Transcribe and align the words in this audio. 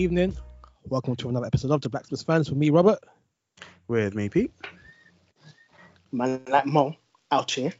evening. 0.00 0.34
Welcome 0.88 1.14
to 1.16 1.28
another 1.28 1.44
episode 1.44 1.70
of 1.72 1.82
the 1.82 1.90
Blacksmith's 1.90 2.22
Furnace 2.22 2.48
with 2.48 2.56
me, 2.56 2.70
Robert. 2.70 3.00
With 3.86 4.14
me, 4.14 4.30
Pete. 4.30 4.50
Man 6.10 6.40
like 6.48 6.64
Mo 6.64 6.96
out 7.30 7.50
here. 7.50 7.74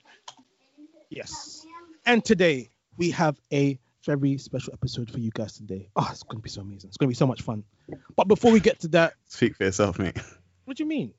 Yes. 1.08 1.64
And 2.04 2.22
today 2.22 2.68
we 2.98 3.10
have 3.12 3.40
a 3.50 3.78
very 4.04 4.36
special 4.36 4.74
episode 4.74 5.10
for 5.10 5.18
you 5.18 5.30
guys 5.32 5.54
today. 5.54 5.88
Oh, 5.96 6.06
it's 6.10 6.22
going 6.22 6.36
to 6.38 6.42
be 6.42 6.50
so 6.50 6.60
amazing. 6.60 6.88
It's 6.88 6.98
going 6.98 7.08
to 7.08 7.10
be 7.10 7.14
so 7.14 7.26
much 7.26 7.40
fun. 7.40 7.64
But 8.16 8.28
before 8.28 8.52
we 8.52 8.60
get 8.60 8.80
to 8.80 8.88
that, 8.88 9.14
Speak 9.26 9.56
for 9.56 9.64
yourself, 9.64 9.98
mate. 9.98 10.18
what 10.66 10.76
do 10.76 10.82
you 10.82 10.88
mean? 10.88 11.14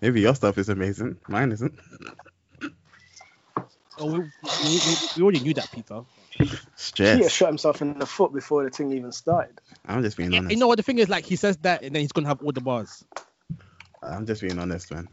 Maybe 0.00 0.20
your 0.20 0.36
stuff 0.36 0.56
is 0.56 0.68
amazing. 0.68 1.16
Mine 1.26 1.50
isn't. 1.50 1.74
Oh, 3.98 4.06
we, 4.06 4.18
we, 4.20 4.24
we, 4.64 4.94
we 5.16 5.22
already 5.22 5.40
knew 5.40 5.54
that, 5.54 5.68
Peter. 5.72 6.02
Stress. 6.76 7.18
He 7.18 7.28
shot 7.28 7.48
himself 7.48 7.82
in 7.82 7.98
the 7.98 8.06
foot 8.06 8.32
before 8.32 8.64
the 8.64 8.70
thing 8.70 8.92
even 8.92 9.12
started. 9.12 9.60
I'm 9.86 10.02
just 10.02 10.16
being 10.16 10.32
Yeah, 10.32 10.38
honest. 10.38 10.52
you 10.52 10.60
know 10.60 10.66
what? 10.68 10.76
The 10.76 10.82
thing 10.82 10.98
is, 10.98 11.08
like, 11.08 11.24
he 11.24 11.36
says 11.36 11.56
that 11.58 11.82
and 11.82 11.94
then 11.94 12.00
he's 12.02 12.12
going 12.12 12.24
to 12.24 12.28
have 12.28 12.40
all 12.42 12.52
the 12.52 12.60
bars. 12.60 13.04
I'm 14.02 14.26
just 14.26 14.42
being 14.42 14.58
honest, 14.58 14.90
man. 14.92 15.08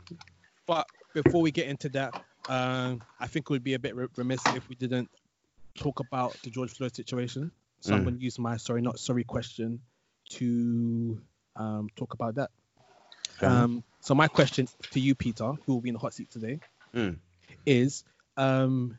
But 0.65 0.87
before 1.13 1.41
we 1.41 1.51
get 1.51 1.67
into 1.67 1.89
that, 1.89 2.13
um, 2.47 3.01
I 3.19 3.27
think 3.27 3.45
it 3.45 3.49
would 3.51 3.63
be 3.63 3.73
a 3.75 3.79
bit 3.79 3.95
remiss 4.15 4.49
if 4.53 4.67
we 4.69 4.75
didn't 4.75 5.09
talk 5.77 5.99
about 5.99 6.39
the 6.43 6.49
George 6.49 6.71
Floyd 6.71 6.95
situation. 6.95 7.51
So 7.81 7.93
I'm 7.93 8.01
Mm. 8.01 8.05
going 8.05 8.17
to 8.17 8.23
use 8.23 8.39
my 8.39 8.57
sorry, 8.57 8.81
not 8.81 8.99
sorry 8.99 9.23
question 9.23 9.79
to 10.31 11.21
um, 11.55 11.87
talk 11.95 12.13
about 12.13 12.35
that. 12.35 12.51
Fair. 13.39 13.49
Um, 13.49 13.83
so 14.01 14.15
my 14.15 14.27
question 14.27 14.67
to 14.91 14.99
you, 14.99 15.15
Peter, 15.15 15.53
who 15.65 15.73
will 15.73 15.81
be 15.81 15.89
in 15.89 15.93
the 15.93 15.99
hot 15.99 16.13
seat 16.13 16.29
today, 16.31 16.59
Mm. 16.93 17.17
is: 17.65 18.03
um, 18.37 18.97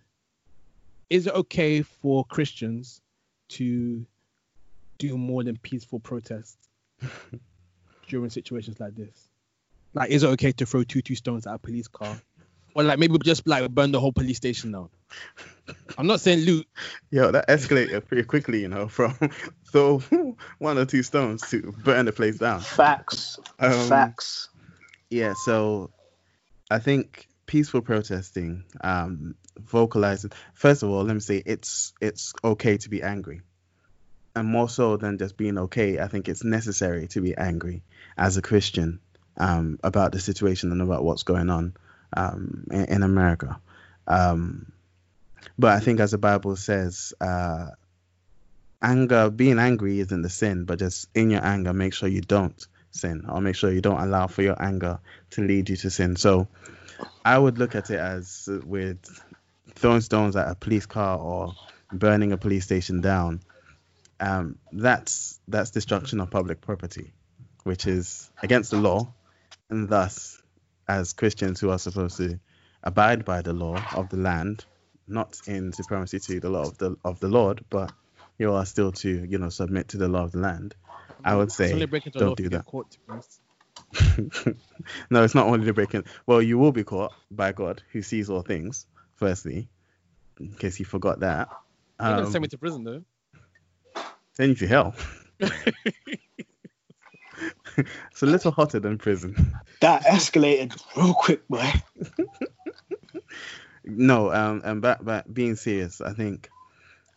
Is 1.10 1.26
it 1.26 1.34
okay 1.34 1.82
for 1.82 2.24
Christians 2.24 3.02
to 3.50 4.06
do 4.98 5.18
more 5.18 5.42
than 5.42 5.56
peaceful 5.56 5.98
protests 5.98 6.68
during 8.08 8.30
situations 8.30 8.78
like 8.78 8.94
this? 8.94 9.28
Like, 9.92 10.10
is 10.10 10.22
it 10.22 10.28
okay 10.28 10.52
to 10.52 10.66
throw 10.66 10.84
two 10.84 11.02
two 11.02 11.16
stones 11.16 11.46
at 11.48 11.54
a 11.54 11.58
police 11.58 11.88
car, 11.88 12.16
or 12.74 12.84
like 12.84 13.00
maybe 13.00 13.18
just 13.18 13.46
like 13.46 13.68
burn 13.70 13.90
the 13.90 13.98
whole 13.98 14.12
police 14.12 14.36
station 14.36 14.70
down? 14.70 14.88
I'm 15.98 16.06
not 16.06 16.20
saying 16.20 16.40
loot. 16.40 16.66
Yo, 17.10 17.32
that 17.32 17.48
escalated 17.48 18.06
pretty 18.06 18.22
quickly, 18.22 18.60
you 18.60 18.68
know, 18.68 18.86
from 18.86 19.16
so 19.64 19.98
one 20.58 20.78
or 20.78 20.84
two 20.84 21.02
stones 21.02 21.42
to 21.50 21.74
burn 21.84 22.06
the 22.06 22.12
place 22.12 22.38
down. 22.38 22.60
Facts. 22.60 23.38
Um, 23.58 23.88
Facts. 23.88 24.48
Yeah, 25.10 25.34
so 25.44 25.90
I 26.70 26.78
think 26.78 27.26
peaceful 27.50 27.80
protesting, 27.80 28.62
um, 28.80 29.34
vocalizing. 29.58 30.30
First 30.54 30.84
of 30.84 30.90
all, 30.90 31.02
let 31.02 31.14
me 31.14 31.18
say 31.18 31.42
it's 31.44 31.92
it's 32.00 32.32
okay 32.44 32.76
to 32.76 32.88
be 32.88 33.02
angry, 33.02 33.40
and 34.36 34.46
more 34.46 34.68
so 34.68 34.96
than 34.96 35.18
just 35.18 35.36
being 35.36 35.58
okay. 35.58 35.98
I 35.98 36.06
think 36.06 36.28
it's 36.28 36.44
necessary 36.44 37.08
to 37.08 37.20
be 37.20 37.36
angry 37.36 37.82
as 38.16 38.36
a 38.36 38.42
Christian 38.42 39.00
um, 39.36 39.80
about 39.82 40.12
the 40.12 40.20
situation 40.20 40.70
and 40.70 40.80
about 40.80 41.02
what's 41.02 41.24
going 41.24 41.50
on 41.50 41.74
um, 42.16 42.68
in, 42.70 42.84
in 42.84 43.02
America. 43.02 43.60
Um, 44.06 44.70
but 45.58 45.72
I 45.72 45.80
think, 45.80 45.98
as 45.98 46.12
the 46.12 46.18
Bible 46.18 46.54
says, 46.54 47.12
uh, 47.20 47.70
anger, 48.80 49.28
being 49.28 49.58
angry 49.58 49.98
isn't 49.98 50.22
the 50.22 50.30
sin, 50.30 50.66
but 50.66 50.78
just 50.78 51.08
in 51.16 51.30
your 51.30 51.44
anger, 51.44 51.72
make 51.72 51.94
sure 51.94 52.08
you 52.08 52.20
don't 52.20 52.64
sin 52.92 53.24
or 53.28 53.40
make 53.40 53.56
sure 53.56 53.72
you 53.72 53.80
don't 53.80 54.00
allow 54.00 54.28
for 54.28 54.42
your 54.42 54.62
anger 54.62 55.00
to 55.30 55.42
lead 55.42 55.68
you 55.68 55.76
to 55.78 55.90
sin. 55.90 56.14
So 56.14 56.46
I 57.24 57.38
would 57.38 57.58
look 57.58 57.74
at 57.74 57.90
it 57.90 57.98
as 57.98 58.48
with 58.64 58.98
throwing 59.74 60.00
stones 60.00 60.36
at 60.36 60.48
a 60.48 60.54
police 60.54 60.86
car 60.86 61.18
or 61.18 61.54
burning 61.92 62.32
a 62.32 62.36
police 62.36 62.64
station 62.64 63.00
down. 63.00 63.40
Um, 64.18 64.58
that's 64.72 65.40
that's 65.48 65.70
destruction 65.70 66.20
of 66.20 66.30
public 66.30 66.60
property, 66.60 67.12
which 67.64 67.86
is 67.86 68.30
against 68.42 68.70
the 68.70 68.76
law, 68.76 69.12
and 69.70 69.88
thus, 69.88 70.42
as 70.86 71.14
Christians 71.14 71.60
who 71.60 71.70
are 71.70 71.78
supposed 71.78 72.18
to 72.18 72.38
abide 72.82 73.24
by 73.24 73.42
the 73.42 73.52
law 73.52 73.76
of 73.96 74.08
the 74.10 74.18
land, 74.18 74.64
not 75.08 75.40
in 75.46 75.72
supremacy 75.72 76.18
to 76.18 76.40
the 76.40 76.50
law 76.50 76.62
of 76.62 76.78
the 76.78 76.96
of 77.04 77.20
the 77.20 77.28
Lord, 77.28 77.64
but 77.70 77.92
you 78.38 78.52
are 78.52 78.66
still 78.66 78.92
to 78.92 79.08
you 79.08 79.38
know 79.38 79.48
submit 79.48 79.88
to 79.88 79.96
the 79.96 80.08
law 80.08 80.24
of 80.24 80.32
the 80.32 80.38
land. 80.38 80.74
I 81.24 81.36
would 81.36 81.52
say 81.52 81.72
only 81.72 81.86
breaking 81.86 82.12
the 82.12 82.20
don't 82.20 82.36
do 82.36 82.48
that. 82.50 82.66
caught, 82.66 82.90
to 82.90 82.98
be 82.98 83.04
honest. 83.08 83.40
no, 85.10 85.24
it's 85.24 85.34
not 85.34 85.46
only 85.46 85.64
the 85.66 85.72
breaking. 85.72 86.04
Well, 86.26 86.40
you 86.40 86.58
will 86.58 86.72
be 86.72 86.84
caught 86.84 87.12
by 87.30 87.52
God, 87.52 87.82
who 87.92 88.02
sees 88.02 88.30
all 88.30 88.42
things. 88.42 88.86
Firstly, 89.16 89.68
in 90.38 90.52
case 90.52 90.78
you 90.78 90.84
forgot 90.84 91.20
that. 91.20 91.48
They're 91.98 92.10
gonna 92.10 92.26
Um, 92.26 92.32
send 92.32 92.42
me 92.42 92.48
to 92.48 92.58
prison 92.58 92.84
though. 92.84 93.02
send 94.32 94.50
you 94.50 94.54
to 94.56 94.66
hell. 94.66 94.94
it's 97.76 98.22
a 98.22 98.26
little 98.26 98.50
hotter 98.52 98.80
than 98.80 98.98
prison. 98.98 99.54
That 99.80 100.02
escalated 100.04 100.80
real 100.96 101.14
quick, 101.14 101.46
boy. 101.48 101.70
No, 103.82 104.30
um, 104.32 104.60
and 104.62 104.82
back, 104.82 105.02
back 105.04 105.24
being 105.32 105.56
serious, 105.56 106.00
I 106.02 106.12
think 106.12 106.48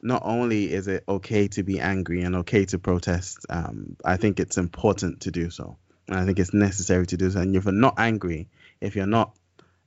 not 0.02 0.22
only 0.26 0.72
is 0.74 0.88
it 0.88 1.04
okay 1.08 1.48
to 1.50 1.62
be 1.62 1.80
angry 1.80 2.22
and 2.24 2.38
okay 2.38 2.64
to 2.66 2.80
protest, 2.80 3.46
um, 3.50 3.98
I 4.04 4.16
think 4.18 4.40
it's 4.40 4.58
important 4.58 5.22
to 5.22 5.32
do 5.32 5.50
so, 5.50 5.78
and 6.08 6.18
I 6.18 6.26
think 6.26 6.40
it's 6.40 6.54
necessary 6.54 7.06
to 7.08 7.18
do 7.18 7.30
so. 7.30 7.40
And 7.40 7.56
if 7.56 7.66
you're 7.66 7.74
not 7.74 7.96
angry, 7.98 8.50
if 8.82 8.96
you're 8.96 9.08
not, 9.08 9.36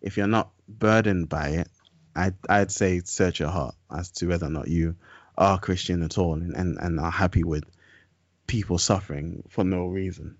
if 0.00 0.16
you're 0.16 0.27
not 0.27 0.50
burdened 0.69 1.28
by 1.28 1.49
it, 1.49 1.69
I'd 2.15 2.34
I'd 2.49 2.71
say 2.71 3.00
search 3.04 3.41
your 3.41 3.50
heart 3.50 3.75
as 3.94 4.10
to 4.12 4.27
whether 4.28 4.47
or 4.47 4.50
not 4.50 4.69
you 4.69 4.97
are 5.37 5.59
Christian 5.59 6.03
at 6.03 6.16
all 6.19 6.34
and, 6.34 6.54
and, 6.54 6.78
and 6.81 6.99
are 6.99 7.10
happy 7.10 7.44
with 7.44 7.65
people 8.47 8.78
suffering 8.78 9.43
for 9.50 9.65
no 9.65 9.87
reason. 9.87 10.37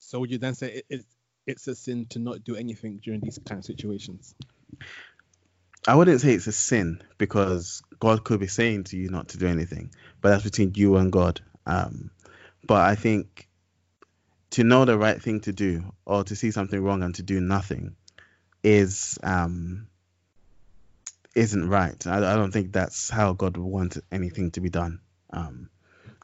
So 0.00 0.20
would 0.20 0.30
you 0.30 0.38
then 0.38 0.54
say 0.54 0.72
it, 0.72 0.86
it, 0.88 1.04
it's 1.46 1.68
a 1.68 1.74
sin 1.74 2.06
to 2.10 2.18
not 2.18 2.42
do 2.42 2.56
anything 2.56 3.00
during 3.02 3.20
these 3.20 3.38
kind 3.46 3.58
of 3.58 3.64
situations? 3.64 4.34
I 5.86 5.94
wouldn't 5.94 6.20
say 6.20 6.32
it's 6.32 6.46
a 6.46 6.52
sin 6.52 7.02
because 7.18 7.82
God 8.00 8.24
could 8.24 8.40
be 8.40 8.46
saying 8.46 8.84
to 8.84 8.96
you 8.96 9.10
not 9.10 9.28
to 9.28 9.38
do 9.38 9.46
anything, 9.46 9.92
but 10.20 10.30
that's 10.30 10.42
between 10.44 10.72
you 10.74 10.96
and 10.96 11.12
God. 11.12 11.40
Um, 11.66 12.10
but 12.66 12.80
I 12.80 12.94
think 12.94 13.48
to 14.54 14.62
know 14.62 14.84
the 14.84 14.96
right 14.96 15.20
thing 15.20 15.40
to 15.40 15.52
do 15.52 15.82
or 16.06 16.22
to 16.22 16.36
see 16.36 16.52
something 16.52 16.80
wrong 16.80 17.02
and 17.02 17.16
to 17.16 17.24
do 17.24 17.40
nothing 17.40 17.96
is 18.62 19.18
um, 19.24 19.88
isn't 21.34 21.68
right. 21.68 22.06
I, 22.06 22.18
I 22.18 22.36
don't 22.36 22.52
think 22.52 22.72
that's 22.72 23.10
how 23.10 23.32
God 23.32 23.56
would 23.56 23.66
want 23.66 23.98
anything 24.12 24.52
to 24.52 24.60
be 24.60 24.70
done. 24.70 25.00
Um, 25.30 25.70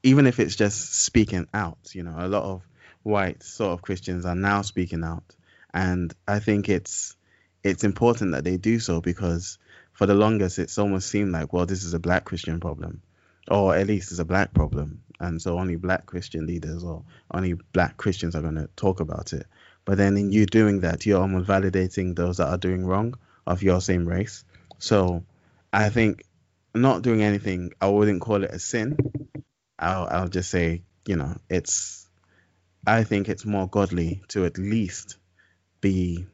even 0.05 0.29
if 0.29 0.39
it's 0.39 0.55
just 0.55 0.95
speaking 1.03 1.49
out, 1.53 1.79
you 1.93 2.05
know, 2.05 2.15
a 2.17 2.29
lot 2.29 2.45
of 2.45 2.63
white 3.03 3.43
sort 3.43 3.73
of 3.73 3.83
Christians 3.83 4.25
are 4.25 4.37
now 4.37 4.63
speaking 4.63 5.03
out, 5.03 5.35
and 5.75 6.15
I 6.29 6.39
think 6.39 6.69
it's 6.69 7.17
it's 7.65 7.83
important 7.83 8.33
that 8.33 8.45
they 8.45 8.57
do 8.59 8.79
so 8.79 9.01
because 9.01 9.59
for 9.93 10.07
the 10.07 10.15
longest 10.15 10.61
it's 10.61 10.79
almost 10.79 11.09
seemed 11.09 11.33
like 11.33 11.53
well 11.53 11.67
this 11.67 11.85
is 11.85 11.93
a 11.93 11.99
black 11.99 12.25
christian 12.25 12.59
problem 12.59 13.03
or 13.49 13.77
at 13.77 13.87
least 13.87 14.13
it's 14.13 14.21
a 14.21 14.25
black 14.25 14.55
problem 14.55 15.03
and 15.21 15.41
so 15.41 15.59
only 15.59 15.77
black 15.77 16.07
christian 16.07 16.47
leaders 16.47 16.83
or 16.83 17.05
only 17.33 17.53
black 17.73 17.97
christians 17.97 18.35
are 18.35 18.41
going 18.43 18.55
to 18.57 18.69
talk 18.75 19.01
about 19.01 19.33
it. 19.33 19.47
But 19.85 19.97
then 19.99 20.17
in 20.17 20.33
you 20.33 20.47
doing 20.47 20.81
that 20.81 21.07
you're 21.07 21.21
almost 21.21 21.49
validating 21.49 22.17
those 22.17 22.39
that 22.39 22.49
are 22.49 22.59
doing 22.59 22.85
wrong 22.87 23.15
of 23.47 23.63
your 23.63 23.81
same 23.81 24.09
race. 24.09 24.45
So 24.79 25.25
i 25.73 25.91
think 25.91 26.25
not 26.75 27.03
doing 27.03 27.23
anything 27.23 27.73
i 27.81 27.89
wouldn't 27.89 28.21
call 28.21 28.43
it 28.45 28.51
a 28.51 28.59
sin. 28.59 28.97
I'll, 29.79 30.07
I'll 30.11 30.29
just 30.29 30.51
say 30.51 30.83
you 31.07 31.17
know 31.17 31.37
it's 31.49 32.09
i 32.87 33.05
think 33.05 33.29
it's 33.29 33.45
more 33.45 33.69
godly 33.69 34.23
to 34.29 34.45
at 34.45 34.59
least 34.59 35.17
be 35.81 36.27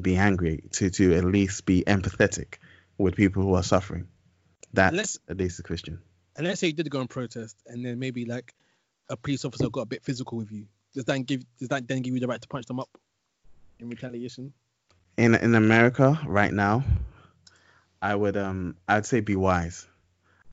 be 0.00 0.16
angry 0.16 0.64
to 0.72 0.90
to 0.90 1.14
at 1.14 1.24
least 1.24 1.66
be 1.66 1.84
empathetic 1.86 2.54
with 2.98 3.14
people 3.16 3.42
who 3.42 3.54
are 3.54 3.62
suffering. 3.62 4.08
That's 4.72 4.96
Let's- 4.96 5.18
at 5.28 5.36
least 5.36 5.58
a 5.58 5.62
christian 5.62 6.00
And 6.36 6.46
let's 6.46 6.60
say 6.60 6.68
you 6.68 6.72
did 6.72 6.90
go 6.90 7.00
and 7.00 7.10
protest, 7.10 7.56
and 7.66 7.84
then 7.84 7.98
maybe 7.98 8.24
like 8.24 8.54
a 9.08 9.16
police 9.16 9.44
officer 9.44 9.68
got 9.68 9.82
a 9.82 9.86
bit 9.86 10.02
physical 10.02 10.38
with 10.38 10.50
you. 10.50 10.66
Does 10.94 11.04
that 11.04 11.18
give 11.26 11.42
does 11.58 11.68
that 11.68 11.86
then 11.86 12.02
give 12.02 12.14
you 12.14 12.20
the 12.20 12.26
right 12.26 12.40
to 12.40 12.48
punch 12.48 12.66
them 12.66 12.80
up 12.80 12.90
in 13.78 13.88
retaliation? 13.88 14.52
in 15.16 15.34
in 15.34 15.54
america 15.54 16.18
right 16.26 16.52
now 16.52 16.82
i 18.00 18.14
would 18.14 18.36
um 18.36 18.76
i'd 18.88 19.06
say 19.06 19.20
be 19.20 19.36
wise 19.36 19.86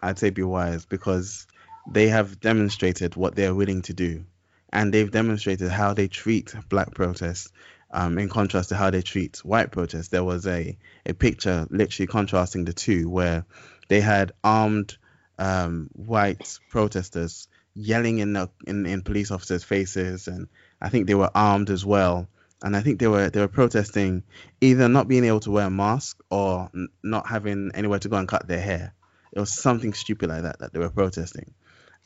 i'd 0.01 0.19
say 0.19 0.29
be 0.29 0.43
wise 0.43 0.85
because 0.85 1.47
they 1.89 2.07
have 2.07 2.39
demonstrated 2.39 3.15
what 3.15 3.35
they're 3.35 3.55
willing 3.55 3.81
to 3.81 3.93
do 3.93 4.23
and 4.71 4.93
they've 4.93 5.11
demonstrated 5.11 5.71
how 5.71 5.93
they 5.93 6.07
treat 6.07 6.53
black 6.69 6.93
protests 6.93 7.51
um, 7.91 8.19
in 8.19 8.29
contrast 8.29 8.69
to 8.69 8.75
how 8.75 8.91
they 8.91 9.01
treat 9.01 9.37
white 9.37 9.71
protests. 9.71 10.09
There 10.09 10.23
was 10.23 10.45
a, 10.45 10.77
a 11.07 11.13
picture 11.15 11.65
literally 11.71 12.05
contrasting 12.05 12.65
the 12.65 12.73
two 12.73 13.09
where 13.09 13.45
they 13.87 13.99
had 13.99 14.31
armed 14.43 14.95
um, 15.39 15.89
white 15.93 16.59
protesters 16.69 17.47
yelling 17.75 18.19
in, 18.19 18.33
the, 18.33 18.49
in 18.67 18.85
in 18.85 19.01
police 19.03 19.31
officers' 19.31 19.63
faces, 19.63 20.27
and 20.27 20.47
I 20.81 20.89
think 20.89 21.07
they 21.07 21.15
were 21.15 21.31
armed 21.35 21.71
as 21.71 21.85
well. 21.85 22.27
And 22.61 22.75
I 22.77 22.81
think 22.81 22.99
they 22.99 23.07
were 23.07 23.29
they 23.31 23.39
were 23.39 23.47
protesting 23.49 24.23
either 24.61 24.89
not 24.89 25.07
being 25.07 25.25
able 25.25 25.39
to 25.41 25.51
wear 25.51 25.67
a 25.67 25.71
mask 25.71 26.21
or 26.29 26.69
n- 26.75 26.89
not 27.03 27.27
having 27.27 27.71
anywhere 27.73 27.99
to 27.99 28.09
go 28.09 28.17
and 28.17 28.27
cut 28.27 28.47
their 28.47 28.61
hair. 28.61 28.93
It 29.31 29.39
was 29.39 29.53
something 29.53 29.93
stupid 29.93 30.29
like 30.29 30.43
that 30.43 30.59
that 30.59 30.73
they 30.73 30.79
were 30.79 30.89
protesting. 30.91 31.53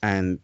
and 0.04 0.40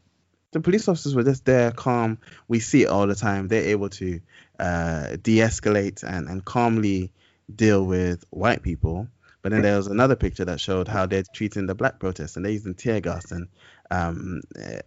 the 0.52 0.62
police 0.62 0.88
officers 0.88 1.16
were 1.16 1.24
just 1.24 1.46
there, 1.46 1.72
calm. 1.72 2.18
We 2.48 2.60
see 2.60 2.84
it 2.84 2.88
all 2.90 3.08
the 3.08 3.16
time. 3.16 3.48
They're 3.48 3.70
able 3.70 3.90
to 3.90 4.20
uh, 4.60 5.18
de-escalate 5.22 6.04
and, 6.04 6.28
and 6.28 6.44
calmly 6.44 7.12
deal 7.54 7.86
with 7.86 8.26
white 8.32 8.64
people. 8.64 9.08
But 9.42 9.52
then 9.52 9.62
there 9.62 9.78
was 9.78 9.88
another 9.88 10.16
picture 10.16 10.46
that 10.46 10.60
showed 10.60 10.88
how 10.88 11.06
they're 11.06 11.24
treating 11.34 11.66
the 11.66 11.76
black 11.76 12.00
protests, 12.00 12.36
and 12.36 12.44
they're 12.44 12.52
using 12.52 12.76
tear 12.76 13.00
gas 13.00 13.32
and 13.32 13.48
um, 13.90 14.42
uh, 14.58 14.80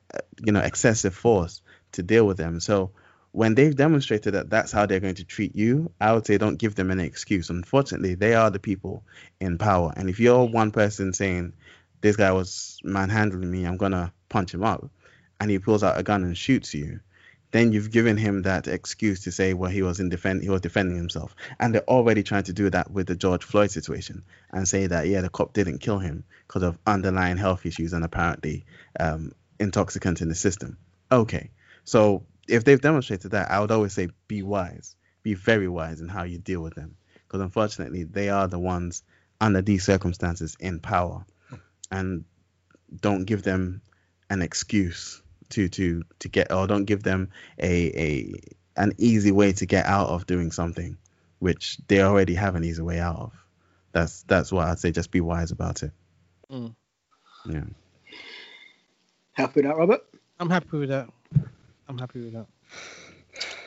you 0.44 0.52
know 0.52 0.60
excessive 0.60 1.14
force 1.14 1.62
to 1.92 2.02
deal 2.02 2.26
with 2.26 2.36
them. 2.36 2.60
So 2.60 2.90
when 3.32 3.54
they've 3.54 3.74
demonstrated 3.74 4.34
that 4.34 4.50
that's 4.50 4.70
how 4.70 4.84
they're 4.84 5.00
going 5.00 5.14
to 5.14 5.24
treat 5.24 5.56
you, 5.56 5.90
I 5.98 6.12
would 6.12 6.26
say 6.26 6.36
don't 6.36 6.58
give 6.58 6.74
them 6.74 6.90
any 6.90 7.04
excuse. 7.04 7.48
Unfortunately, 7.48 8.14
they 8.14 8.34
are 8.34 8.50
the 8.50 8.58
people 8.58 9.04
in 9.40 9.56
power, 9.56 9.92
and 9.96 10.10
if 10.10 10.20
you're 10.20 10.44
one 10.44 10.70
person 10.70 11.14
saying 11.14 11.54
this 12.02 12.16
guy 12.16 12.32
was 12.32 12.78
manhandling 12.84 13.50
me, 13.50 13.64
I'm 13.64 13.78
gonna 13.78 14.12
punch 14.28 14.52
him 14.52 14.64
up, 14.64 14.90
and 15.40 15.50
he 15.50 15.58
pulls 15.58 15.82
out 15.82 15.98
a 15.98 16.02
gun 16.02 16.24
and 16.24 16.36
shoots 16.36 16.74
you, 16.74 17.00
then 17.52 17.70
you've 17.72 17.90
given 17.90 18.16
him 18.16 18.42
that 18.42 18.66
excuse 18.66 19.24
to 19.24 19.30
say, 19.30 19.54
well, 19.54 19.70
he 19.70 19.82
was 19.82 20.00
in 20.00 20.08
defend, 20.08 20.42
he 20.42 20.48
was 20.48 20.62
defending 20.62 20.96
himself, 20.96 21.36
and 21.60 21.74
they're 21.74 21.88
already 21.88 22.22
trying 22.22 22.42
to 22.44 22.52
do 22.52 22.68
that 22.70 22.90
with 22.90 23.06
the 23.06 23.14
George 23.14 23.44
Floyd 23.44 23.70
situation 23.70 24.24
and 24.50 24.66
say 24.66 24.86
that 24.86 25.06
yeah, 25.06 25.20
the 25.20 25.28
cop 25.28 25.52
didn't 25.52 25.78
kill 25.78 25.98
him 25.98 26.24
because 26.48 26.62
of 26.62 26.78
underlying 26.86 27.36
health 27.36 27.64
issues 27.64 27.92
and 27.92 28.04
apparently 28.04 28.64
um, 28.98 29.32
intoxicants 29.60 30.22
in 30.22 30.28
the 30.28 30.34
system. 30.34 30.78
Okay, 31.10 31.50
so 31.84 32.24
if 32.48 32.64
they've 32.64 32.80
demonstrated 32.80 33.32
that, 33.32 33.50
I 33.50 33.60
would 33.60 33.70
always 33.70 33.92
say 33.92 34.08
be 34.26 34.42
wise, 34.42 34.96
be 35.22 35.34
very 35.34 35.68
wise 35.68 36.00
in 36.00 36.08
how 36.08 36.24
you 36.24 36.38
deal 36.38 36.62
with 36.62 36.74
them, 36.74 36.96
because 37.26 37.42
unfortunately 37.42 38.04
they 38.04 38.30
are 38.30 38.48
the 38.48 38.58
ones 38.58 39.02
under 39.40 39.60
these 39.60 39.84
circumstances 39.84 40.56
in 40.58 40.80
power, 40.80 41.26
and 41.90 42.24
don't 42.98 43.24
give 43.24 43.42
them 43.42 43.82
an 44.30 44.40
excuse 44.40 45.21
to 45.52 45.68
to 45.68 46.02
to 46.18 46.28
get 46.28 46.52
or 46.52 46.66
don't 46.66 46.84
give 46.84 47.02
them 47.02 47.30
a 47.58 47.86
a 47.98 48.34
an 48.76 48.92
easy 48.98 49.32
way 49.32 49.52
to 49.52 49.66
get 49.66 49.86
out 49.86 50.08
of 50.08 50.26
doing 50.26 50.50
something 50.50 50.96
which 51.38 51.78
they 51.88 52.02
already 52.02 52.34
have 52.34 52.54
an 52.54 52.64
easy 52.64 52.82
way 52.82 52.98
out 52.98 53.16
of 53.16 53.32
that's 53.92 54.22
that's 54.24 54.50
why 54.50 54.70
i'd 54.70 54.78
say 54.78 54.90
just 54.90 55.10
be 55.10 55.20
wise 55.20 55.50
about 55.50 55.82
it 55.82 55.92
Mm. 56.50 56.74
yeah 57.46 57.64
Happy 59.34 59.60
with 59.60 59.64
that, 59.64 59.76
Robert? 59.76 60.04
I'm 60.38 60.50
happy 60.50 60.76
with 60.76 60.90
that. 60.90 61.08
I'm 61.88 61.96
happy 61.96 62.20
with 62.20 62.34
that. 62.34 62.46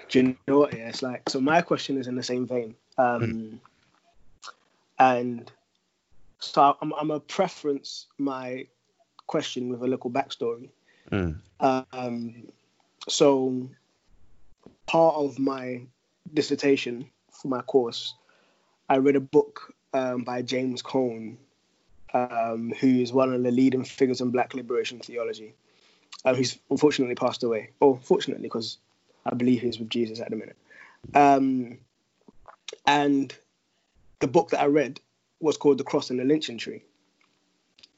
Do 0.09 0.19
you 0.19 0.37
know 0.47 0.59
what? 0.59 0.73
Yeah, 0.73 0.89
it's 0.89 1.01
like 1.01 1.27
so. 1.27 1.41
My 1.41 1.61
question 1.61 1.97
is 1.97 2.07
in 2.07 2.15
the 2.15 2.23
same 2.23 2.45
vein, 2.45 2.75
um, 2.99 3.59
and 4.99 5.51
so 6.39 6.77
I'm 6.79 6.93
I'm 6.93 7.09
a 7.11 7.19
preference 7.19 8.05
my 8.19 8.67
question 9.25 9.69
with 9.69 9.81
a 9.81 9.87
little 9.87 10.11
backstory. 10.11 10.69
Mm. 11.11 11.37
Um, 11.59 12.47
so 13.07 13.69
part 14.85 15.15
of 15.15 15.39
my 15.39 15.81
dissertation 16.33 17.09
for 17.31 17.47
my 17.47 17.61
course, 17.61 18.13
I 18.89 18.97
read 18.97 19.15
a 19.15 19.21
book 19.21 19.73
um, 19.93 20.23
by 20.23 20.41
James 20.41 20.81
Cone, 20.81 21.37
um, 22.13 22.73
who 22.79 22.87
is 23.01 23.13
one 23.13 23.33
of 23.33 23.43
the 23.43 23.51
leading 23.51 23.83
figures 23.83 24.21
in 24.21 24.31
Black 24.31 24.53
liberation 24.53 24.99
theology. 24.99 25.53
Um, 26.23 26.35
he's 26.35 26.57
unfortunately 26.69 27.15
passed 27.15 27.43
away. 27.43 27.69
Oh, 27.81 27.95
fortunately, 27.95 28.43
because 28.43 28.77
I 29.25 29.35
believe 29.35 29.61
he's 29.61 29.79
with 29.79 29.89
Jesus 29.89 30.19
at 30.19 30.29
the 30.29 30.35
minute. 30.35 30.57
Um, 31.13 31.77
and 32.87 33.33
the 34.19 34.27
book 34.27 34.49
that 34.49 34.61
I 34.61 34.65
read 34.65 34.99
was 35.39 35.57
called 35.57 35.77
The 35.77 35.83
Cross 35.83 36.09
and 36.09 36.19
the 36.19 36.23
Lynching 36.23 36.57
Tree. 36.57 36.83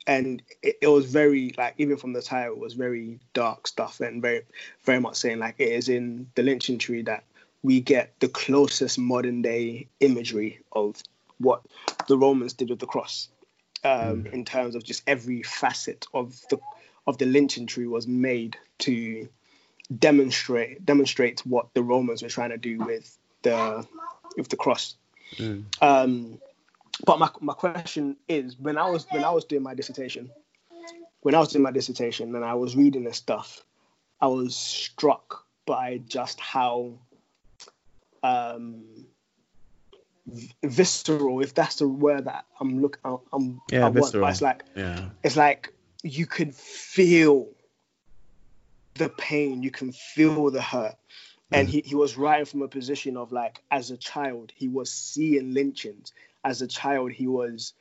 And 0.08 0.42
it, 0.64 0.78
it 0.82 0.88
was 0.88 1.06
very, 1.06 1.54
like, 1.58 1.76
even 1.78 1.98
from 1.98 2.14
the 2.14 2.22
title, 2.22 2.54
it 2.54 2.60
was 2.60 2.74
very 2.74 3.20
dark 3.34 3.68
stuff 3.68 4.00
and 4.00 4.22
very, 4.22 4.42
very 4.84 5.00
much 5.00 5.18
saying, 5.18 5.40
like, 5.40 5.56
it 5.60 5.70
is 5.70 5.90
in 5.90 6.28
the 6.36 6.44
lynching 6.44 6.78
tree 6.78 7.04
that 7.04 7.24
we 7.62 7.82
get 7.82 8.18
the 8.20 8.30
closest 8.30 8.98
modern 8.98 9.42
day 9.42 9.88
imagery 10.00 10.60
of 10.72 11.04
what 11.40 11.62
the 12.08 12.18
Romans 12.18 12.54
did 12.54 12.70
with 12.70 12.80
the 12.80 12.86
cross 12.86 13.28
um, 13.84 14.26
in 14.28 14.46
terms 14.46 14.76
of 14.76 14.84
just 14.84 15.04
every 15.08 15.44
facet 15.44 16.06
of 16.14 16.42
the 16.50 16.60
of 17.06 17.18
the 17.18 17.26
lynching 17.26 17.68
tree 17.68 17.88
was 17.88 18.08
made 18.08 18.58
to 18.80 19.28
demonstrate 19.98 20.86
demonstrate 20.86 21.40
what 21.46 21.74
the 21.74 21.82
Romans 21.84 22.22
were 22.22 22.30
trying 22.30 22.50
to 22.50 22.58
do 22.58 22.80
with 22.80 23.18
the 23.44 23.86
with 24.36 24.50
the 24.50 24.58
cross. 24.58 24.96
Mm. 25.36 25.66
Um, 25.82 26.40
but 27.06 27.20
my 27.20 27.30
my 27.42 27.54
question 27.54 28.18
is 28.28 28.58
when 28.58 28.78
I 28.78 28.90
was 28.90 29.06
when 29.12 29.24
I 29.24 29.32
was 29.32 29.46
doing 29.46 29.64
my 29.64 29.74
dissertation, 29.74 30.32
when 31.22 31.36
I 31.36 31.40
was 31.40 31.50
doing 31.50 31.64
my 31.64 31.72
dissertation 31.72 32.36
and 32.36 32.44
I 32.44 32.56
was 32.56 32.76
reading 32.76 33.04
this 33.04 33.18
stuff, 33.18 33.64
I 34.20 34.28
was 34.28 34.56
struck 34.56 35.46
by 35.66 36.00
just 36.08 36.40
how 36.40 36.94
um, 38.24 38.84
v- 40.26 40.54
visceral, 40.64 41.42
if 41.42 41.54
that's 41.54 41.76
the 41.78 41.88
word 41.88 42.26
that 42.26 42.46
I'm 42.60 42.82
looking, 42.82 43.02
I'm, 43.32 43.62
Yeah, 43.72 43.86
I 43.86 43.90
want, 43.90 44.16
it's 44.16 44.42
like 44.42 44.64
yeah 44.76 45.10
it's 45.24 45.38
like 45.38 45.74
you 46.04 46.26
could 46.26 46.56
feel 46.56 47.50
the 48.96 49.10
pain, 49.10 49.62
you 49.64 49.72
can 49.72 49.92
feel 49.92 50.50
the 50.50 50.62
hurt. 50.62 50.96
And 51.52 51.70
he, 51.70 51.82
he 51.86 51.96
was 51.96 52.18
writing 52.18 52.46
from 52.46 52.62
a 52.62 52.68
position 52.68 53.16
of 53.18 53.32
like, 53.32 53.62
as 53.72 53.90
a 53.92 53.98
child, 53.98 54.52
he 54.56 54.68
was 54.68 54.92
seeing 54.92 55.54
lynchings. 55.54 56.12
As 56.44 56.62
a 56.62 56.68
child, 56.68 57.12
he 57.12 57.28
was 57.28 57.74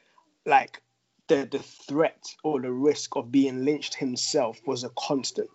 like, 0.44 0.82
the, 1.28 1.48
the 1.50 1.58
threat 1.58 2.24
or 2.44 2.60
the 2.60 2.70
risk 2.70 3.16
of 3.16 3.32
being 3.32 3.64
lynched 3.64 3.94
himself 3.94 4.60
was 4.66 4.84
a 4.84 4.90
constant. 4.90 5.50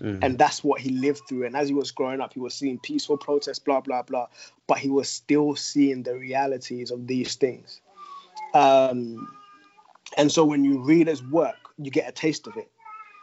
Mm. 0.00 0.18
And 0.22 0.38
that's 0.38 0.62
what 0.62 0.80
he 0.80 0.90
lived 0.90 1.22
through. 1.28 1.46
And 1.46 1.56
as 1.56 1.68
he 1.68 1.74
was 1.74 1.90
growing 1.90 2.20
up, 2.20 2.34
he 2.34 2.40
was 2.40 2.54
seeing 2.54 2.78
peaceful 2.78 3.16
protests, 3.16 3.58
blah, 3.58 3.80
blah, 3.80 4.02
blah. 4.02 4.26
But 4.66 4.78
he 4.78 4.90
was 4.90 5.08
still 5.08 5.56
seeing 5.56 6.02
the 6.02 6.16
realities 6.16 6.90
of 6.90 7.06
these 7.06 7.34
things. 7.36 7.80
Um, 8.54 9.34
and 10.16 10.30
so 10.30 10.44
when 10.44 10.64
you 10.64 10.82
read 10.82 11.08
his 11.08 11.22
work, 11.22 11.56
you 11.78 11.90
get 11.90 12.08
a 12.08 12.12
taste 12.12 12.46
of 12.46 12.56
it. 12.56 12.70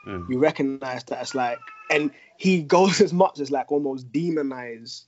Mm. 0.05 0.29
You 0.29 0.39
recognize 0.39 1.03
that 1.05 1.21
it's 1.21 1.35
like, 1.35 1.59
and 1.89 2.12
he 2.38 2.62
goes 2.62 3.01
as 3.07 3.13
much 3.13 3.39
as 3.39 3.51
like 3.51 3.71
almost 3.71 4.12
demonize 4.12 5.03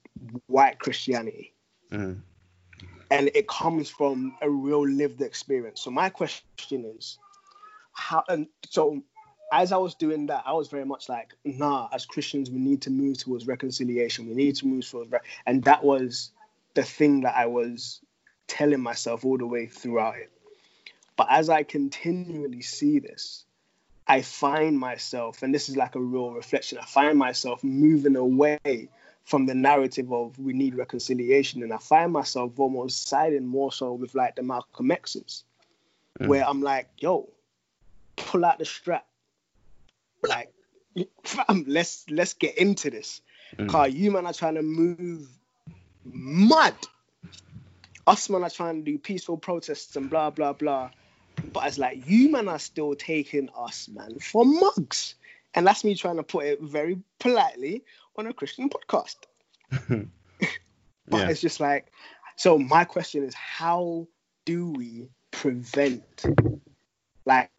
white 0.47 0.79
Christianity. 0.79 1.53
Mm. 1.91 2.21
And 3.09 3.31
it 3.33 3.47
comes 3.47 3.89
from 3.89 4.35
a 4.41 4.49
real 4.49 4.85
lived 4.87 5.21
experience. 5.21 5.81
So 5.81 5.91
my 5.91 6.09
question 6.09 6.85
is, 6.97 7.17
how? 7.93 8.23
And 8.27 8.47
so 8.69 9.01
as 9.51 9.71
I 9.71 9.77
was 9.77 9.95
doing 9.95 10.27
that, 10.27 10.43
I 10.45 10.53
was 10.53 10.67
very 10.67 10.85
much 10.85 11.07
like, 11.07 11.33
nah. 11.45 11.87
As 11.93 12.05
Christians, 12.05 12.51
we 12.51 12.59
need 12.59 12.81
to 12.81 12.89
move 12.89 13.17
towards 13.17 13.47
reconciliation. 13.47 14.27
We 14.27 14.35
need 14.35 14.57
to 14.57 14.67
move 14.67 14.87
towards, 14.87 15.11
re-. 15.11 15.19
and 15.45 15.63
that 15.63 15.83
was 15.83 16.31
the 16.73 16.83
thing 16.83 17.21
that 17.21 17.35
I 17.35 17.45
was 17.45 18.01
telling 18.47 18.81
myself 18.81 19.25
all 19.25 19.37
the 19.37 19.47
way 19.47 19.67
throughout 19.67 20.17
it. 20.17 20.31
But 21.15 21.27
as 21.29 21.49
I 21.49 21.63
continually 21.63 22.61
see 22.61 22.99
this, 22.99 23.45
I 24.07 24.21
find 24.21 24.79
myself, 24.79 25.43
and 25.43 25.53
this 25.53 25.67
is 25.69 25.75
like 25.75 25.95
a 25.95 25.99
real 25.99 26.31
reflection, 26.31 26.77
I 26.77 26.85
find 26.85 27.17
myself 27.17 27.63
moving 27.63 28.15
away 28.15 28.89
from 29.25 29.45
the 29.45 29.53
narrative 29.53 30.13
of 30.13 30.39
we 30.39 30.53
need 30.53 30.75
reconciliation. 30.75 31.61
And 31.61 31.73
I 31.73 31.77
find 31.77 32.13
myself 32.13 32.57
almost 32.57 33.07
siding 33.07 33.45
more 33.45 33.71
so 33.73 33.93
with 33.93 34.15
like 34.15 34.35
the 34.35 34.43
Malcolm 34.43 34.91
X's, 34.91 35.43
Mm. 36.19 36.27
where 36.27 36.47
I'm 36.47 36.61
like, 36.61 36.87
yo, 36.97 37.29
pull 38.15 38.43
out 38.43 38.57
the 38.57 38.65
strap. 38.65 39.05
Like, 40.27 40.51
fam, 41.23 41.65
let's 41.67 42.09
let's 42.09 42.33
get 42.33 42.57
into 42.57 42.89
this. 42.89 43.21
Mm. 43.57 43.69
Car, 43.69 43.87
you 43.87 44.11
man 44.11 44.25
are 44.25 44.33
trying 44.33 44.55
to 44.55 44.63
move 44.63 45.29
mud. 46.03 46.73
Us 48.07 48.29
man 48.29 48.43
are 48.43 48.49
trying 48.49 48.83
to 48.83 48.91
do 48.91 48.97
peaceful 48.97 49.37
protests 49.37 49.95
and 49.95 50.09
blah 50.09 50.31
blah 50.31 50.53
blah. 50.53 50.89
But 51.53 51.67
it's 51.67 51.77
like 51.77 52.07
you 52.07 52.31
man 52.31 52.47
are 52.47 52.59
still 52.59 52.95
taking 52.95 53.49
us, 53.57 53.87
man, 53.89 54.19
for 54.19 54.45
mugs. 54.45 55.15
And 55.53 55.65
that's 55.65 55.83
me 55.83 55.95
trying 55.95 56.17
to 56.17 56.23
put 56.23 56.45
it 56.45 56.61
very 56.61 56.99
politely 57.19 57.83
on 58.17 58.27
a 58.27 58.33
Christian 58.33 58.69
podcast. 58.69 59.15
But 61.09 61.19
Yeah. 61.19 61.29
it's 61.29 61.41
just 61.41 61.59
like, 61.59 61.91
so 62.35 62.57
my 62.57 62.83
question 62.83 63.23
is, 63.23 63.33
how 63.33 64.07
do 64.45 64.71
we 64.71 65.09
prevent 65.31 66.25
like 67.25 67.49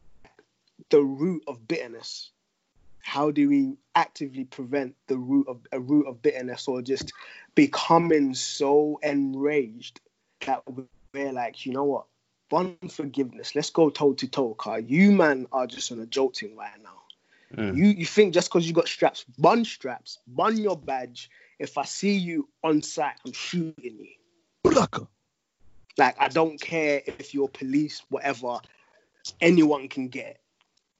the 0.90 1.02
root 1.02 1.42
of 1.46 1.66
bitterness? 1.66 2.30
How 3.00 3.30
do 3.30 3.48
we 3.48 3.78
actively 3.94 4.44
prevent 4.44 4.96
the 5.06 5.16
root 5.16 5.48
of 5.48 5.66
a 5.72 5.80
root 5.80 6.06
of 6.06 6.20
bitterness 6.20 6.68
or 6.68 6.82
just 6.82 7.12
becoming 7.54 8.34
so 8.34 9.00
enraged 9.02 10.00
that 10.44 10.62
we're 11.14 11.32
like, 11.32 11.64
you 11.64 11.72
know 11.72 11.84
what? 11.84 12.04
Unforgiveness. 12.52 13.54
Let's 13.54 13.70
go 13.70 13.90
toe 13.90 14.14
to 14.14 14.26
toe, 14.26 14.54
car. 14.54 14.80
You 14.80 15.12
man 15.12 15.46
are 15.52 15.66
just 15.66 15.92
on 15.92 16.00
a 16.00 16.06
jolting 16.06 16.56
right 16.56 16.70
now. 16.82 17.02
Mm. 17.54 17.76
You 17.76 17.84
you 17.86 18.06
think 18.06 18.34
just 18.34 18.48
because 18.48 18.66
you 18.66 18.74
got 18.74 18.88
straps, 18.88 19.24
bun 19.38 19.64
straps, 19.64 20.18
bun 20.26 20.56
your 20.56 20.76
badge. 20.76 21.30
If 21.58 21.76
I 21.76 21.84
see 21.84 22.16
you 22.16 22.48
on 22.62 22.82
site, 22.82 23.16
I'm 23.26 23.32
shooting 23.32 23.74
you. 23.98 24.08
Blocker. 24.62 25.06
Like 25.96 26.16
I 26.18 26.28
don't 26.28 26.60
care 26.60 27.02
if 27.06 27.34
you're 27.34 27.48
police, 27.48 28.02
whatever. 28.08 28.60
Anyone 29.40 29.88
can 29.88 30.08
get. 30.08 30.40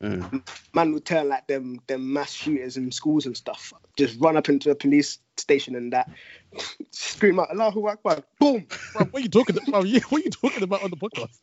It. 0.00 0.06
Mm. 0.06 0.48
Man 0.74 0.92
would 0.92 1.04
turn 1.04 1.28
like 1.28 1.46
them 1.46 1.80
them 1.86 2.12
mass 2.12 2.32
shooters 2.32 2.76
in 2.76 2.92
schools 2.92 3.26
and 3.26 3.36
stuff. 3.36 3.72
Just 3.96 4.20
run 4.20 4.36
up 4.36 4.48
into 4.48 4.70
a 4.70 4.74
police 4.74 5.18
station 5.36 5.74
and 5.76 5.92
that 5.92 6.10
scream 6.90 7.40
out 7.40 7.50
Allahu 7.50 7.88
Akbar, 7.88 8.22
boom. 8.38 8.66
Bro, 8.94 9.06
what 9.06 9.14
are 9.14 9.20
you 9.20 9.28
talking 9.28 9.56
about? 9.56 9.72
What 10.10 10.20
are 10.20 10.24
you 10.24 10.30
talking 10.30 10.62
about 10.62 10.82
on 10.82 10.90
the 10.90 10.96
podcast? 10.96 11.38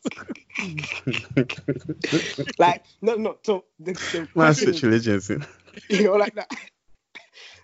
Like 2.58 2.84
no 3.02 3.14
no 3.16 3.36
so 3.42 3.64
the, 3.78 3.92
the 3.92 4.20
Man, 4.20 4.28
question 4.32 4.72
switch 4.72 4.82
religions. 4.82 5.30
you 5.88 6.04
know 6.04 6.14
like 6.14 6.34
that. 6.34 6.50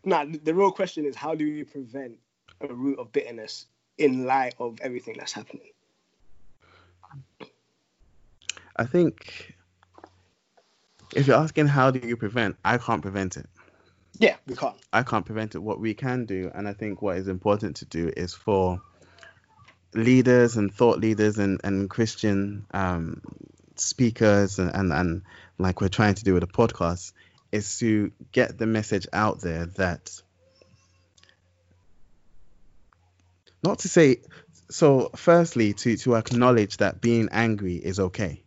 Nah, 0.05 0.25
the, 0.25 0.39
the 0.39 0.55
real 0.55 0.73
question 0.73 1.07
is 1.07 1.17
how 1.17 1.35
do 1.35 1.45
you 1.45 1.65
prevent 1.65 2.19
a 2.61 2.73
root 2.73 2.99
of 2.99 3.13
bitterness 3.13 3.67
in 3.99 4.25
light 4.25 4.55
of 4.59 4.79
everything 4.81 5.17
that's 5.19 5.33
happening? 5.33 5.71
I 8.77 8.85
think 8.85 9.55
if 11.14 11.26
you're 11.26 11.37
asking 11.37 11.69
how 11.69 11.90
do 11.90 12.07
you 12.07 12.16
prevent, 12.16 12.57
I 12.64 12.78
can't 12.78 13.02
prevent 13.02 13.37
it. 13.37 13.47
Yeah, 14.19 14.37
we 14.47 14.54
can't. 14.54 14.76
I 14.92 15.02
can't 15.02 15.25
prevent 15.25 15.54
it. 15.54 15.59
What 15.59 15.81
we 15.81 15.95
can 15.95 16.26
do, 16.26 16.50
and 16.54 16.69
I 16.69 16.73
think 16.73 17.02
what 17.02 17.16
is 17.16 17.28
important 17.28 17.76
to 17.76 17.85
do, 17.87 18.12
is 18.16 18.35
for 18.35 18.81
leaders 19.95 20.57
and 20.57 20.73
thought 20.73 20.99
leaders 20.99 21.38
and, 21.38 21.61
and 21.64 21.88
Christian 21.88 22.66
um, 22.73 23.23
speakers 23.76 24.59
and, 24.59 24.75
and, 24.75 24.92
and 24.92 25.23
like 25.59 25.81
we're 25.81 25.88
trying 25.88 26.14
to 26.14 26.25
do 26.25 26.35
with 26.35 26.42
a 26.42 26.49
podcast, 26.49 27.12
is 27.50 27.78
to 27.78 28.12
get 28.33 28.59
the 28.59 28.66
message 28.66 29.07
out 29.12 29.40
there 29.40 29.66
that 29.66 30.11
not 33.62 33.81
to 33.81 33.88
say 33.88 34.21
so 34.71 35.11
firstly 35.14 35.75
to 35.75 35.97
to 35.97 36.16
acknowledge 36.16 36.78
that 36.78 37.00
being 37.00 37.28
angry 37.31 37.76
is 37.76 38.00
okay 38.00 38.42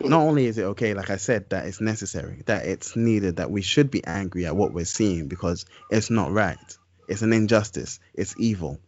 not 0.00 0.20
only 0.20 0.46
is 0.46 0.58
it 0.58 0.64
okay 0.64 0.92
like 0.94 1.08
i 1.10 1.16
said 1.16 1.48
that 1.50 1.66
it's 1.66 1.80
necessary 1.80 2.42
that 2.46 2.66
it's 2.66 2.96
needed 2.96 3.36
that 3.36 3.50
we 3.50 3.62
should 3.62 3.90
be 3.90 4.04
angry 4.04 4.44
at 4.46 4.54
what 4.54 4.72
we're 4.72 4.84
seeing 4.84 5.26
because 5.28 5.64
it's 5.90 6.10
not 6.10 6.30
right. 6.32 6.76
It's 7.08 7.22
an 7.22 7.32
injustice. 7.32 8.00
It's 8.14 8.34
evil. 8.36 8.78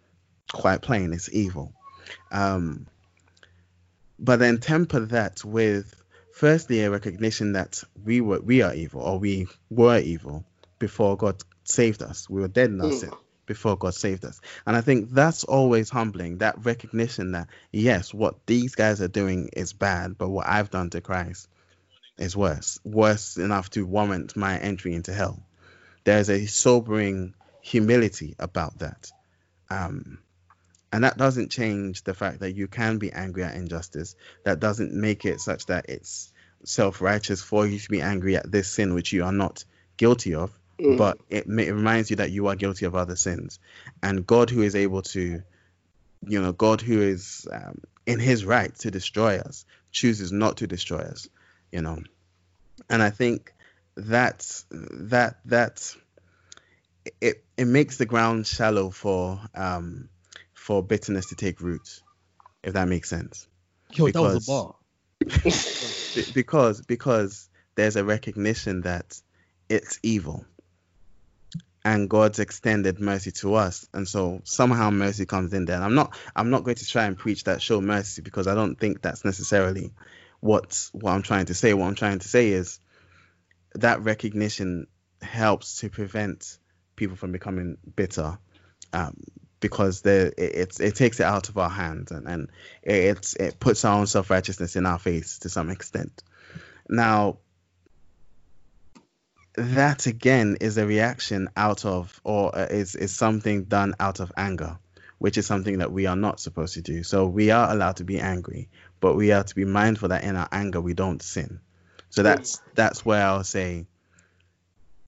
Quite 0.52 0.82
plain 0.82 1.12
it's 1.12 1.32
evil. 1.32 1.72
Um 2.30 2.86
but 4.18 4.38
then 4.38 4.58
temper 4.58 5.00
that 5.06 5.44
with 5.44 5.94
firstly 6.32 6.82
a 6.82 6.90
recognition 6.90 7.52
that 7.52 7.82
we 8.04 8.20
were 8.20 8.40
we 8.40 8.62
are 8.62 8.74
evil 8.74 9.00
or 9.02 9.18
we 9.18 9.46
were 9.70 9.98
evil 9.98 10.44
before 10.78 11.16
god 11.16 11.36
saved 11.64 12.02
us. 12.02 12.28
We 12.28 12.40
were 12.40 12.48
dead 12.48 12.70
in 12.70 12.80
our 12.80 12.88
Mm. 12.90 13.00
sin 13.00 13.12
before 13.48 13.76
god 13.76 13.94
saved 13.94 14.24
us. 14.24 14.40
And 14.64 14.76
i 14.76 14.80
think 14.80 15.10
that's 15.10 15.42
always 15.42 15.90
humbling 15.90 16.38
that 16.38 16.64
recognition 16.64 17.32
that 17.32 17.48
yes 17.72 18.14
what 18.14 18.46
these 18.46 18.76
guys 18.76 19.00
are 19.02 19.08
doing 19.08 19.50
is 19.54 19.72
bad 19.72 20.16
but 20.16 20.28
what 20.28 20.46
i've 20.46 20.70
done 20.70 20.90
to 20.90 21.00
christ 21.00 21.48
is 22.18 22.36
worse 22.36 22.78
worse 22.84 23.36
enough 23.36 23.70
to 23.70 23.86
warrant 23.86 24.36
my 24.36 24.58
entry 24.58 24.94
into 24.94 25.12
hell. 25.12 25.42
There's 26.04 26.30
a 26.30 26.46
sobering 26.46 27.34
humility 27.62 28.34
about 28.38 28.78
that. 28.80 29.10
Um 29.70 30.18
and 30.92 31.04
that 31.04 31.18
doesn't 31.18 31.50
change 31.50 32.02
the 32.04 32.14
fact 32.14 32.40
that 32.40 32.54
you 32.54 32.66
can 32.66 32.96
be 32.96 33.12
angry 33.12 33.44
at 33.44 33.54
injustice. 33.54 34.16
That 34.44 34.58
doesn't 34.58 34.94
make 34.94 35.26
it 35.26 35.38
such 35.40 35.66
that 35.66 35.86
it's 35.88 36.32
self-righteous 36.64 37.42
for 37.42 37.66
you 37.66 37.78
to 37.78 37.90
be 37.90 38.00
angry 38.00 38.36
at 38.36 38.50
this 38.50 38.68
sin 38.68 38.94
which 38.94 39.12
you 39.12 39.22
are 39.24 39.32
not 39.32 39.64
guilty 39.96 40.34
of 40.34 40.50
Mm. 40.80 40.96
but 40.96 41.18
it, 41.28 41.46
it 41.48 41.72
reminds 41.72 42.08
you 42.10 42.16
that 42.16 42.30
you 42.30 42.46
are 42.46 42.54
guilty 42.54 42.86
of 42.86 42.94
other 42.94 43.16
sins 43.16 43.58
and 44.02 44.24
god 44.26 44.48
who 44.48 44.62
is 44.62 44.76
able 44.76 45.02
to 45.02 45.42
you 46.26 46.40
know 46.40 46.52
god 46.52 46.80
who 46.80 47.02
is 47.02 47.48
um, 47.50 47.80
in 48.06 48.20
his 48.20 48.44
right 48.44 48.72
to 48.76 48.90
destroy 48.90 49.38
us 49.38 49.64
chooses 49.90 50.30
not 50.30 50.58
to 50.58 50.66
destroy 50.68 50.98
us 51.00 51.28
you 51.72 51.82
know 51.82 51.98
and 52.88 53.02
i 53.02 53.10
think 53.10 53.52
that 53.96 54.62
that 54.70 55.38
that 55.46 55.96
it 57.20 57.44
it 57.56 57.64
makes 57.66 57.96
the 57.96 58.06
ground 58.06 58.46
shallow 58.46 58.90
for 58.90 59.40
um 59.56 60.08
for 60.54 60.80
bitterness 60.82 61.26
to 61.30 61.34
take 61.34 61.60
root 61.60 62.02
if 62.62 62.74
that 62.74 62.86
makes 62.86 63.08
sense 63.10 63.48
Yo, 63.94 64.06
that 64.10 64.20
was 64.22 64.46
Because- 64.46 64.48
a 64.48 64.52
bar. 64.52 64.74
Because 66.34 66.80
because 66.82 67.48
there's 67.74 67.96
a 67.96 68.04
recognition 68.04 68.82
that 68.82 69.20
it's 69.68 69.98
evil 70.02 70.44
and 71.94 72.08
god's 72.08 72.38
extended 72.38 73.00
mercy 73.00 73.30
to 73.30 73.54
us. 73.54 73.86
And 73.92 74.06
so 74.06 74.40
somehow 74.44 74.90
mercy 74.90 75.26
comes 75.26 75.52
in 75.52 75.64
there. 75.64 75.76
And 75.76 75.84
i'm 75.84 75.94
not 75.94 76.16
i'm 76.34 76.50
not 76.50 76.64
going 76.64 76.76
to 76.76 76.86
try 76.86 77.04
and 77.04 77.16
preach 77.16 77.44
that 77.44 77.62
show 77.62 77.80
mercy 77.80 78.22
because 78.22 78.46
i 78.46 78.54
don't 78.54 78.78
think 78.78 79.02
that's 79.02 79.24
necessarily 79.24 79.92
what 80.40 80.88
what 80.92 81.12
i'm 81.12 81.22
trying 81.22 81.46
to 81.46 81.54
say. 81.54 81.74
What 81.74 81.86
i'm 81.86 81.94
trying 81.94 82.18
to 82.20 82.28
say 82.28 82.50
is 82.50 82.80
that 83.74 84.02
recognition 84.02 84.86
helps 85.22 85.78
to 85.80 85.90
prevent 85.90 86.58
people 86.96 87.16
from 87.16 87.32
becoming 87.32 87.76
bitter 87.96 88.38
um, 88.92 89.16
because 89.60 90.04
it, 90.06 90.34
it's 90.38 90.80
it 90.80 90.94
takes 90.94 91.20
it 91.20 91.26
out 91.26 91.48
of 91.48 91.58
our 91.58 91.70
hands 91.70 92.10
and 92.10 92.26
and 92.28 92.50
it, 92.82 93.34
it 93.38 93.60
puts 93.60 93.84
our 93.84 93.98
own 93.98 94.06
self-righteousness 94.06 94.76
in 94.76 94.86
our 94.86 94.98
face 94.98 95.40
to 95.40 95.48
some 95.48 95.70
extent. 95.70 96.22
Now 96.88 97.38
that 99.58 100.06
again 100.06 100.56
is 100.60 100.78
a 100.78 100.86
reaction 100.86 101.48
out 101.56 101.84
of 101.84 102.20
or 102.22 102.56
uh, 102.56 102.66
is 102.70 102.94
is 102.94 103.14
something 103.16 103.64
done 103.64 103.94
out 103.98 104.20
of 104.20 104.32
anger 104.36 104.78
which 105.18 105.36
is 105.36 105.46
something 105.46 105.78
that 105.78 105.90
we 105.90 106.06
are 106.06 106.14
not 106.14 106.38
supposed 106.38 106.74
to 106.74 106.80
do. 106.80 107.02
So 107.02 107.26
we 107.26 107.50
are 107.50 107.68
allowed 107.72 107.96
to 107.96 108.04
be 108.04 108.20
angry 108.20 108.68
but 109.00 109.16
we 109.16 109.32
are 109.32 109.42
to 109.42 109.54
be 109.54 109.64
mindful 109.64 110.10
that 110.10 110.22
in 110.22 110.36
our 110.36 110.48
anger 110.52 110.80
we 110.80 110.94
don't 110.94 111.20
sin. 111.20 111.60
So 112.10 112.22
that's 112.22 112.62
that's 112.74 113.04
where 113.04 113.24
i'll 113.26 113.44
say 113.44 113.86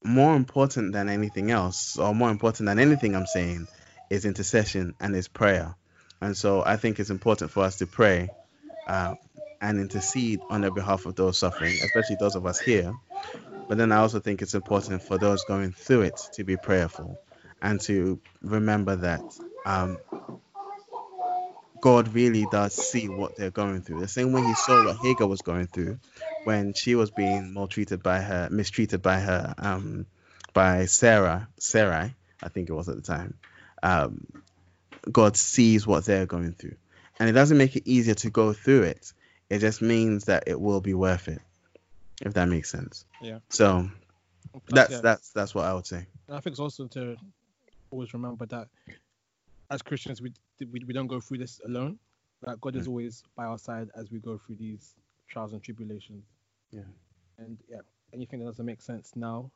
more 0.03 0.35
important 0.35 0.93
than 0.93 1.09
anything 1.09 1.51
else 1.51 1.97
or 1.99 2.15
more 2.15 2.31
important 2.31 2.67
than 2.67 2.79
anything 2.79 3.15
i'm 3.15 3.27
saying 3.27 3.69
is 4.11 4.25
intercession 4.25 4.95
and 5.01 5.15
is 5.15 5.29
prayer. 5.29 5.77
And 6.21 6.37
so 6.37 6.63
i 6.65 6.77
think 6.77 6.99
it's 6.99 7.11
important 7.11 7.53
for 7.53 7.63
us 7.63 7.77
to 7.79 7.87
pray 7.87 8.31
uh, 8.89 9.15
and 9.61 9.79
intercede 9.79 10.41
on 10.51 10.63
the 10.63 10.71
behalf 10.73 11.07
of 11.07 11.15
those 11.15 11.39
suffering 11.39 11.73
especially 11.73 12.17
those 12.17 12.35
of 12.35 12.47
us 12.47 12.59
here 12.59 12.95
but 13.71 13.79
then 13.79 13.93
I 13.93 13.99
also 13.99 14.19
think 14.19 14.43
it's 14.43 14.55
important 14.55 15.01
for 15.01 15.17
those 15.17 15.45
going 15.45 15.71
through 15.71 16.03
it 16.03 16.21
to 16.33 16.43
be 16.43 16.57
prayerful 16.57 17.17
and 17.63 17.81
to 17.83 18.21
remember 18.43 18.97
that 18.97 19.23
um, 19.65 19.97
God 21.81 22.13
really 22.13 22.49
does 22.51 22.75
see 22.75 23.09
what 23.09 23.37
they're 23.37 23.53
going 23.53 23.83
through. 23.83 24.01
The 24.01 24.09
same 24.09 24.33
way 24.33 24.43
He 24.43 24.55
saw 24.55 24.85
what 24.87 24.97
Hagar 24.97 25.29
was 25.29 25.41
going 25.43 25.69
through 25.69 26.01
when 26.43 26.75
she 26.75 26.97
was 26.97 27.13
being 27.13 27.55
maltreated 27.55 28.03
by 28.03 28.19
her, 28.19 28.49
mistreated 28.51 29.03
by 29.03 29.21
her, 29.21 29.55
um, 29.57 30.07
by 30.53 30.87
Sarah, 30.87 31.47
Sarai, 31.61 32.17
I 32.43 32.49
think 32.49 32.71
it 32.71 32.73
was 32.73 32.89
at 32.89 32.97
the 32.97 33.03
time. 33.03 33.35
Um, 33.85 34.27
God 35.13 35.37
sees 35.37 35.87
what 35.87 36.05
they're 36.07 36.27
going 36.27 36.55
through, 36.55 36.75
and 37.21 37.29
it 37.29 37.35
doesn't 37.35 37.57
make 37.57 37.77
it 37.77 37.89
easier 37.89 38.15
to 38.15 38.31
go 38.31 38.53
through 38.53 38.83
it. 38.83 39.13
It 39.49 39.61
just 39.61 39.81
means 39.81 40.25
that 40.25 40.45
it 40.49 40.61
will 40.61 40.81
be 40.81 40.93
worth 40.93 41.29
it, 41.29 41.41
if 42.21 42.35
that 42.35 42.49
makes 42.49 42.71
sense. 42.71 43.05
Yeah. 43.21 43.39
So 43.49 43.89
Plus, 44.53 44.63
that's 44.69 44.91
yeah, 44.93 45.01
that's 45.01 45.31
that's 45.31 45.55
what 45.55 45.65
I 45.65 45.75
would 45.75 45.87
say. 45.87 46.07
and 46.29 46.37
I 46.37 46.41
think 46.41 46.55
it's 46.55 46.61
also 46.61 46.87
to 46.89 47.17
always 47.91 48.13
remember 48.15 48.47
that 48.47 48.69
as 49.71 49.83
Christians, 49.83 50.21
we 50.21 50.33
we, 50.61 50.85
we 50.87 50.93
don't 50.93 51.07
go 51.07 51.21
through 51.21 51.39
this 51.39 51.61
alone. 51.65 51.99
That 52.43 52.61
God 52.61 52.75
is 52.77 52.87
Mm. 52.87 52.89
always 52.89 53.23
by 53.37 53.45
our 53.45 53.59
side 53.59 53.91
as 53.95 54.11
we 54.11 54.19
go 54.19 54.39
through 54.39 54.57
these 54.57 54.95
trials 55.29 55.53
and 55.53 55.63
tribulations. 55.63 56.25
Yeah. 56.73 56.81
And 57.39 57.59
yeah, 57.69 57.81
anything 58.15 58.41
that 58.41 58.47
doesn't 58.47 58.65
make 58.65 58.81
sense 58.81 59.13
now 59.15 59.51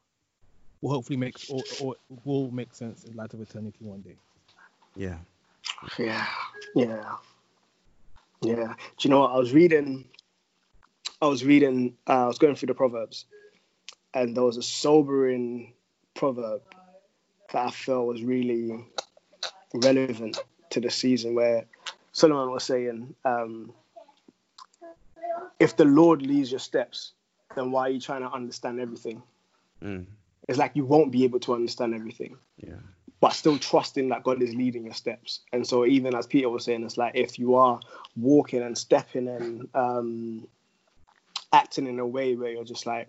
will 0.82 0.90
hopefully 0.90 1.16
make 1.16 1.38
or, 1.48 1.62
or 1.80 1.94
will 2.24 2.50
make 2.50 2.74
sense 2.74 3.04
in 3.04 3.16
light 3.16 3.32
of 3.32 3.40
eternity 3.40 3.78
one 3.84 4.02
day. 4.02 4.16
Yeah. 4.96 5.16
Yeah, 5.98 6.26
yeah, 6.74 7.16
yeah. 8.42 8.74
Do 8.98 9.00
you 9.00 9.10
know 9.10 9.20
what? 9.20 9.32
I 9.32 9.38
was 9.38 9.52
reading, 9.52 10.04
I 11.24 11.26
was 11.26 11.42
reading, 11.42 11.96
uh, 12.06 12.24
I 12.24 12.26
was 12.26 12.38
going 12.38 12.54
through 12.54 12.66
the 12.66 12.74
Proverbs, 12.74 13.24
and 14.12 14.36
there 14.36 14.44
was 14.44 14.58
a 14.58 14.62
sobering 14.62 15.72
proverb 16.12 16.60
that 17.50 17.66
I 17.66 17.70
felt 17.70 18.06
was 18.06 18.22
really 18.22 18.84
relevant 19.72 20.38
to 20.70 20.80
the 20.80 20.90
season 20.90 21.34
where 21.34 21.64
Solomon 22.12 22.52
was 22.52 22.64
saying, 22.64 23.14
um, 23.24 23.72
if 25.58 25.78
the 25.78 25.86
Lord 25.86 26.20
leads 26.20 26.50
your 26.50 26.60
steps, 26.60 27.12
then 27.56 27.70
why 27.70 27.88
are 27.88 27.90
you 27.90 28.00
trying 28.00 28.20
to 28.20 28.30
understand 28.30 28.78
everything? 28.78 29.22
Mm. 29.82 30.04
It's 30.46 30.58
like 30.58 30.72
you 30.74 30.84
won't 30.84 31.10
be 31.10 31.24
able 31.24 31.40
to 31.40 31.54
understand 31.54 31.94
everything 31.94 32.36
Yeah. 32.58 32.80
but 33.20 33.30
still 33.30 33.58
trusting 33.58 34.10
that 34.10 34.24
God 34.24 34.42
is 34.42 34.54
leading 34.54 34.84
your 34.84 34.92
steps. 34.92 35.40
And 35.54 35.66
so, 35.66 35.86
even 35.86 36.14
as 36.14 36.26
Peter 36.26 36.50
was 36.50 36.66
saying, 36.66 36.84
it's 36.84 36.98
like 36.98 37.12
if 37.14 37.38
you 37.38 37.54
are 37.54 37.80
walking 38.14 38.60
and 38.60 38.76
stepping 38.76 39.26
and 39.26 39.68
um, 39.74 40.46
acting 41.54 41.86
in 41.86 42.00
a 42.00 42.06
way 42.06 42.34
where 42.34 42.50
you're 42.50 42.64
just 42.64 42.84
like, 42.84 43.08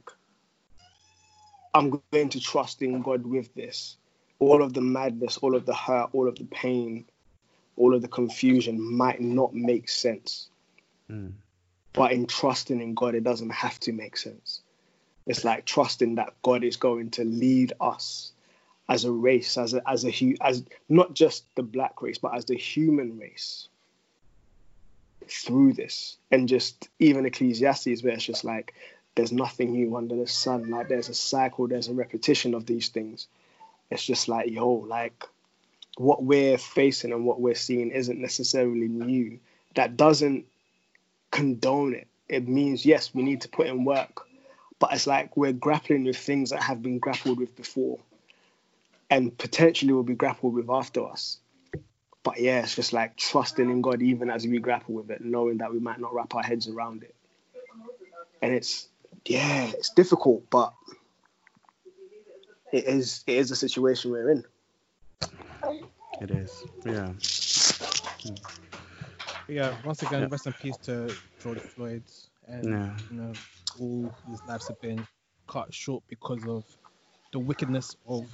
I'm 1.74 2.02
going 2.12 2.30
to 2.30 2.40
trust 2.40 2.82
in 2.82 3.02
God 3.02 3.26
with 3.26 3.54
this. 3.56 3.98
All 4.40 4.62
of 4.62 4.74
the 4.74 4.82
madness, 4.82 5.38
all 5.38 5.56
of 5.56 5.66
the 5.66 5.74
hurt, 5.74 6.10
all 6.14 6.28
of 6.28 6.36
the 6.38 6.46
pain, 6.46 7.06
all 7.76 7.96
of 7.96 8.02
the 8.02 8.08
confusion 8.08 8.80
might 8.80 9.20
not 9.20 9.54
make 9.54 9.90
sense. 9.90 10.50
Mm. 11.10 11.34
But 11.94 12.12
in 12.12 12.28
trusting 12.28 12.82
in 12.82 12.94
God, 12.94 13.16
it 13.16 13.24
doesn't 13.24 13.50
have 13.50 13.80
to 13.82 13.92
make 13.92 14.16
sense. 14.16 14.62
It's 15.26 15.44
like 15.44 15.66
trusting 15.66 16.16
that 16.16 16.36
God 16.44 16.64
is 16.64 16.78
going 16.78 17.10
to 17.12 17.24
lead 17.24 17.74
us 17.82 18.32
as 18.88 19.06
a 19.06 19.12
race, 19.12 19.58
as 19.58 19.74
a 19.74 19.82
as 19.90 20.06
a 20.06 20.12
hu- 20.12 20.36
as 20.40 20.64
not 20.88 21.16
just 21.16 21.46
the 21.56 21.64
black 21.64 22.02
race, 22.04 22.20
but 22.20 22.36
as 22.36 22.46
the 22.46 22.56
human 22.56 23.18
race 23.18 23.70
through 25.30 25.74
this. 25.74 26.18
And 26.32 26.48
just 26.48 26.90
even 27.00 27.26
Ecclesiastes, 27.26 28.04
where 28.04 28.14
it's 28.14 28.24
just 28.24 28.44
like 28.44 28.74
there's 29.16 29.32
nothing 29.32 29.72
new 29.72 29.96
under 29.96 30.16
the 30.16 30.28
sun. 30.28 30.70
Like 30.70 30.90
there's 30.90 31.10
a 31.10 31.14
cycle, 31.14 31.68
there's 31.68 31.88
a 31.88 31.94
repetition 31.94 32.54
of 32.54 32.66
these 32.66 32.90
things. 32.90 33.28
It's 33.90 34.06
just 34.06 34.28
like, 34.28 34.50
yo, 34.50 34.70
like 34.70 35.24
what 35.98 36.24
we're 36.24 36.58
facing 36.58 37.14
and 37.14 37.26
what 37.26 37.40
we're 37.40 37.56
seeing 37.56 37.92
isn't 37.92 38.20
necessarily 38.20 38.88
new. 38.88 39.40
That 39.76 39.98
doesn't 39.98 40.46
condone 41.32 41.94
it. 41.94 42.08
It 42.28 42.48
means 42.48 42.86
yes, 42.86 43.14
we 43.14 43.24
need 43.24 43.42
to 43.42 43.50
put 43.50 43.68
in 43.68 43.86
work, 43.86 44.26
but 44.80 44.94
it's 44.94 45.08
like 45.08 45.38
we're 45.38 45.54
grappling 45.54 46.06
with 46.06 46.18
things 46.18 46.50
that 46.50 46.64
have 46.64 46.82
been 46.82 47.00
grappled 47.00 47.40
with 47.40 47.56
before, 47.56 48.00
and 49.10 49.38
potentially 49.38 49.94
will 49.94 50.04
be 50.04 50.16
grappled 50.16 50.54
with 50.54 50.70
after 50.70 51.06
us. 51.08 51.38
But 52.26 52.42
yeah, 52.42 52.64
it's 52.64 52.76
just 52.76 52.92
like 52.92 53.16
trusting 53.16 53.70
in 53.70 53.82
God 53.82 54.02
even 54.02 54.32
as 54.32 54.46
we 54.48 54.60
grapple 54.60 54.96
with 54.96 55.12
it, 55.12 55.24
knowing 55.24 55.60
that 55.60 55.72
we 55.72 55.80
might 55.80 56.00
not 56.00 56.14
wrap 56.14 56.34
our 56.34 56.42
heads 56.42 56.68
around 56.68 57.04
it. 57.04 57.16
And 58.42 58.52
it's 58.52 58.90
yeah, 59.26 59.68
it's 59.68 59.92
difficult, 59.92 60.50
but 60.50 60.74
it 62.74 62.86
is 62.86 63.24
it 63.28 63.36
is 63.36 63.50
the 63.50 63.56
situation 63.56 64.12
we're 64.12 64.32
in. 64.32 64.44
It 66.20 66.32
is. 66.32 66.66
Yeah. 66.84 67.14
Yeah, 69.48 69.76
once 69.86 70.02
again, 70.02 70.22
Yeah. 70.22 70.28
rest 70.32 70.48
in 70.48 70.54
peace 70.54 70.78
to 70.78 71.16
George 71.40 71.60
Floyd. 71.60 72.04
And, 72.48 72.66
Yeah. 72.66 72.96
you 73.12 73.18
know, 73.18 73.34
all 73.80 74.12
his 74.28 74.44
lives 74.48 74.68
have 74.68 74.82
been 74.82 75.06
cut 75.48 75.72
short 75.72 76.04
because 76.10 76.48
of 76.48 76.64
the 77.32 77.38
wickedness 77.38 77.96
of 78.08 78.26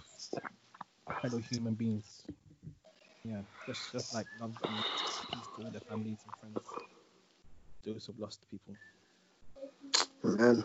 fellow 1.22 1.40
human 1.40 1.74
beings. 1.74 2.24
Yeah, 3.24 3.42
just 3.68 3.92
just 3.92 4.16
like 4.16 4.26
love 4.40 4.56
and 4.64 4.78
peace 4.78 5.48
to 5.56 5.64
all 5.66 5.72
their 5.72 5.82
families 5.82 6.18
and 6.26 6.54
friends. 6.54 6.68
Those 7.86 8.06
who've 8.06 8.20
lost 8.20 8.46
people. 8.50 8.76
Man. 10.24 10.64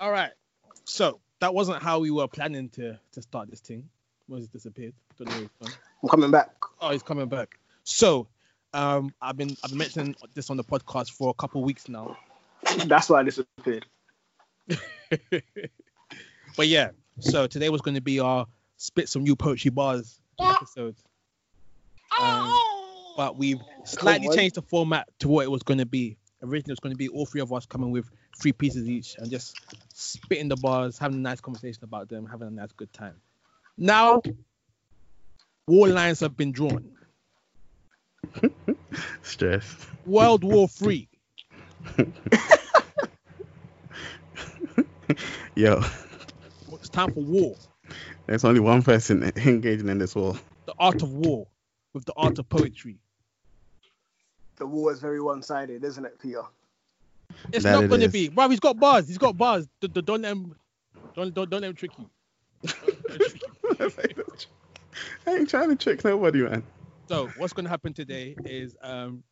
All 0.00 0.10
right. 0.10 0.32
So 0.84 1.20
that 1.40 1.54
wasn't 1.54 1.82
how 1.82 2.00
we 2.00 2.10
were 2.10 2.26
planning 2.26 2.68
to 2.70 2.98
to 3.12 3.22
start 3.22 3.50
this 3.50 3.60
thing. 3.60 3.88
Moses 4.28 4.48
disappeared. 4.48 4.94
Don't 5.18 5.28
know 5.28 5.48
where. 5.58 5.72
I'm 6.02 6.08
coming 6.08 6.30
back. 6.30 6.50
Oh, 6.80 6.90
he's 6.90 7.02
coming 7.02 7.28
back. 7.28 7.58
So, 7.84 8.28
um, 8.72 9.14
I've 9.20 9.36
been 9.36 9.56
I've 9.62 9.70
been 9.70 9.78
mentioning 9.78 10.16
this 10.34 10.50
on 10.50 10.56
the 10.56 10.64
podcast 10.64 11.12
for 11.12 11.30
a 11.30 11.34
couple 11.34 11.62
weeks 11.62 11.88
now. 11.88 12.16
That's 12.86 13.08
why 13.08 13.20
I 13.20 13.22
disappeared. 13.22 13.86
but 16.56 16.66
yeah, 16.66 16.90
so 17.18 17.46
today 17.46 17.68
was 17.68 17.80
going 17.80 17.96
to 17.96 18.00
be 18.00 18.20
our 18.20 18.46
spit 18.76 19.08
some 19.08 19.22
new 19.22 19.36
poetry 19.36 19.70
bars 19.70 20.20
episode. 20.42 20.96
Um, 22.20 22.52
but 23.16 23.36
we've 23.36 23.60
slightly 23.84 24.28
changed 24.34 24.56
the 24.56 24.62
format 24.62 25.08
to 25.20 25.28
what 25.28 25.44
it 25.44 25.50
was 25.50 25.62
going 25.62 25.78
to 25.78 25.86
be. 25.86 26.16
Originally, 26.42 26.72
it 26.72 26.78
was 26.78 26.80
going 26.80 26.94
to 26.94 26.98
be 26.98 27.08
all 27.08 27.26
three 27.26 27.40
of 27.42 27.52
us 27.52 27.66
coming 27.66 27.90
with 27.90 28.10
three 28.40 28.52
pieces 28.52 28.88
each 28.88 29.16
and 29.18 29.30
just 29.30 29.56
spitting 29.92 30.48
the 30.48 30.56
bars, 30.56 30.98
having 30.98 31.18
a 31.18 31.20
nice 31.20 31.40
conversation 31.40 31.84
about 31.84 32.08
them, 32.08 32.26
having 32.26 32.48
a 32.48 32.50
nice 32.50 32.72
good 32.72 32.92
time. 32.92 33.16
Now, 33.76 34.22
war 35.66 35.88
lines 35.88 36.20
have 36.20 36.36
been 36.36 36.52
drawn. 36.52 36.92
Stress. 39.22 39.86
World 40.06 40.44
War 40.44 40.68
Three. 40.68 41.08
Yo, 45.54 45.82
It's 46.72 46.88
time 46.88 47.12
for 47.12 47.20
war. 47.20 47.56
There's 48.30 48.44
only 48.44 48.60
one 48.60 48.80
person 48.80 49.24
engaging 49.44 49.88
in 49.88 49.98
this 49.98 50.14
war. 50.14 50.36
The 50.66 50.74
art 50.78 51.02
of 51.02 51.12
war 51.12 51.48
with 51.92 52.04
the 52.04 52.12
art 52.16 52.38
of 52.38 52.48
poetry. 52.48 52.96
The 54.54 54.66
war 54.66 54.92
is 54.92 55.00
very 55.00 55.20
one-sided, 55.20 55.82
isn't 55.82 56.04
it, 56.04 56.16
Peter? 56.20 56.42
It's 57.52 57.64
That 57.64 57.72
not 57.72 57.84
it 57.84 57.88
going 57.88 58.02
to 58.02 58.06
is. 58.06 58.12
be. 58.12 58.28
Bro, 58.28 58.50
he's 58.50 58.60
got 58.60 58.78
bars. 58.78 59.08
He's 59.08 59.18
got 59.18 59.36
bars. 59.36 59.66
D- 59.80 59.88
d- 59.88 60.02
Don't 60.02 60.22
let 60.22 60.30
him. 60.30 60.54
Don't 61.16 61.34
don't 61.34 61.50
don't 61.50 61.60
let 61.62 61.70
him 61.70 61.74
trick 61.74 61.90
you. 61.98 62.08
I 65.26 65.34
ain't 65.34 65.50
trying 65.50 65.70
to 65.70 65.76
trick 65.76 66.04
nobody, 66.04 66.42
man. 66.42 66.62
So 67.08 67.26
what's 67.36 67.52
going 67.52 67.64
to 67.64 67.70
happen 67.70 67.92
today 67.92 68.36
is 68.44 68.76
um, 68.80 69.24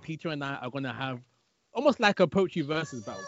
Peter 0.00 0.30
and 0.30 0.42
I 0.42 0.54
are 0.54 0.70
going 0.70 0.84
to 0.84 0.92
have 0.94 1.20
almost 1.74 2.00
like 2.00 2.20
a 2.20 2.26
poetry 2.26 2.62
versus 2.62 3.02
battle. 3.02 3.22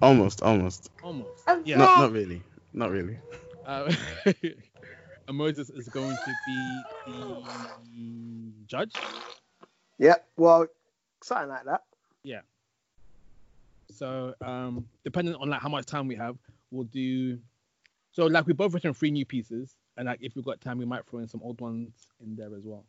Almost, 0.00 0.40
almost. 0.42 0.90
Almost. 1.02 1.42
Yeah. 1.64 1.76
Not, 1.76 1.98
not 1.98 2.12
really. 2.12 2.42
Not 2.72 2.90
really. 2.90 3.18
Uh, 3.66 3.92
Moses 5.32 5.70
is 5.70 5.88
going 5.88 6.16
to 6.16 6.34
be 6.46 6.82
the 7.06 8.52
judge. 8.66 8.94
Yeah. 9.98 10.16
Well, 10.36 10.66
something 11.22 11.48
like 11.48 11.64
that. 11.64 11.82
Yeah. 12.22 12.40
So 13.90 14.34
um, 14.40 14.86
depending 15.04 15.34
on 15.36 15.48
like 15.48 15.60
how 15.60 15.68
much 15.68 15.86
time 15.86 16.08
we 16.08 16.16
have, 16.16 16.36
we'll 16.70 16.84
do. 16.84 17.38
So 18.12 18.26
like 18.26 18.46
we 18.46 18.52
both 18.52 18.74
written 18.74 18.94
three 18.94 19.10
new 19.10 19.24
pieces, 19.24 19.76
and 19.96 20.06
like 20.06 20.18
if 20.22 20.34
we've 20.34 20.44
got 20.44 20.60
time, 20.60 20.78
we 20.78 20.84
might 20.84 21.06
throw 21.06 21.20
in 21.20 21.28
some 21.28 21.40
old 21.42 21.60
ones 21.60 22.08
in 22.22 22.34
there 22.36 22.54
as 22.54 22.64
well. 22.64 22.84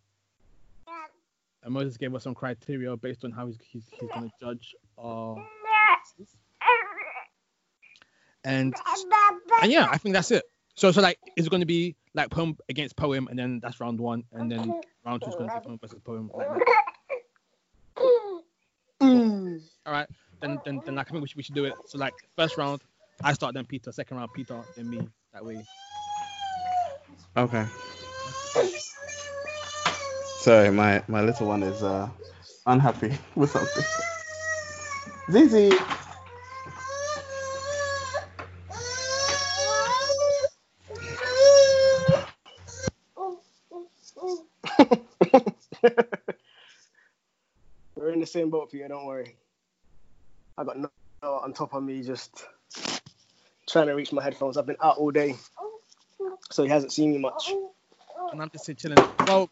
And 1.63 1.73
Moses 1.73 1.95
gave 1.95 2.13
us 2.13 2.23
some 2.23 2.35
criteria 2.35 2.95
based 2.97 3.23
on 3.23 3.31
how 3.31 3.47
he's 3.47 3.57
he's, 3.63 3.83
he's 3.99 4.09
going 4.09 4.29
to 4.29 4.35
judge 4.39 4.75
our. 4.97 5.35
And 8.43 8.75
and 9.61 9.71
yeah, 9.71 9.87
I 9.89 9.97
think 9.97 10.13
that's 10.13 10.31
it. 10.31 10.43
So 10.75 10.91
so 10.91 11.01
like 11.01 11.19
it's 11.35 11.47
going 11.49 11.61
to 11.61 11.65
be 11.67 11.95
like 12.13 12.29
poem 12.29 12.57
against 12.69 12.95
poem, 12.95 13.27
and 13.27 13.37
then 13.37 13.59
that's 13.61 13.79
round 13.79 13.99
one, 13.99 14.23
and 14.31 14.51
then 14.51 14.81
round 15.05 15.21
two 15.21 15.29
is 15.29 15.35
going 15.35 15.49
to 15.49 15.55
be 15.55 15.65
poem 15.65 15.79
versus 15.79 15.99
poem. 16.03 16.31
Like 16.33 16.47
that. 16.47 16.83
Mm. 19.01 19.61
All 19.85 19.93
right, 19.93 20.07
then 20.41 20.59
then 20.65 20.81
then 20.85 20.95
like 20.95 21.07
I 21.07 21.11
think 21.11 21.21
we 21.21 21.27
should, 21.27 21.37
we 21.37 21.43
should 21.43 21.55
do 21.55 21.65
it. 21.65 21.73
So 21.85 21.97
like 21.97 22.13
first 22.35 22.57
round, 22.57 22.81
I 23.23 23.33
start, 23.33 23.53
then 23.53 23.65
Peter. 23.65 23.91
Second 23.91 24.17
round, 24.17 24.31
Peter, 24.33 24.61
then 24.75 24.89
me. 24.89 25.07
That 25.33 25.45
way. 25.45 25.63
Okay. 27.35 27.65
Sorry, 30.39 30.71
my 30.71 31.03
my 31.07 31.21
little 31.21 31.47
one 31.47 31.63
is 31.63 31.83
uh 31.83 32.09
unhappy 32.65 33.17
with 33.35 33.51
something. 33.51 33.83
Zizi. 35.31 35.71
Same 48.33 48.49
boat, 48.49 48.71
for 48.71 48.77
you. 48.77 48.87
Don't 48.87 49.05
worry. 49.05 49.37
I 50.57 50.63
got 50.63 50.77
no 50.77 50.89
no 51.21 51.33
on 51.35 51.53
top 51.53 51.73
of 51.73 51.83
me, 51.83 52.01
just 52.01 52.45
trying 53.69 53.87
to 53.87 53.93
reach 53.93 54.11
my 54.11 54.21
headphones. 54.21 54.57
I've 54.57 54.65
been 54.65 54.75
out 54.81 54.97
all 54.97 55.11
day, 55.11 55.35
so 56.51 56.63
he 56.63 56.69
hasn't 56.69 56.91
seen 56.91 57.11
me 57.13 57.19
much. 57.19 57.53
And 58.31 58.41
I'm 58.41 58.49
just 58.49 58.69
chilling. 58.77 58.97
Well, 59.27 59.49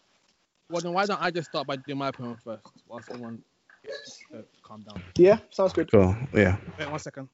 well 0.69 0.81
then 0.81 0.93
why 0.93 1.05
don't 1.05 1.21
I 1.21 1.31
just 1.31 1.49
start 1.49 1.67
by 1.67 1.77
doing 1.77 1.99
my 1.99 2.11
poem 2.11 2.37
first, 2.43 2.65
while 2.87 3.01
someone 3.03 3.41
gets 3.85 4.19
uh, 4.33 4.37
to 4.37 4.45
calm 4.63 4.81
down. 4.81 5.01
Yeah, 5.15 5.37
sounds 5.51 5.73
good. 5.73 5.89
Cool. 5.89 6.15
Yeah. 6.33 6.57
Wait 6.77 6.89
one 6.89 6.99
second. 6.99 7.29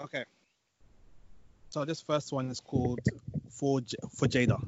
Okay. 0.00 0.24
So 1.78 1.84
this 1.84 2.00
first 2.00 2.32
one 2.32 2.50
is 2.50 2.58
called 2.58 2.98
for 3.48 3.80
J- 3.80 3.96
for 4.10 4.26
Jada. 4.26 4.60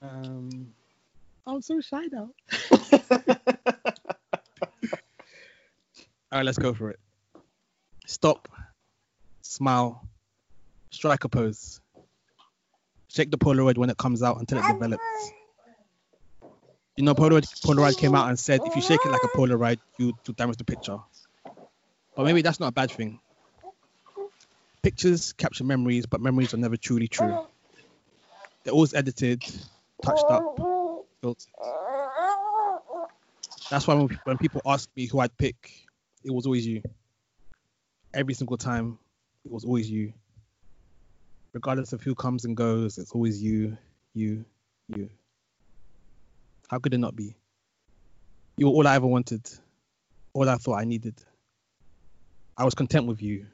Um, 0.00 0.72
I'm 1.44 1.60
so 1.60 1.80
shy 1.80 2.06
now. 2.12 2.30
All 2.70 3.10
right, 6.30 6.44
let's 6.44 6.58
go 6.58 6.72
for 6.74 6.90
it. 6.90 7.00
Stop, 8.06 8.48
smile, 9.42 10.08
strike 10.92 11.24
a 11.24 11.28
pose. 11.28 11.80
Shake 13.08 13.32
the 13.32 13.38
Polaroid 13.38 13.78
when 13.78 13.90
it 13.90 13.96
comes 13.96 14.22
out 14.22 14.38
until 14.38 14.58
it 14.58 14.64
develops. 14.68 15.32
You 16.96 17.02
know, 17.02 17.16
Polaroid, 17.16 17.42
Polaroid 17.62 17.98
came 17.98 18.14
out 18.14 18.28
and 18.28 18.38
said 18.38 18.60
if 18.64 18.76
you 18.76 18.82
shake 18.82 19.04
it 19.04 19.10
like 19.10 19.24
a 19.24 19.36
Polaroid, 19.36 19.80
you 19.98 20.12
to 20.22 20.32
damage 20.34 20.56
the 20.58 20.64
picture. 20.64 20.98
But 22.14 22.26
maybe 22.26 22.42
that's 22.42 22.60
not 22.60 22.68
a 22.68 22.72
bad 22.72 22.92
thing. 22.92 23.18
Pictures 24.82 25.32
capture 25.32 25.64
memories, 25.64 26.06
but 26.06 26.20
memories 26.20 26.54
are 26.54 26.58
never 26.58 26.76
truly 26.76 27.08
true. 27.08 27.38
They're 28.64 28.72
always 28.74 28.94
edited, 28.94 29.42
touched 30.02 30.24
up, 30.28 30.42
filtered. 31.20 31.46
That's 33.70 33.86
why 33.86 34.08
when, 34.24 34.38
people 34.38 34.62
ask 34.64 34.88
me 34.96 35.06
who 35.06 35.20
I'd 35.20 35.36
pick, 35.36 35.70
it 36.24 36.32
was 36.32 36.46
always 36.46 36.66
you. 36.66 36.82
Every 38.14 38.34
single 38.34 38.56
time, 38.56 38.98
it 39.44 39.50
was 39.52 39.64
always 39.64 39.90
you. 39.90 40.12
regardless 41.52 41.92
of 41.92 42.02
who 42.02 42.14
comes 42.14 42.44
and 42.44 42.56
goes, 42.56 42.98
it's 42.98 43.12
always 43.12 43.42
you, 43.42 43.76
you, 44.14 44.44
you. 44.88 45.08
How 46.68 46.78
could 46.78 46.94
it 46.94 46.98
not 46.98 47.16
be? 47.16 47.34
You 48.56 48.66
were 48.66 48.72
all 48.72 48.86
I 48.86 48.96
ever 48.96 49.06
wanted, 49.06 49.48
all 50.34 50.48
I 50.48 50.56
thought 50.56 50.74
I 50.76 50.84
needed. 50.84 51.14
I 52.56 52.64
was 52.64 52.74
content 52.74 53.06
with 53.06 53.22
you, 53.22 53.46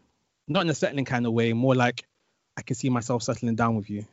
not 0.47 0.63
in 0.63 0.71
a 0.71 0.75
settling 0.75 1.05
kind 1.05 1.27
of 1.27 1.33
way, 1.33 1.53
more 1.53 1.75
like 1.75 2.07
I 2.57 2.63
can 2.63 2.77
see 2.77 2.91
myself 2.91 3.23
settling 3.23 3.55
down 3.55 3.77
with 3.77 3.91
you. 3.91 4.07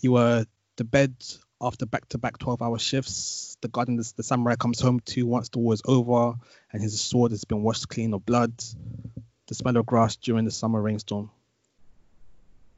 You 0.00 0.12
were 0.12 0.46
the 0.76 0.84
bed 0.84 1.14
after 1.60 1.86
back-to-back 1.86 2.38
12-hour 2.38 2.78
shifts. 2.78 3.56
The 3.60 3.68
garden 3.68 3.96
the, 3.96 4.12
the 4.16 4.22
samurai 4.22 4.56
comes 4.56 4.80
home 4.80 5.00
to 5.06 5.26
once 5.26 5.48
the 5.48 5.58
war 5.58 5.74
is 5.74 5.82
over, 5.84 6.34
and 6.72 6.82
his 6.82 7.00
sword 7.00 7.32
has 7.32 7.44
been 7.44 7.62
washed 7.62 7.88
clean 7.88 8.14
of 8.14 8.24
blood. 8.24 8.52
The 9.46 9.54
smell 9.54 9.76
of 9.76 9.86
grass 9.86 10.16
during 10.16 10.44
the 10.44 10.50
summer 10.50 10.80
rainstorm. 10.80 11.30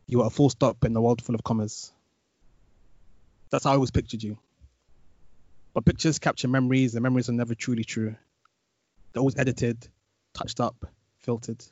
You 0.07 0.19
were 0.19 0.27
a 0.27 0.31
full 0.31 0.51
stop 0.51 0.85
in 0.85 0.97
a 0.97 1.01
world 1.01 1.23
full 1.23 1.35
of 1.35 1.43
commas. 1.45 1.93
That's 3.51 3.65
how 3.65 3.71
I 3.71 3.75
always 3.75 3.91
pictured 3.91 4.23
you. 4.23 4.39
But 5.75 5.85
pictures 5.85 6.19
capture 6.19 6.49
memories, 6.49 6.95
and 6.95 7.03
memories 7.03 7.29
are 7.29 7.33
never 7.33 7.55
truly 7.55 7.85
true. 7.85 8.17
They're 9.13 9.21
always 9.21 9.39
edited, 9.39 9.87
touched 10.33 10.61
up, 10.61 10.87
filtered. 11.27 11.63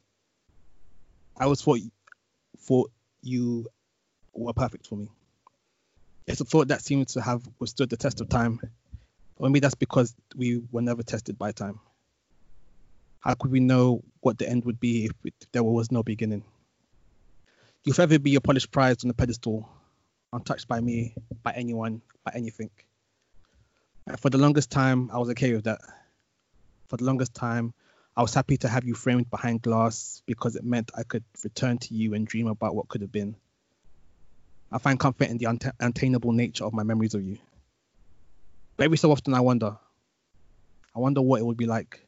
I 1.37 1.47
was 1.47 1.63
thought 1.63 1.79
thought 2.59 2.91
you 3.23 3.67
were 4.35 4.53
perfect 4.53 4.89
for 4.89 4.97
me. 4.97 5.09
It's 6.27 6.41
a 6.41 6.45
thought 6.45 6.69
that 6.69 6.83
seems 6.83 7.15
to 7.15 7.23
have 7.23 7.43
withstood 7.61 7.89
the 7.89 7.97
test 7.97 8.21
of 8.21 8.29
time. 8.29 8.61
Or 9.37 9.49
maybe 9.49 9.61
that's 9.61 9.75
because 9.75 10.15
we 10.37 10.63
were 10.73 10.83
never 10.83 11.03
tested 11.03 11.39
by 11.39 11.53
time. 11.53 11.79
How 13.21 13.35
could 13.35 13.51
we 13.51 13.61
know 13.61 14.03
what 14.21 14.39
the 14.39 14.49
end 14.49 14.65
would 14.65 14.81
be 14.81 15.07
if, 15.07 15.13
it, 15.25 15.35
if 15.41 15.53
there 15.53 15.63
was 15.63 15.91
no 15.91 16.03
beginning? 16.03 16.45
You'll 17.85 17.95
forever 17.95 18.19
be 18.19 18.35
a 18.35 18.41
polished 18.41 18.71
prize 18.71 19.05
on 19.05 19.11
a 19.11 19.15
pedestal, 19.15 19.69
untouched 20.33 20.69
by 20.69 20.81
me, 20.81 21.15
by 21.43 21.53
anyone, 21.53 22.03
by 22.25 22.33
anything. 22.35 22.71
And 24.07 24.19
for 24.19 24.31
the 24.31 24.39
longest 24.39 24.71
time, 24.71 25.11
I 25.13 25.19
was 25.19 25.31
okay 25.31 25.55
with 25.55 25.65
that. 25.65 25.81
For 26.89 26.97
the 26.97 27.05
longest 27.05 27.35
time, 27.35 27.75
I 28.17 28.23
was 28.23 28.33
happy 28.33 28.57
to 28.59 28.69
have 28.69 28.85
you 28.85 28.95
framed 28.95 29.29
behind 29.29 29.63
glass 29.63 30.23
because 30.25 30.55
it 30.55 30.65
meant 30.65 30.93
I 30.97 31.03
could 31.03 31.25
return 31.43 31.79
to 31.79 31.95
you 31.95 32.15
and 32.15 32.27
dream 32.27 32.47
about 32.47 32.77
what 32.77 32.87
could 32.87 33.01
have 33.01 33.11
been. 33.11 33.35
I 34.71 34.79
find 34.79 35.01
comfort 35.01 35.29
in 35.29 35.39
the 35.39 35.47
unattainable 35.81 36.33
nature 36.33 36.65
of 36.65 36.73
my 36.73 36.85
memories 36.85 37.15
of 37.15 37.23
you. 37.23 37.39
But 38.77 38.85
every 38.85 38.99
so 38.99 39.11
often 39.11 39.35
I 39.35 39.41
wonder. 39.41 39.77
I 40.95 40.99
wonder 41.01 41.23
what 41.23 41.41
it 41.41 41.45
would 41.45 41.57
be 41.57 41.67
like. 41.67 42.07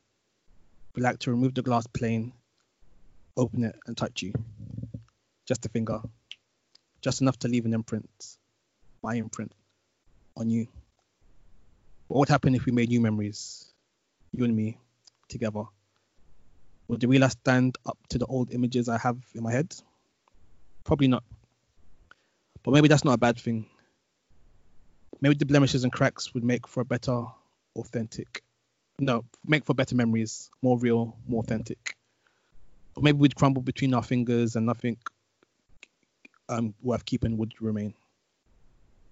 Be 0.95 1.03
like 1.03 1.19
to 1.21 1.33
remove 1.33 1.55
the 1.55 1.63
glass 1.63 1.87
plane, 1.89 2.33
open 3.37 3.65
it 3.65 3.77
and 3.87 3.97
touch 3.97 4.23
you. 4.23 4.33
Just 5.45 5.67
a 5.67 5.69
finger. 5.69 6.01
Just 7.01 7.21
enough 7.21 7.39
to 7.41 7.49
leave 7.49 7.67
an 7.67 7.75
imprint. 7.75 8.09
My 9.03 9.15
imprint. 9.17 9.53
On 10.37 10.49
you. 10.49 10.69
What 12.07 12.21
would 12.21 12.29
happen 12.29 12.55
if 12.55 12.65
we 12.65 12.73
made 12.73 12.91
new 12.91 13.01
memories? 13.01 13.73
You 14.33 14.45
and 14.45 14.55
me 14.55 14.79
together. 15.29 15.65
Real 16.89 17.25
us 17.25 17.33
stand 17.33 17.77
up 17.85 17.99
to 18.11 18.19
the 18.19 18.27
old 18.27 18.53
images 18.53 18.89
I 18.89 18.99
have 18.99 19.19
in 19.35 19.43
my 19.43 19.53
head? 19.53 19.75
Probably 20.85 21.09
not. 21.09 21.25
But 22.63 22.73
maybe 22.73 22.89
that's 22.89 23.05
not 23.05 23.15
a 23.15 23.19
bad 23.19 23.39
thing. 23.39 23.67
Maybe 25.21 25.35
the 25.35 25.47
blemishes 25.47 25.85
and 25.85 25.93
cracks 25.93 26.35
would 26.35 26.45
make 26.45 26.69
for 26.69 26.81
a 26.81 26.85
better, 26.85 27.25
authentic, 27.75 28.43
no, 28.99 29.25
make 29.45 29.65
for 29.65 29.75
better 29.75 29.95
memories, 29.95 30.51
more 30.63 30.79
real, 30.79 31.17
more 31.29 31.41
authentic. 31.41 31.97
Or 32.95 33.03
maybe 33.03 33.19
we'd 33.19 33.37
crumble 33.37 33.63
between 33.63 33.93
our 33.93 34.03
fingers 34.03 34.57
and 34.57 34.65
nothing 34.65 34.97
um, 36.49 36.75
worth 36.83 37.05
keeping 37.05 37.37
would 37.37 37.53
remain. 37.61 37.95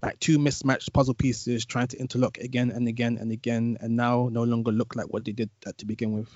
Like 0.03 0.19
two 0.21 0.39
mismatched 0.39 0.93
puzzle 0.93 1.15
pieces 1.15 1.65
trying 1.65 1.89
to 1.89 1.99
interlock 1.99 2.39
again 2.39 2.71
and 2.71 2.89
again 2.89 3.19
and 3.19 3.33
again, 3.33 3.79
and 3.81 3.97
now 3.97 4.29
no 4.31 4.43
longer 4.45 4.73
look 4.73 4.97
like 4.97 5.07
what 5.07 5.25
they 5.25 5.33
did 5.33 5.51
to 5.79 5.87
begin 5.87 6.13
with. 6.13 6.29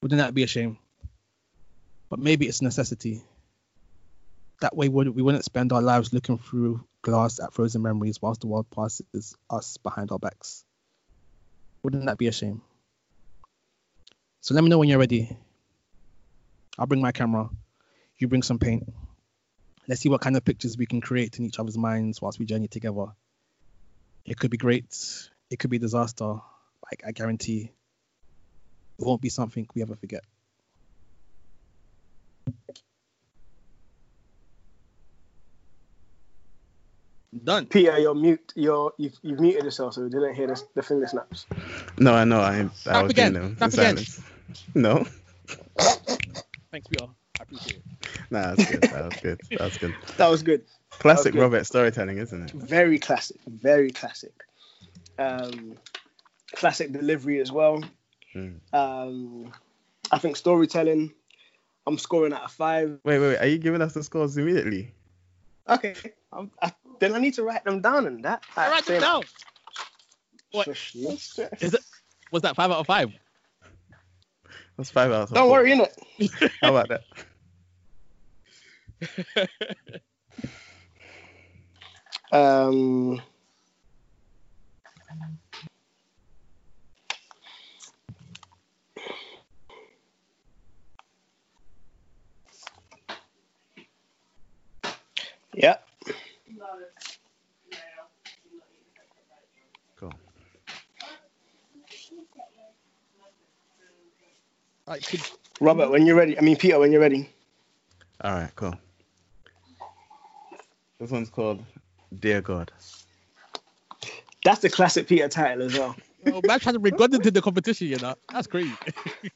Wouldn't 0.00 0.18
that 0.18 0.34
be 0.34 0.42
a 0.42 0.46
shame? 0.46 0.78
But 2.08 2.18
maybe 2.18 2.46
it's 2.46 2.62
necessity. 2.62 3.22
That 4.60 4.76
way, 4.76 4.88
we 4.88 5.22
wouldn't 5.22 5.44
spend 5.44 5.72
our 5.72 5.82
lives 5.82 6.12
looking 6.12 6.38
through 6.38 6.84
glass 7.02 7.38
at 7.38 7.52
frozen 7.52 7.82
memories 7.82 8.20
whilst 8.20 8.40
the 8.40 8.46
world 8.48 8.66
passes 8.70 9.36
us 9.48 9.76
behind 9.76 10.10
our 10.10 10.18
backs. 10.18 10.64
Wouldn't 11.82 12.06
that 12.06 12.18
be 12.18 12.26
a 12.26 12.32
shame? 12.32 12.62
So 14.40 14.54
let 14.54 14.64
me 14.64 14.70
know 14.70 14.78
when 14.78 14.88
you're 14.88 14.98
ready. 14.98 15.36
I'll 16.78 16.86
bring 16.86 17.02
my 17.02 17.12
camera. 17.12 17.50
You 18.16 18.28
bring 18.28 18.42
some 18.42 18.58
paint. 18.58 18.92
Let's 19.86 20.00
see 20.00 20.08
what 20.08 20.20
kind 20.20 20.36
of 20.36 20.44
pictures 20.44 20.76
we 20.76 20.86
can 20.86 21.00
create 21.00 21.38
in 21.38 21.44
each 21.44 21.58
other's 21.58 21.78
minds 21.78 22.20
whilst 22.20 22.38
we 22.38 22.46
journey 22.46 22.68
together. 22.68 23.06
It 24.24 24.38
could 24.38 24.50
be 24.50 24.56
great. 24.56 25.30
It 25.50 25.58
could 25.58 25.70
be 25.70 25.78
disaster. 25.78 26.24
Like 26.24 27.02
I 27.06 27.12
guarantee 27.12 27.72
it 28.98 29.04
won't 29.04 29.20
be 29.20 29.28
something 29.28 29.66
we 29.74 29.82
ever 29.82 29.94
forget. 29.96 30.24
Done. 37.44 37.66
Peter, 37.66 37.98
you're 37.98 38.14
mute. 38.14 38.52
You're 38.56 38.92
you've, 38.96 39.18
you've 39.22 39.38
muted 39.40 39.64
yourself, 39.64 39.94
so 39.94 40.02
we 40.02 40.08
didn't 40.08 40.34
hear 40.34 40.46
this, 40.46 40.64
the 40.74 40.82
finger 40.82 41.06
snaps. 41.06 41.46
No, 41.98 42.14
I 42.14 42.24
know. 42.24 42.40
I, 42.40 42.60
I 42.62 42.68
Snap 42.74 43.02
was 43.02 43.10
again. 43.10 43.32
doing. 43.34 43.56
Snap 43.56 43.72
in 43.74 43.78
again. 43.80 43.96
silence. 43.96 44.20
No. 44.74 45.04
Thanks, 46.72 46.88
Peter. 46.88 47.04
I 47.38 47.42
appreciate 47.42 47.76
it. 47.76 47.82
Nah, 48.30 48.54
that's 48.54 48.70
good. 48.70 48.80
That 48.82 49.04
was 49.04 49.14
good. 49.20 49.40
That 49.50 49.60
was 49.60 49.76
good. 49.78 49.94
That 50.16 50.30
was 50.30 50.42
good. 50.42 50.62
Classic 50.90 51.32
Okay. 51.32 51.38
Robert 51.38 51.64
storytelling, 51.66 52.16
isn't 52.18 52.44
it? 52.44 52.50
Very 52.52 52.98
classic. 52.98 53.36
Very 53.46 53.90
classic. 53.90 54.32
Um, 55.18 55.74
classic 56.54 56.92
delivery 56.92 57.40
as 57.40 57.52
well. 57.52 57.82
Mm. 58.34 58.60
Um, 58.72 59.52
I 60.10 60.18
think 60.18 60.36
storytelling. 60.36 61.12
I'm 61.86 61.98
scoring 61.98 62.32
out 62.32 62.44
of 62.44 62.52
five. 62.52 62.98
Wait, 63.04 63.18
wait, 63.18 63.28
wait. 63.28 63.38
Are 63.38 63.46
you 63.46 63.58
giving 63.58 63.82
us 63.82 63.94
the 63.94 64.02
scores 64.02 64.36
immediately? 64.36 64.92
Okay. 65.68 65.94
I'm, 66.32 66.50
I, 66.60 66.72
then 67.00 67.14
I 67.14 67.18
need 67.18 67.34
to 67.34 67.42
write 67.42 67.64
them 67.64 67.80
down 67.80 68.06
and 68.06 68.24
that. 68.24 68.42
All 68.56 68.70
right, 68.70 68.84
Same. 68.84 69.00
now. 69.00 69.22
What? 70.52 70.66
Shush, 70.66 70.94
you. 70.94 71.16
It? 71.60 71.74
Was 72.30 72.42
that 72.42 72.56
five 72.56 72.70
out 72.70 72.78
of 72.78 72.86
five? 72.86 73.10
That's 74.76 74.90
five 74.90 75.10
out 75.10 75.22
of 75.22 75.34
Don't 75.34 75.48
four. 75.48 75.58
worry, 75.58 75.72
innit? 75.72 76.50
How 76.60 76.76
about 76.76 76.88
that? 76.88 79.48
Um, 82.30 83.22
yeah. 95.58 95.76
Cool. 99.96 100.12
Right, 104.86 105.04
could, 105.04 105.20
Robert, 105.60 105.90
when 105.90 106.06
you're 106.06 106.16
ready. 106.16 106.38
I 106.38 106.40
mean, 106.42 106.56
Peter, 106.56 106.78
when 106.78 106.92
you're 106.92 107.00
ready. 107.00 107.28
All 108.22 108.32
right, 108.32 108.50
cool. 108.54 108.74
This 111.00 111.10
one's 111.10 111.30
called 111.30 111.64
Dear 112.18 112.40
God. 112.40 112.72
That's 114.44 114.60
the 114.60 114.70
classic 114.70 115.08
Peter 115.08 115.28
title 115.28 115.66
as 115.66 115.76
well. 115.76 115.96
oh, 116.26 116.40
man 116.42 116.60
trying 116.60 116.74
to 116.74 116.78
bring 116.80 116.94
God 116.94 117.12
into 117.12 117.30
the 117.30 117.42
competition, 117.42 117.88
you 117.88 117.98
know. 117.98 118.14
That's 118.30 118.46
crazy. 118.46 118.78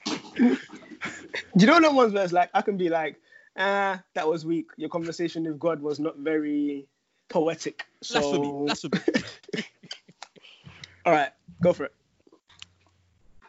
Do 0.07 0.57
you 1.57 1.67
know 1.67 1.81
the 1.81 1.93
ones 1.93 2.13
where 2.13 2.25
it's 2.25 2.33
like 2.33 2.51
I 2.55 2.63
can 2.63 2.77
be 2.77 2.89
like, 2.89 3.21
ah, 3.57 4.03
that 4.15 4.29
was 4.29 4.45
weak. 4.45 4.71
Your 4.77 4.89
conversation 4.89 5.45
with 5.45 5.59
God 5.59 5.81
was 5.81 5.99
not 5.99 6.19
very 6.19 6.87
poetic. 7.29 7.85
Blasphemy. 8.11 8.49
So, 8.49 8.65
Blasphemy. 8.65 9.01
all 11.07 11.13
right, 11.13 11.31
go 11.63 11.73
for 11.73 11.85
it. 11.85 11.95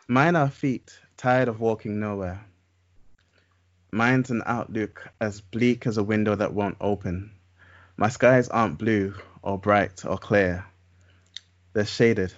Mine 0.08 0.36
are 0.36 0.50
feet, 0.50 1.00
tired 1.18 1.48
of 1.48 1.60
walking 1.60 2.00
nowhere. 2.00 2.46
Mine's 3.92 4.32
an 4.32 4.42
outlook 4.46 5.08
as 5.22 5.40
bleak 5.40 5.86
as 5.86 5.98
a 5.98 6.04
window 6.04 6.36
that 6.36 6.54
won't 6.54 6.78
open. 6.82 7.32
My 7.96 8.10
skies 8.10 8.50
aren't 8.50 8.80
blue 8.80 9.14
or 9.44 9.60
bright 9.60 10.04
or 10.04 10.18
clear. 10.18 10.66
They're 11.74 11.86
shaded. 11.86 12.34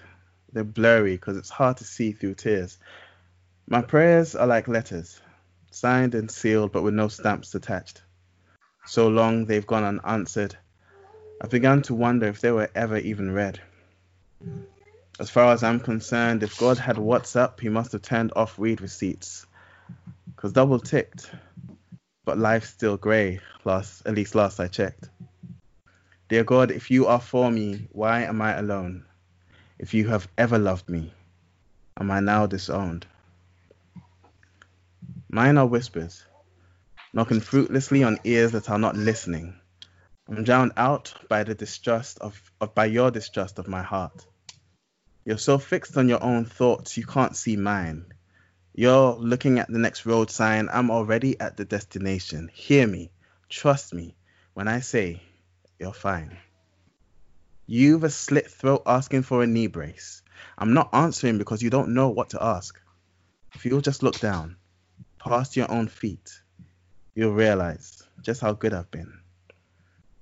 They're 0.52 0.64
blurry 0.64 1.16
because 1.16 1.38
it's 1.38 1.50
hard 1.50 1.78
to 1.78 1.84
see 1.86 2.12
through 2.12 2.36
tears. 2.36 2.78
My 3.68 3.82
prayers 3.82 4.36
are 4.36 4.48
like 4.48 4.68
letters, 4.68 5.20
signed 5.76 6.16
and 6.16 6.32
sealed 6.32 6.72
but 6.72 6.84
with 6.84 6.94
no 6.94 7.10
stamps 7.10 7.54
attached. 7.54 8.02
So 8.86 9.10
long 9.10 9.46
they've 9.46 9.68
gone 9.68 9.84
unanswered. 9.84 10.58
I've 11.42 11.50
begun 11.50 11.82
to 11.84 11.94
wonder 11.94 12.28
if 12.28 12.40
they 12.40 12.52
were 12.52 12.72
ever 12.74 12.98
even 12.98 13.34
read. 13.34 13.60
As 15.20 15.30
far 15.30 15.52
as 15.54 15.64
I'm 15.64 15.80
concerned, 15.82 16.44
if 16.44 16.58
God 16.58 16.78
had 16.78 16.96
WhatsApp, 16.96 17.60
he 17.60 17.70
must 17.70 17.92
have 17.92 18.02
turned 18.02 18.32
off 18.36 18.58
read 18.58 18.80
receipts. 18.80 19.46
Because 20.34 20.54
double 20.54 20.80
ticked, 20.80 21.30
but 22.24 22.38
life's 22.38 22.70
still 22.70 22.96
grey, 22.96 23.42
last, 23.66 24.02
at 24.06 24.16
least 24.16 24.34
last 24.34 24.60
I 24.60 24.68
checked. 24.68 25.10
Dear 26.30 26.44
God, 26.44 26.72
if 26.72 26.90
you 26.90 27.08
are 27.08 27.22
for 27.22 27.52
me, 27.52 27.88
why 27.92 28.24
am 28.24 28.42
I 28.42 28.58
alone? 28.58 29.06
If 29.78 29.94
you 29.94 30.08
have 30.08 30.28
ever 30.38 30.58
loved 30.58 30.90
me, 30.90 31.14
am 32.00 32.12
I 32.12 32.22
now 32.22 32.46
disowned? 32.46 33.06
Mine 35.36 35.58
are 35.58 35.68
whispers, 35.68 36.24
knocking 37.12 37.42
fruitlessly 37.42 38.06
on 38.06 38.20
ears 38.24 38.54
that 38.54 38.70
are 38.70 38.80
not 38.80 38.96
listening. 38.96 39.60
I'm 40.30 40.46
drowned 40.46 40.72
out 40.78 41.14
by 41.28 41.44
the 41.44 41.54
distrust 41.54 42.20
of, 42.20 42.42
of 42.62 42.74
by 42.74 42.86
your 42.86 43.12
distrust 43.12 43.60
of 43.60 43.68
my 43.68 43.84
heart. 43.84 44.26
You're 45.26 45.38
so 45.38 45.58
fixed 45.58 45.98
on 45.98 46.08
your 46.08 46.24
own 46.24 46.46
thoughts 46.46 46.96
you 46.96 47.06
can't 47.06 47.36
see 47.36 47.58
mine. 47.58 48.14
You're 48.74 49.16
looking 49.16 49.60
at 49.60 49.70
the 49.70 49.78
next 49.78 50.06
road 50.06 50.32
sign. 50.32 50.70
I'm 50.72 50.90
already 50.90 51.38
at 51.38 51.58
the 51.58 51.66
destination. 51.66 52.50
Hear 52.54 52.88
me, 52.88 53.12
trust 53.50 53.94
me 53.94 54.16
when 54.54 54.70
I 54.70 54.80
say 54.80 55.22
you're 55.78 55.92
fine. 55.92 56.38
You've 57.68 58.06
a 58.06 58.10
slit 58.10 58.50
throat 58.50 58.84
asking 58.86 59.24
for 59.24 59.44
a 59.44 59.48
knee 59.48 59.68
brace. 59.68 60.22
I'm 60.58 60.74
not 60.74 60.92
answering 60.94 61.40
because 61.40 61.62
you 61.62 61.70
don't 61.70 61.94
know 61.94 62.08
what 62.08 62.30
to 62.30 62.42
ask. 62.42 62.80
If 63.54 63.66
you'll 63.66 63.82
just 63.82 64.02
look 64.02 64.18
down, 64.22 64.56
past 65.26 65.58
your 65.58 65.70
own 65.72 65.88
feet, 65.88 66.40
you'll 67.16 67.34
realize 67.34 68.04
just 68.22 68.42
how 68.42 68.54
good 68.54 68.74
I've 68.74 68.92
been. 68.92 69.12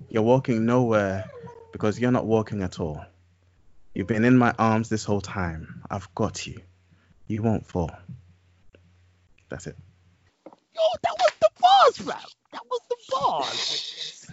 You're 0.10 0.24
walking 0.24 0.66
nowhere 0.66 1.30
because 1.72 2.00
you're 2.00 2.12
not 2.12 2.26
walking 2.26 2.62
at 2.62 2.80
all. 2.80 3.04
You've 3.94 4.08
been 4.08 4.26
in 4.26 4.38
my 4.38 4.54
arms 4.58 4.90
this 4.90 5.04
whole 5.04 5.22
time. 5.22 5.84
I've 5.90 6.14
got 6.16 6.48
you. 6.48 6.62
You 7.28 7.44
won't 7.44 7.66
fall. 7.66 7.92
That's 9.50 9.68
it. 9.68 9.76
Yo, 10.48 10.82
that 11.04 11.14
was 11.20 11.32
the 11.42 11.50
boss, 11.60 12.02
rap. 12.02 12.30
That 12.52 12.62
was 12.70 12.82
the 12.90 12.96
boss. 13.10 14.28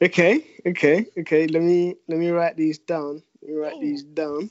Okay, 0.00 0.44
okay, 0.64 1.06
okay. 1.18 1.46
Let 1.48 1.62
me 1.62 1.96
let 2.06 2.18
me 2.18 2.30
write 2.30 2.56
these 2.56 2.78
down. 2.78 3.22
Let 3.42 3.50
me 3.50 3.56
write 3.56 3.80
these 3.80 4.04
down. 4.04 4.48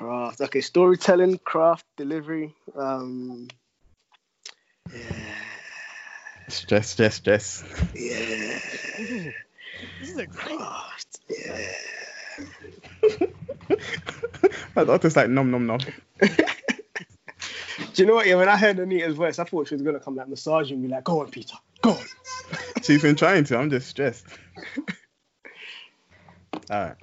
Craft. 0.00 0.40
Okay, 0.40 0.62
storytelling, 0.62 1.36
craft, 1.44 1.84
delivery. 1.98 2.54
Um. 2.74 3.48
Yeah. 4.90 5.34
Stress, 6.48 6.88
stress, 6.88 7.16
stress. 7.16 7.62
Yeah. 7.94 8.58
This 10.00 10.00
is 10.00 10.16
a 10.16 10.26
Craft. 10.26 11.20
Yeah. 11.28 11.68
My 14.74 14.84
daughter's 14.84 15.16
like, 15.16 15.28
nom, 15.28 15.50
nom, 15.50 15.66
nom. 15.66 15.80
Do 16.20 16.28
you 17.96 18.06
know 18.06 18.14
what? 18.14 18.26
Yeah, 18.26 18.36
when 18.36 18.48
I 18.48 18.56
heard 18.56 18.80
Anita's 18.80 19.16
voice, 19.16 19.38
I 19.38 19.44
thought 19.44 19.68
she 19.68 19.74
was 19.74 19.82
gonna 19.82 20.00
come 20.00 20.16
like 20.16 20.28
massaging 20.28 20.80
me, 20.80 20.88
like, 20.88 21.04
"Go 21.04 21.20
on, 21.20 21.30
Peter, 21.30 21.56
go 21.82 21.90
on." 21.90 22.04
She's 22.82 23.02
been 23.02 23.16
trying 23.16 23.44
to. 23.44 23.58
I'm 23.58 23.68
just 23.68 23.88
stressed. 23.88 24.26
All 26.70 26.70
right. 26.70 26.96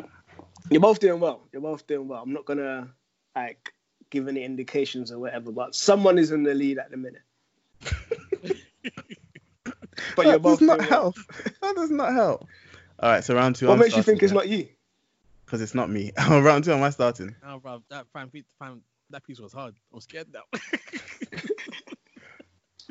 You're 0.70 0.82
both 0.82 1.00
doing 1.00 1.20
well. 1.20 1.42
You're 1.52 1.62
both 1.62 1.88
doing 1.88 2.08
well. 2.08 2.22
I'm 2.24 2.34
not 2.34 2.46
gonna 2.46 2.90
like 3.36 3.74
give 4.10 4.28
any 4.28 4.44
indications 4.44 5.12
or 5.12 5.20
whatever, 5.20 5.52
but 5.52 5.76
someone 5.76 6.18
is 6.18 6.32
in 6.32 6.44
the 6.44 6.54
lead 6.54 6.78
at 6.80 6.92
the 6.92 6.98
minute. 6.98 7.22
But 10.16 10.26
you're 10.26 10.34
that 10.34 10.42
both 10.42 10.60
does 10.60 10.68
not 10.68 10.80
doing 10.80 10.90
well. 10.92 11.02
help. 11.02 11.16
That 11.62 11.76
does 11.76 11.92
not 11.92 12.14
help. 12.14 12.48
All 13.00 13.10
right, 13.12 13.24
so 13.24 13.36
round 13.36 13.56
two. 13.56 13.68
What 13.68 13.74
I'm 13.74 13.80
makes 13.80 13.96
you 13.96 14.04
think 14.04 14.24
it's 14.24 14.34
not 14.34 14.48
you? 14.48 14.68
Because 15.46 15.62
it's 15.62 15.76
not 15.76 15.90
me. 15.90 16.12
round 16.30 16.64
two, 16.64 16.72
am 16.74 16.84
I 16.84 16.90
starting? 16.90 17.36
Oh, 17.46 17.60
bro, 17.60 17.84
that 17.90 18.08
fan, 18.14 18.32
fan, 18.60 18.82
that 19.12 19.24
piece 19.24 19.40
was 19.40 19.54
hard. 19.54 19.76
I'm 19.94 20.02
scared 20.02 20.28
now. 20.34 20.42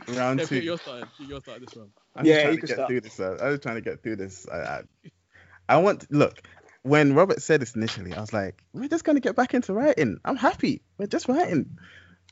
Round 0.09 0.39
yeah, 0.39 0.47
two. 0.47 0.61
you're 0.61 0.79
starting. 0.79 1.09
You're 1.19 1.41
starting 1.41 1.65
this 1.65 1.75
one. 1.75 1.89
I'm 2.15 2.25
Yeah, 2.25 2.35
just 2.35 2.43
trying 2.43 2.53
you 2.53 2.61
to 2.61 2.61
can 2.61 2.67
get 2.69 2.77
start. 2.77 2.89
through 2.89 3.01
this. 3.01 3.21
Uh, 3.21 3.39
I 3.43 3.49
was 3.49 3.61
trying 3.61 3.75
to 3.75 3.81
get 3.81 4.03
through 4.03 4.17
this. 4.17 4.47
I, 4.49 4.57
I, 4.57 4.83
I 5.69 5.77
want 5.79 6.07
look. 6.13 6.43
When 6.87 7.15
Robert 7.15 7.43
said 7.43 7.61
this 7.61 7.75
initially, 7.75 8.15
I 8.15 8.21
was 8.21 8.33
like, 8.33 8.63
"We're 8.73 8.87
just 8.87 9.03
gonna 9.03 9.19
get 9.19 9.35
back 9.35 9.55
into 9.55 9.73
writing. 9.73 10.21
I'm 10.25 10.37
happy. 10.37 10.83
We're 10.97 11.09
just 11.09 11.27
writing. 11.27 11.79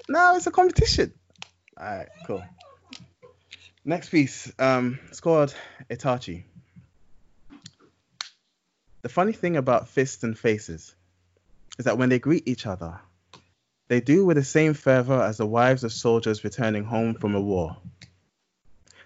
Now 0.08 0.36
it's 0.36 0.46
a 0.46 0.52
competition." 0.52 1.12
All 1.76 1.84
right, 1.84 2.08
cool. 2.24 2.44
Next 3.84 4.10
piece. 4.10 4.52
Um, 4.60 5.00
scored 5.10 5.52
Itachi. 5.90 6.44
The 9.02 9.08
funny 9.08 9.32
thing 9.32 9.56
about 9.56 9.88
fists 9.88 10.22
and 10.22 10.38
faces 10.38 10.94
is 11.76 11.86
that 11.86 11.98
when 11.98 12.08
they 12.08 12.20
greet 12.20 12.46
each 12.46 12.64
other, 12.64 13.00
they 13.88 14.00
do 14.00 14.24
with 14.24 14.36
the 14.36 14.44
same 14.44 14.74
fervor 14.74 15.20
as 15.20 15.36
the 15.36 15.46
wives 15.46 15.82
of 15.82 15.92
soldiers 15.92 16.44
returning 16.44 16.84
home 16.84 17.14
from 17.14 17.34
a 17.34 17.40
war. 17.40 17.76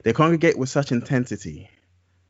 They 0.03 0.13
congregate 0.13 0.59
with 0.59 0.69
such 0.69 0.93
intensity. 0.93 1.71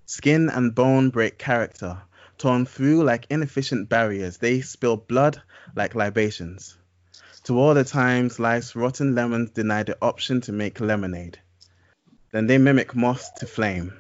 Skin 0.07 0.49
and 0.51 0.73
bone 0.73 1.11
break 1.11 1.37
character. 1.37 2.01
Torn 2.39 2.67
through 2.67 3.03
like 3.03 3.27
inefficient 3.31 3.89
barriers, 3.89 4.39
they 4.39 4.61
spill 4.61 4.97
blood 4.97 5.43
like 5.75 5.97
libations. 5.97 6.79
To 7.45 7.59
all 7.59 7.75
the 7.75 7.83
times 7.83 8.39
life's 8.39 8.77
rotten 8.77 9.17
lemons 9.17 9.51
deny 9.51 9.83
the 9.83 9.99
option 10.01 10.41
to 10.43 10.53
make 10.53 10.81
lemonade. 10.81 11.41
Then 12.31 12.47
they 12.47 12.59
mimic 12.59 12.95
moths 12.95 13.31
to 13.41 13.47
flame. 13.47 13.93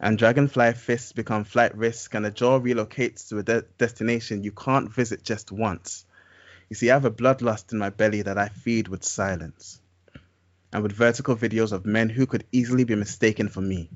And 0.00 0.18
dragonfly 0.18 0.72
fists 0.72 1.12
become 1.12 1.44
flight 1.44 1.76
risk, 1.76 2.14
and 2.14 2.24
the 2.24 2.30
jaw 2.30 2.58
relocates 2.58 3.28
to 3.28 3.38
a 3.38 3.42
de- 3.44 3.62
destination 3.78 4.42
you 4.42 4.50
can't 4.50 4.92
visit 4.92 5.22
just 5.22 5.52
once. 5.52 6.04
You 6.68 6.74
see, 6.74 6.90
I 6.90 6.94
have 6.94 7.04
a 7.04 7.10
bloodlust 7.10 7.72
in 7.72 7.78
my 7.78 7.90
belly 7.90 8.22
that 8.22 8.38
I 8.38 8.48
feed 8.48 8.88
with 8.88 9.04
silence 9.04 9.80
and 10.72 10.82
with 10.82 10.92
vertical 10.92 11.36
videos 11.36 11.72
of 11.72 11.86
men 11.86 12.08
who 12.08 12.26
could 12.26 12.46
easily 12.50 12.84
be 12.84 12.94
mistaken 12.94 13.48
for 13.48 13.60
me. 13.60 13.90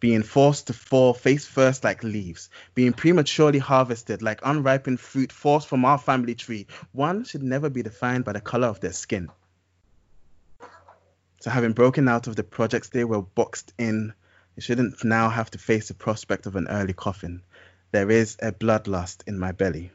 Being 0.00 0.22
forced 0.22 0.66
to 0.68 0.72
fall 0.72 1.12
face 1.12 1.46
first 1.46 1.84
like 1.84 2.02
leaves, 2.02 2.48
being 2.74 2.94
prematurely 2.94 3.58
harvested 3.58 4.22
like 4.22 4.40
unripened 4.42 4.98
fruit 4.98 5.30
forced 5.30 5.68
from 5.68 5.84
our 5.84 5.98
family 5.98 6.34
tree. 6.34 6.66
One 6.92 7.24
should 7.24 7.42
never 7.42 7.68
be 7.68 7.82
defined 7.82 8.24
by 8.24 8.32
the 8.32 8.40
color 8.40 8.68
of 8.68 8.80
their 8.80 8.94
skin. 8.94 9.28
So, 11.40 11.50
having 11.50 11.72
broken 11.72 12.08
out 12.08 12.26
of 12.26 12.36
the 12.36 12.44
projects 12.44 12.88
they 12.88 13.04
were 13.04 13.22
boxed 13.22 13.74
in, 13.78 14.14
they 14.56 14.62
shouldn't 14.62 15.04
now 15.04 15.28
have 15.28 15.50
to 15.52 15.58
face 15.58 15.88
the 15.88 15.94
prospect 15.94 16.46
of 16.46 16.56
an 16.56 16.68
early 16.68 16.92
coffin. 16.94 17.42
There 17.92 18.10
is 18.10 18.36
a 18.40 18.52
bloodlust 18.52 19.26
in 19.26 19.38
my 19.38 19.52
belly, 19.52 19.90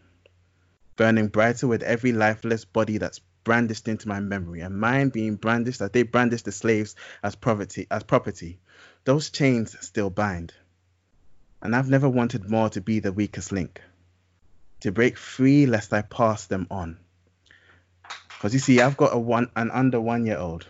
burning 0.95 1.29
brighter 1.29 1.67
with 1.67 1.81
every 1.81 2.11
lifeless 2.11 2.65
body 2.65 2.97
that's 2.97 3.21
brandished 3.43 3.87
into 3.87 4.07
my 4.07 4.19
memory, 4.19 4.61
and 4.61 4.79
mine 4.79 5.09
being 5.09 5.35
brandished 5.35 5.81
as 5.81 5.91
they 5.91 6.03
brandished 6.03 6.45
the 6.45 6.51
slaves 6.51 6.95
as 7.23 7.35
property. 7.35 7.87
As 7.89 8.03
property, 8.03 8.59
those 9.03 9.29
chains 9.29 9.75
still 9.81 10.09
bind. 10.09 10.53
And 11.61 11.75
I've 11.75 11.89
never 11.89 12.09
wanted 12.09 12.49
more 12.49 12.69
to 12.69 12.81
be 12.81 12.99
the 12.99 13.13
weakest 13.13 13.51
link, 13.51 13.81
to 14.81 14.91
break 14.91 15.17
free 15.17 15.65
lest 15.65 15.93
I 15.93 16.01
pass 16.01 16.45
them 16.47 16.67
on. 16.69 16.97
Because 18.29 18.53
you 18.53 18.59
see, 18.59 18.81
I've 18.81 18.97
got 18.97 19.15
a 19.15 19.19
one, 19.19 19.49
an 19.55 19.71
under 19.71 19.99
one 19.99 20.25
year 20.25 20.37
old 20.37 20.67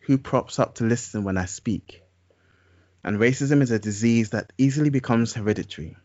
who 0.00 0.18
props 0.18 0.58
up 0.58 0.76
to 0.76 0.84
listen 0.84 1.24
when 1.24 1.36
I 1.36 1.44
speak. 1.44 2.02
And 3.04 3.18
racism 3.18 3.62
is 3.62 3.70
a 3.70 3.78
disease 3.78 4.30
that 4.30 4.52
easily 4.58 4.90
becomes 4.90 5.34
hereditary. 5.34 5.96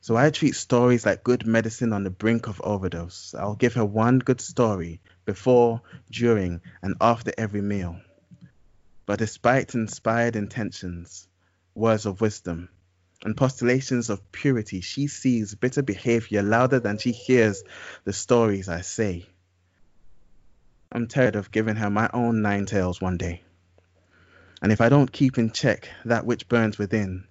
So 0.00 0.16
I 0.16 0.28
treat 0.28 0.54
stories 0.54 1.06
like 1.06 1.24
good 1.24 1.46
medicine 1.46 1.94
on 1.94 2.04
the 2.04 2.10
brink 2.10 2.46
of 2.46 2.60
overdose. 2.62 3.34
I'll 3.34 3.54
give 3.54 3.74
her 3.74 3.84
one 3.86 4.18
good 4.18 4.40
story 4.40 5.00
before, 5.24 5.80
during, 6.10 6.60
and 6.82 6.96
after 7.00 7.32
every 7.38 7.62
meal. 7.62 7.98
But 9.06 9.18
despite 9.18 9.74
inspired 9.74 10.36
intentions, 10.36 11.28
words 11.74 12.06
of 12.06 12.20
wisdom, 12.20 12.68
and 13.24 13.36
postulations 13.36 14.10
of 14.10 14.32
purity, 14.32 14.80
she 14.80 15.06
sees 15.06 15.54
bitter 15.54 15.82
behavior 15.82 16.42
louder 16.42 16.80
than 16.80 16.98
she 16.98 17.12
hears 17.12 17.62
the 18.04 18.12
stories 18.12 18.68
I 18.68 18.82
say. 18.82 19.26
I'm 20.92 21.08
tired 21.08 21.36
of 21.36 21.50
giving 21.50 21.76
her 21.76 21.90
my 21.90 22.08
own 22.14 22.42
nine 22.42 22.66
tails 22.66 23.00
one 23.00 23.16
day. 23.16 23.42
And 24.62 24.72
if 24.72 24.80
I 24.80 24.88
don't 24.88 25.10
keep 25.12 25.38
in 25.38 25.50
check 25.50 25.88
that 26.04 26.24
which 26.24 26.48
burns 26.48 26.78
within, 26.78 27.24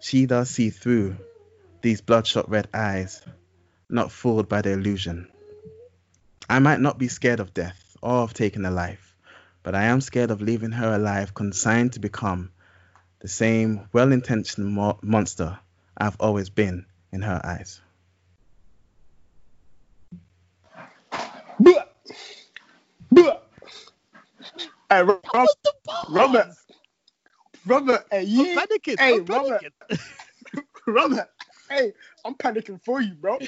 she 0.00 0.26
does 0.26 0.48
see 0.50 0.70
through 0.70 1.16
these 1.82 2.00
bloodshot 2.00 2.48
red 2.48 2.68
eyes, 2.72 3.22
not 3.88 4.10
fooled 4.10 4.48
by 4.48 4.62
the 4.62 4.72
illusion. 4.72 5.28
I 6.48 6.58
might 6.58 6.80
not 6.80 6.98
be 6.98 7.08
scared 7.08 7.40
of 7.40 7.54
death 7.54 7.96
or 8.02 8.22
of 8.22 8.34
taking 8.34 8.64
a 8.64 8.70
life, 8.70 9.09
but 9.62 9.74
I 9.74 9.84
am 9.84 10.00
scared 10.00 10.30
of 10.32 10.42
leaving 10.42 10.72
her 10.72 10.94
alive, 10.94 11.34
consigned 11.34 11.94
to 11.94 12.00
become 12.00 12.52
the 13.20 13.28
same 13.28 13.88
well 13.92 14.12
intentioned 14.12 14.68
mo- 14.74 14.98
monster 15.02 15.58
I've 15.96 16.16
always 16.20 16.50
been 16.50 16.86
in 17.12 17.22
her 17.22 17.40
eyes. 17.44 17.80
Blah. 21.60 21.84
Blah. 23.12 23.38
Hey, 24.90 25.02
Ro- 25.04 25.22
Ro- 25.34 25.46
the 25.64 25.72
boss? 25.84 26.06
Robert. 26.08 26.48
Robert, 27.66 28.06
hey, 28.10 28.24
I'm 28.38 28.46
you, 28.46 28.46
panicking. 28.48 28.98
Hey, 28.98 29.12
I'm 29.12 29.20
Robert. 29.20 29.62
panicking. 29.62 29.72
Robert, 30.86 31.28
hey, 31.70 31.92
I'm 32.24 32.34
panicking 32.36 32.82
for 32.84 33.00
you, 33.02 33.14
bro. 33.14 33.38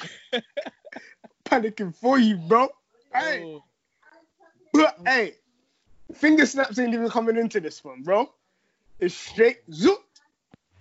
panicking 1.45 1.95
for 1.95 2.19
you, 2.19 2.37
bro. 2.37 2.69
Hey, 3.15 3.47
Oh, 3.47 3.63
hey, 5.05 5.33
finger 6.13 6.45
snaps 6.45 6.79
ain't 6.79 6.93
even 6.93 7.09
coming 7.09 7.37
into 7.37 7.59
this 7.59 7.83
one, 7.83 8.03
bro. 8.03 8.29
It's 8.99 9.15
straight 9.15 9.59
zoop. 9.71 9.99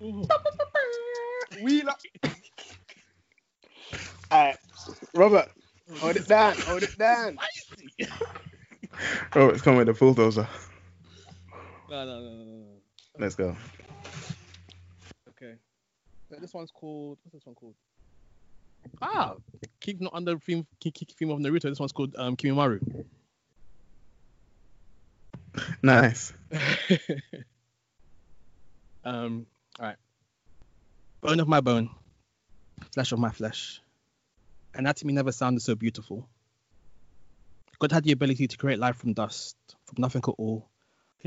Wheel 0.01 1.89
up. 1.89 2.01
Alright, 4.33 4.57
Robert, 5.15 5.51
hold 5.99 6.17
it 6.17 6.27
down, 6.27 6.57
hold 6.59 6.83
it 6.83 6.97
down. 6.99 7.39
Oh, 9.35 9.49
it's 9.49 9.63
coming 9.63 9.79
with 9.79 9.89
a 9.89 9.93
bulldozer. 9.93 10.49
No, 11.91 12.05
no, 12.05 12.21
no, 12.21 12.31
no, 12.31 12.45
no. 12.45 12.65
Let's 13.19 13.35
go. 13.35 13.57
Okay. 15.29 15.55
So 16.31 16.37
this 16.41 16.55
one's 16.55 16.71
called. 16.71 17.19
What's 17.23 17.35
this 17.35 17.47
one 17.47 17.55
called? 17.55 17.75
Ah, 19.01 19.35
keep 19.81 20.01
not 20.01 20.15
under 20.15 20.39
theme, 20.39 20.67
keep, 20.81 20.95
keep 20.95 21.11
theme 21.13 21.31
of 21.31 21.39
Naruto. 21.39 21.63
This 21.63 21.79
one's 21.79 21.93
called 21.93 22.15
um, 22.17 22.37
Kimimaro. 22.37 22.81
Nice. 25.83 26.33
um. 29.05 29.47
All 29.79 29.87
right. 29.87 29.97
Bone 31.21 31.41
of 31.41 31.49
my 31.49 31.61
bone, 31.61 31.91
flesh 32.95 33.13
of 33.13 33.19
my 33.19 33.31
flesh. 33.31 33.81
Anatomy 34.75 35.13
never 35.13 35.31
sounded 35.33 35.61
so 35.61 35.75
beautiful. 35.75 36.29
God 37.79 37.93
had 37.93 38.05
the 38.05 38.13
ability 38.13 38.49
to 38.49 38.57
create 38.57 38.79
life 38.79 38.97
from 38.97 39.13
dust, 39.13 39.57
from 39.87 39.97
nothing 39.99 40.23
at 40.27 40.35
all, 40.39 40.69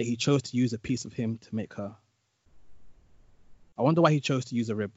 he 0.04 0.16
chose 0.16 0.42
to 0.44 0.58
use 0.58 0.74
a 0.74 0.80
piece 0.80 1.06
of 1.06 1.14
him 1.14 1.38
to 1.38 1.56
make 1.56 1.74
her. 1.76 1.96
I 3.78 3.82
wonder 3.82 4.02
why 4.02 4.12
he 4.12 4.20
chose 4.20 4.46
to 4.46 4.56
use 4.56 4.70
a 4.70 4.76
rib. 4.76 4.92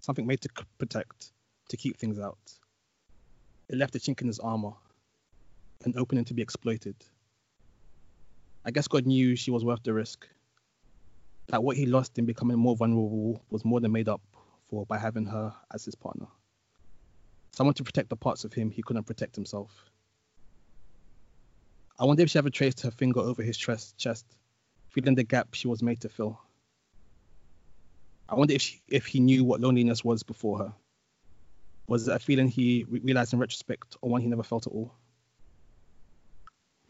Something 0.00 0.26
made 0.26 0.40
to 0.42 0.48
protect, 0.78 1.32
to 1.68 1.76
keep 1.76 1.96
things 1.96 2.18
out. 2.18 2.38
It 3.68 3.76
left 3.76 3.94
a 3.94 3.98
chink 3.98 4.20
in 4.20 4.26
his 4.26 4.38
armor, 4.38 4.72
an 5.84 5.94
opening 5.96 6.24
to 6.26 6.34
be 6.34 6.42
exploited. 6.42 6.96
I 8.64 8.70
guess 8.70 8.86
God 8.88 9.06
knew 9.06 9.34
she 9.34 9.50
was 9.50 9.64
worth 9.64 9.82
the 9.82 9.92
risk. 9.92 10.26
That 11.48 11.64
what 11.64 11.76
he 11.76 11.86
lost 11.86 12.18
in 12.18 12.26
becoming 12.26 12.58
more 12.58 12.76
vulnerable 12.76 13.42
was 13.50 13.64
more 13.64 13.80
than 13.80 13.92
made 13.92 14.08
up 14.08 14.22
for 14.68 14.86
by 14.86 14.98
having 14.98 15.26
her 15.26 15.52
as 15.74 15.84
his 15.84 15.96
partner. 15.96 16.26
Someone 17.50 17.74
to 17.74 17.84
protect 17.84 18.08
the 18.08 18.16
parts 18.16 18.44
of 18.44 18.52
him 18.52 18.70
he 18.70 18.82
couldn't 18.82 19.04
protect 19.04 19.34
himself. 19.34 19.70
I 21.98 22.04
wonder 22.04 22.22
if 22.22 22.30
she 22.30 22.38
ever 22.38 22.50
traced 22.50 22.80
her 22.82 22.90
finger 22.90 23.20
over 23.20 23.42
his 23.42 23.58
chest, 23.58 24.24
feeling 24.88 25.14
the 25.14 25.24
gap 25.24 25.54
she 25.54 25.68
was 25.68 25.82
made 25.82 26.00
to 26.00 26.08
fill. 26.08 26.40
I 28.28 28.36
wonder 28.36 28.54
if 28.54 28.62
she, 28.62 28.80
if 28.88 29.06
he 29.06 29.20
knew 29.20 29.44
what 29.44 29.60
loneliness 29.60 30.04
was 30.04 30.22
before 30.22 30.58
her. 30.58 30.74
Was 31.88 32.08
it 32.08 32.14
a 32.14 32.18
feeling 32.18 32.48
he 32.48 32.84
re- 32.88 33.00
realized 33.00 33.32
in 33.32 33.40
retrospect, 33.40 33.96
or 34.00 34.08
one 34.08 34.22
he 34.22 34.28
never 34.28 34.42
felt 34.42 34.66
at 34.66 34.72
all? 34.72 34.94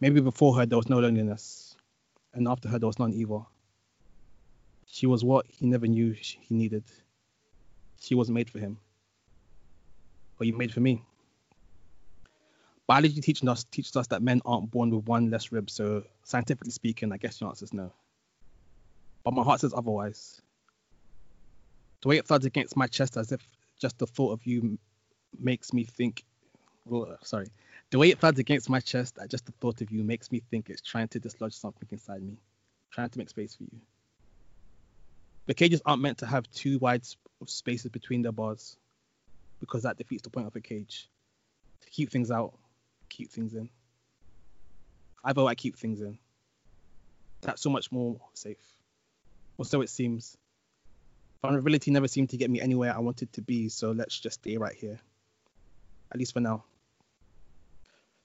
Maybe 0.03 0.21
before 0.21 0.57
her 0.57 0.67
there 0.67 0.77
was 0.77 0.89
no 0.89 0.99
loneliness, 0.99 1.77
and 2.35 2.49
after 2.49 2.69
her 2.69 2.77
there 2.81 2.89
was 2.89 2.99
none 2.99 3.13
either. 3.13 3.39
She 4.85 5.07
was 5.07 5.23
what 5.23 5.47
he 5.49 5.65
never 5.65 5.87
knew 5.87 6.11
he 6.11 6.57
needed. 6.57 6.83
She 8.01 8.17
wasn't 8.17 8.35
made 8.35 8.51
for 8.51 8.59
him. 8.59 8.79
Or 10.41 10.45
you 10.45 10.57
made 10.57 10.75
for 10.75 10.81
me. 10.81 11.05
Biology 12.89 13.21
teaches 13.21 13.49
us 13.49 13.63
teaches 13.71 13.95
us 13.95 14.09
that 14.09 14.23
men 14.23 14.41
aren't 14.45 14.73
born 14.73 14.91
with 14.91 15.07
one 15.07 15.31
less 15.31 15.53
rib, 15.53 15.71
so 15.71 16.03
scientifically 16.25 16.73
speaking, 16.73 17.13
I 17.13 17.17
guess 17.17 17.41
your 17.41 17.51
answer 17.51 17.65
is 17.65 17.73
no. 17.73 17.93
But 19.23 19.35
my 19.35 19.45
heart 19.45 19.61
says 19.61 19.73
otherwise. 19.73 20.43
The 22.01 22.09
way 22.09 22.17
it 22.17 22.27
thuds 22.27 22.45
against 22.45 22.77
my 22.77 22.89
chest 22.89 23.17
as 23.17 23.31
if 23.31 23.49
just 23.81 23.99
the 23.99 24.09
thought 24.09 24.33
of 24.33 24.45
you 24.45 24.81
makes 25.39 25.73
me 25.73 25.85
think. 25.85 26.25
Well, 26.87 27.13
uh, 27.13 27.17
sorry. 27.23 27.47
The 27.93 27.99
way 27.99 28.09
it 28.09 28.21
thuds 28.21 28.39
against 28.39 28.71
my 28.71 28.81
chest 28.81 29.19
at 29.21 29.29
just 29.29 29.45
the 29.45 29.53
thought 29.53 29.83
of 29.83 29.91
you 29.91 30.03
makes 30.03 30.33
me 30.33 30.41
think 30.51 30.71
it's 30.71 30.81
trying 30.81 31.09
to 31.09 31.21
dislodge 31.21 31.53
something 31.53 31.87
inside 31.91 32.23
me, 32.23 32.39
trying 32.91 33.11
to 33.11 33.19
make 33.19 33.29
space 33.29 33.55
for 33.55 33.65
you. 33.65 33.81
The 35.45 35.53
cages 35.53 35.83
aren't 35.85 36.01
meant 36.01 36.17
to 36.19 36.27
have 36.27 36.51
too 36.53 36.79
wide 36.79 37.05
sp- 37.05 37.21
spaces 37.45 37.91
between 37.91 38.23
their 38.23 38.33
bars, 38.33 38.79
because 39.61 39.83
that 39.83 39.99
defeats 39.99 40.23
the 40.23 40.31
point 40.31 40.47
of 40.47 40.57
a 40.57 40.61
cage. 40.63 41.11
To 41.83 41.91
keep 41.91 42.11
things 42.11 42.31
out, 42.31 42.55
keep 43.11 43.31
things 43.31 43.53
in. 43.53 43.69
I 45.23 45.35
vote 45.35 45.49
I 45.49 45.55
keep 45.55 45.77
things 45.77 46.01
in. 46.01 46.19
That's 47.43 47.61
so 47.61 47.69
much 47.69 47.93
more 47.93 48.19
safe. 48.33 48.65
Or 49.59 49.67
so 49.67 49.83
it 49.83 49.91
seems. 49.91 50.39
Vulnerability 51.43 51.91
never 51.91 52.09
seemed 52.09 52.31
to 52.31 52.39
get 52.39 52.51
me 52.51 52.59
anywhere 52.59 52.97
I 52.97 53.01
wanted 53.01 53.35
to 53.35 53.43
be, 53.43 53.69
so 53.69 53.91
let's 53.91 54.19
just 54.19 54.41
stay 54.41 54.57
right 54.57 54.75
here. 54.75 54.99
At 56.11 56.19
least 56.19 56.33
for 56.33 56.41
now. 56.41 56.65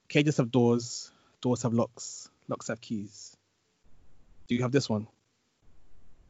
Cages 0.09 0.37
have 0.37 0.51
doors, 0.51 1.11
doors 1.41 1.63
have 1.63 1.73
locks, 1.73 2.29
locks 2.47 2.69
have 2.69 2.79
keys. 2.79 3.35
Do 4.47 4.55
you 4.55 4.61
have 4.61 4.71
this 4.71 4.89
one? 4.89 5.07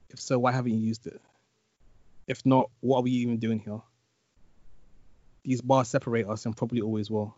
If 0.09 0.19
so, 0.19 0.39
why 0.39 0.51
haven't 0.51 0.71
you 0.71 0.79
used 0.79 1.05
it? 1.05 1.21
If 2.27 2.45
not, 2.45 2.69
what 2.79 2.99
are 2.99 3.03
we 3.03 3.11
even 3.11 3.37
doing 3.37 3.59
here? 3.59 3.81
These 5.43 5.61
bars 5.61 5.87
separate 5.87 6.27
us 6.27 6.45
and 6.45 6.57
probably 6.57 6.81
always 6.81 7.11
will. 7.11 7.35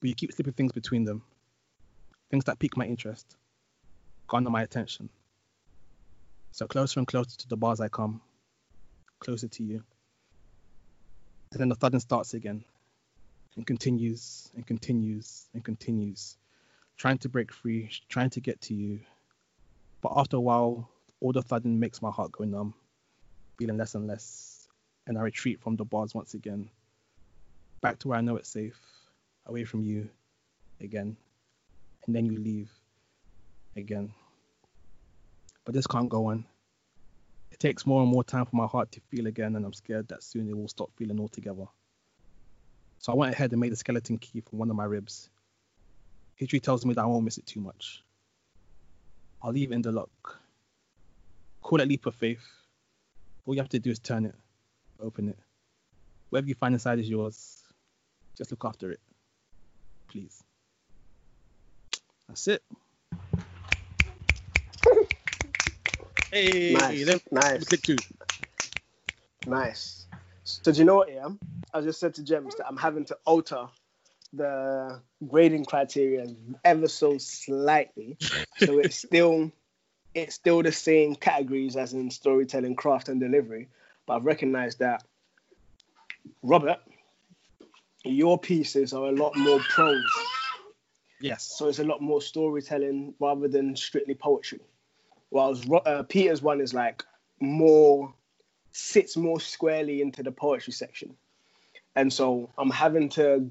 But 0.00 0.08
you 0.08 0.14
keep 0.14 0.32
slipping 0.32 0.54
things 0.54 0.72
between 0.72 1.04
them. 1.04 1.22
Things 2.30 2.44
that 2.44 2.58
pique 2.58 2.76
my 2.76 2.86
interest, 2.86 3.36
garner 4.26 4.50
my 4.50 4.62
attention. 4.62 5.10
So 6.52 6.66
closer 6.66 6.98
and 6.98 7.06
closer 7.06 7.36
to 7.36 7.48
the 7.48 7.56
bars 7.56 7.80
I 7.80 7.88
come, 7.88 8.20
closer 9.18 9.48
to 9.48 9.62
you. 9.62 9.82
And 11.52 11.60
then 11.60 11.68
the 11.68 11.74
thudding 11.74 12.00
starts 12.00 12.34
again, 12.34 12.64
and 13.56 13.66
continues 13.66 14.50
and 14.54 14.66
continues 14.66 15.48
and 15.54 15.64
continues, 15.64 16.36
trying 16.96 17.18
to 17.18 17.28
break 17.28 17.52
free, 17.52 17.90
trying 18.08 18.30
to 18.30 18.40
get 18.40 18.60
to 18.62 18.74
you. 18.74 19.00
But 20.00 20.12
after 20.16 20.36
a 20.36 20.40
while, 20.40 20.88
all 21.20 21.32
the 21.32 21.42
thudding 21.42 21.78
makes 21.78 22.00
my 22.00 22.10
heart 22.10 22.32
go 22.32 22.44
numb, 22.44 22.74
feeling 23.58 23.76
less 23.76 23.94
and 23.94 24.06
less, 24.06 24.68
and 25.06 25.18
I 25.18 25.22
retreat 25.22 25.60
from 25.60 25.76
the 25.76 25.84
bars 25.84 26.14
once 26.14 26.34
again, 26.34 26.70
back 27.80 27.98
to 28.00 28.08
where 28.08 28.18
I 28.18 28.22
know 28.22 28.36
it's 28.36 28.48
safe, 28.48 28.78
away 29.46 29.64
from 29.64 29.82
you 29.82 30.08
again, 30.80 31.16
and 32.06 32.14
then 32.14 32.26
you 32.26 32.38
leave 32.38 32.70
again. 33.76 34.12
But 35.64 35.74
this 35.74 35.86
can't 35.86 36.08
go 36.08 36.26
on. 36.26 36.46
It 37.50 37.58
takes 37.58 37.84
more 37.86 38.02
and 38.02 38.10
more 38.10 38.24
time 38.24 38.46
for 38.46 38.56
my 38.56 38.66
heart 38.66 38.92
to 38.92 39.00
feel 39.10 39.26
again, 39.26 39.56
and 39.56 39.66
I'm 39.66 39.72
scared 39.72 40.08
that 40.08 40.22
soon 40.22 40.48
it 40.48 40.56
will 40.56 40.68
stop 40.68 40.90
feeling 40.96 41.20
altogether. 41.20 41.66
So 43.00 43.12
I 43.12 43.16
went 43.16 43.34
ahead 43.34 43.52
and 43.52 43.60
made 43.60 43.72
a 43.72 43.76
skeleton 43.76 44.18
key 44.18 44.42
from 44.42 44.60
one 44.60 44.70
of 44.70 44.76
my 44.76 44.84
ribs. 44.84 45.30
History 46.36 46.60
tells 46.60 46.86
me 46.86 46.94
that 46.94 47.02
I 47.02 47.06
won't 47.06 47.24
miss 47.24 47.38
it 47.38 47.46
too 47.46 47.60
much. 47.60 48.04
I'll 49.42 49.52
leave 49.52 49.72
it 49.72 49.76
in 49.76 49.82
the 49.82 49.92
lock. 49.92 50.40
Call 51.62 51.80
it 51.80 51.88
leap 51.88 52.06
of 52.06 52.14
faith. 52.14 52.46
All 53.46 53.54
you 53.54 53.60
have 53.62 53.70
to 53.70 53.80
do 53.80 53.90
is 53.90 54.00
turn 54.00 54.26
it, 54.26 54.36
open 55.00 55.30
it. 55.30 55.38
Whatever 56.30 56.48
you 56.48 56.54
find 56.56 56.74
inside 56.74 56.98
is 57.00 57.10
yours. 57.10 57.64
Just 58.36 58.50
look 58.52 58.64
after 58.66 58.92
it. 58.92 59.00
Please. 60.08 60.44
That's 62.28 62.48
it. 62.48 62.62
Hey, 66.32 66.66
Nice, 66.68 67.04
let 67.06 67.22
nice. 67.32 67.64
click 67.66 67.82
two. 67.82 68.04
Nice. 69.46 70.09
So 70.62 70.72
do 70.72 70.78
you 70.78 70.84
know 70.84 70.96
what, 70.96 71.12
yeah? 71.12 71.28
I 71.72 71.80
just 71.80 72.00
said 72.00 72.14
to 72.14 72.24
James 72.24 72.56
that 72.56 72.66
I'm 72.66 72.76
having 72.76 73.04
to 73.06 73.18
alter 73.24 73.68
the 74.32 75.00
grading 75.26 75.64
criteria 75.64 76.26
ever 76.64 76.88
so 76.88 77.18
slightly. 77.18 78.16
so 78.56 78.78
it's 78.78 78.96
still 78.96 79.50
it's 80.14 80.34
still 80.34 80.62
the 80.62 80.72
same 80.72 81.14
categories 81.14 81.76
as 81.76 81.92
in 81.92 82.10
storytelling, 82.10 82.74
craft, 82.74 83.08
and 83.08 83.20
delivery. 83.20 83.68
But 84.06 84.16
I've 84.16 84.24
recognized 84.24 84.80
that 84.80 85.04
Robert, 86.42 86.78
your 88.04 88.38
pieces 88.38 88.92
are 88.92 89.06
a 89.06 89.12
lot 89.12 89.36
more 89.36 89.60
prose. 89.60 90.04
Yes. 91.20 91.54
So 91.56 91.68
it's 91.68 91.78
a 91.78 91.84
lot 91.84 92.00
more 92.00 92.20
storytelling 92.20 93.14
rather 93.20 93.46
than 93.46 93.76
strictly 93.76 94.14
poetry. 94.14 94.60
Whilst 95.30 95.68
uh, 95.70 96.02
Peter's 96.04 96.42
one 96.42 96.60
is 96.60 96.74
like 96.74 97.04
more 97.40 98.12
sits 98.72 99.16
more 99.16 99.40
squarely 99.40 100.00
into 100.00 100.22
the 100.22 100.32
poetry 100.32 100.72
section. 100.72 101.14
And 101.96 102.12
so 102.12 102.50
I'm 102.56 102.70
having 102.70 103.08
to 103.10 103.50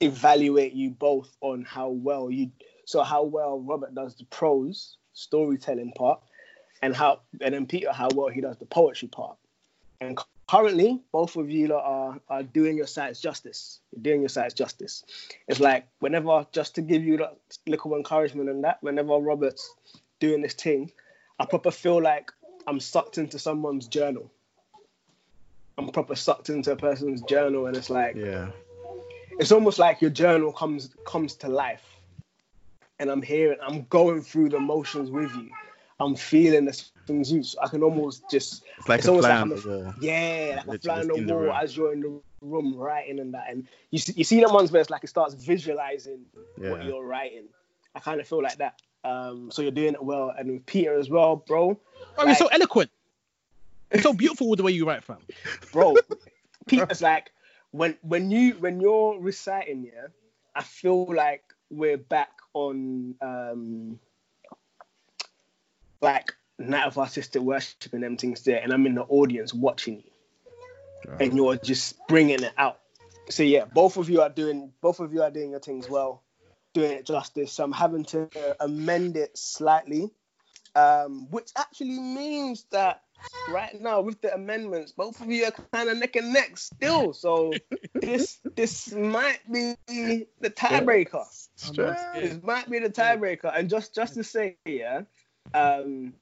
evaluate 0.00 0.72
you 0.72 0.90
both 0.90 1.36
on 1.40 1.62
how 1.62 1.90
well 1.90 2.30
you 2.30 2.50
so 2.86 3.02
how 3.02 3.22
well 3.22 3.60
Robert 3.60 3.94
does 3.94 4.14
the 4.14 4.24
prose 4.24 4.96
storytelling 5.12 5.92
part 5.92 6.20
and 6.82 6.96
how 6.96 7.20
and 7.40 7.54
then 7.54 7.66
Peter 7.66 7.92
how 7.92 8.08
well 8.14 8.28
he 8.28 8.40
does 8.40 8.56
the 8.56 8.64
poetry 8.64 9.08
part. 9.08 9.36
And 10.00 10.18
currently 10.48 11.00
both 11.12 11.36
of 11.36 11.50
you 11.50 11.74
are 11.74 12.18
are 12.28 12.42
doing 12.42 12.76
your 12.76 12.86
sides 12.86 13.20
justice. 13.20 13.80
You're 13.92 14.02
doing 14.02 14.20
your 14.20 14.30
sides 14.30 14.54
justice. 14.54 15.04
It's 15.46 15.60
like 15.60 15.86
whenever 15.98 16.46
just 16.52 16.74
to 16.76 16.82
give 16.82 17.04
you 17.04 17.18
that 17.18 17.36
little 17.66 17.94
encouragement 17.94 18.48
and 18.48 18.64
that, 18.64 18.82
whenever 18.82 19.18
Robert's 19.18 19.74
doing 20.18 20.40
this 20.40 20.54
thing, 20.54 20.90
I 21.38 21.44
proper 21.44 21.70
feel 21.70 22.02
like 22.02 22.32
I'm 22.70 22.80
sucked 22.80 23.18
into 23.18 23.38
someone's 23.38 23.88
journal. 23.88 24.30
I'm 25.76 25.88
proper 25.88 26.14
sucked 26.14 26.50
into 26.50 26.72
a 26.72 26.76
person's 26.76 27.20
journal, 27.22 27.66
and 27.66 27.76
it's 27.76 27.90
like 27.90 28.16
Yeah. 28.16 28.50
it's 29.38 29.52
almost 29.52 29.78
like 29.78 30.00
your 30.00 30.10
journal 30.10 30.52
comes 30.52 30.94
comes 31.04 31.34
to 31.36 31.48
life 31.48 31.84
and 33.00 33.10
I'm 33.10 33.22
hearing, 33.22 33.58
I'm 33.66 33.84
going 33.84 34.20
through 34.20 34.50
the 34.50 34.60
motions 34.60 35.10
with 35.10 35.34
you. 35.34 35.50
I'm 35.98 36.14
feeling 36.14 36.66
the 36.66 36.72
things 37.06 37.32
you. 37.32 37.42
I 37.60 37.68
can 37.68 37.82
almost 37.82 38.22
just. 38.30 38.62
It's 38.78 38.88
like 38.88 38.98
It's 38.98 39.08
a 39.08 39.10
almost 39.10 39.26
fly 39.26 39.34
like 39.34 39.42
on 39.42 39.52
I'm 39.52 39.58
the 39.58 39.68
wall. 39.68 39.94
Yeah, 40.00 40.62
like 40.66 40.78
a 40.78 40.80
fly 40.80 41.00
on 41.00 41.08
the 41.08 41.20
the 41.22 41.34
wall 41.34 41.52
as 41.52 41.76
you're 41.76 41.92
in 41.92 42.00
the 42.00 42.20
room 42.42 42.76
writing 42.76 43.18
and 43.18 43.34
that, 43.34 43.50
and 43.50 43.66
you 43.90 43.98
see, 43.98 44.12
you 44.16 44.24
see 44.24 44.40
them 44.40 44.52
ones 44.52 44.70
where 44.70 44.80
it's 44.80 44.90
like 44.90 45.02
it 45.02 45.08
starts 45.08 45.34
visualizing 45.34 46.26
what 46.56 46.84
you're 46.84 47.04
writing. 47.04 47.48
I 47.94 48.00
kind 48.00 48.20
of 48.20 48.28
feel 48.28 48.42
like 48.42 48.58
that. 48.58 48.80
Um, 49.02 49.50
so 49.50 49.62
you're 49.62 49.70
doing 49.70 49.94
it 49.94 50.02
well, 50.02 50.32
and 50.36 50.50
with 50.50 50.66
Peter 50.66 50.98
as 50.98 51.08
well, 51.08 51.36
bro. 51.36 51.80
Oh, 52.18 52.26
you're 52.26 52.34
so 52.34 52.46
eloquent. 52.48 52.90
It's 53.90 54.02
so 54.02 54.12
beautiful 54.12 54.48
with 54.48 54.58
the 54.58 54.62
way 54.62 54.72
you 54.72 54.86
write, 54.86 55.02
fam. 55.02 55.18
bro. 55.72 55.96
Peter's 56.66 57.02
like 57.02 57.32
when 57.70 57.96
when 58.02 58.30
you 58.30 58.52
when 58.54 58.80
you're 58.80 59.18
reciting, 59.18 59.84
yeah, 59.84 60.08
I 60.54 60.62
feel 60.62 61.06
like 61.06 61.42
we're 61.70 61.96
back 61.96 62.30
on 62.52 63.14
um 63.20 63.98
like 66.00 66.34
Night 66.58 66.86
of 66.86 66.98
Artistic 66.98 67.42
Worship 67.42 67.92
and 67.92 68.02
them 68.02 68.16
things 68.16 68.42
there, 68.44 68.60
and 68.62 68.72
I'm 68.72 68.86
in 68.86 68.94
the 68.94 69.02
audience 69.02 69.54
watching 69.54 70.02
you, 70.04 71.10
and 71.18 71.34
you're 71.34 71.56
just 71.56 71.96
bringing 72.08 72.42
it 72.42 72.52
out. 72.56 72.80
So 73.28 73.42
yeah, 73.42 73.64
both 73.64 73.96
of 73.96 74.10
you 74.10 74.20
are 74.22 74.28
doing 74.28 74.72
both 74.80 75.00
of 75.00 75.12
you 75.12 75.22
are 75.22 75.30
doing 75.30 75.50
your 75.50 75.60
things 75.60 75.88
well, 75.88 76.22
doing 76.72 76.92
it 76.92 77.06
justice. 77.06 77.52
So 77.52 77.64
I'm 77.64 77.72
having 77.72 78.04
to 78.06 78.28
amend 78.60 79.16
it 79.16 79.36
slightly, 79.36 80.10
um, 80.74 81.28
which 81.30 81.50
actually 81.56 81.98
means 81.98 82.64
that 82.70 83.02
right 83.48 83.78
now 83.80 84.00
with 84.00 84.20
the 84.20 84.34
amendments, 84.34 84.92
both 84.92 85.20
of 85.20 85.30
you 85.30 85.44
are 85.44 85.52
kind 85.72 85.88
of 85.88 85.98
neck 85.98 86.16
and 86.16 86.32
neck 86.32 86.56
still. 86.56 87.12
So 87.12 87.52
this 87.94 88.38
this 88.56 88.92
might 88.92 89.40
be 89.50 89.74
the 89.86 90.50
tiebreaker. 90.50 91.26
This 92.14 92.42
might 92.42 92.70
be 92.70 92.78
the 92.78 92.90
tiebreaker. 92.90 93.52
And 93.54 93.68
just 93.68 93.94
just 93.94 94.14
to 94.14 94.24
say, 94.24 94.56
yeah, 94.64 95.02
um, 95.54 96.14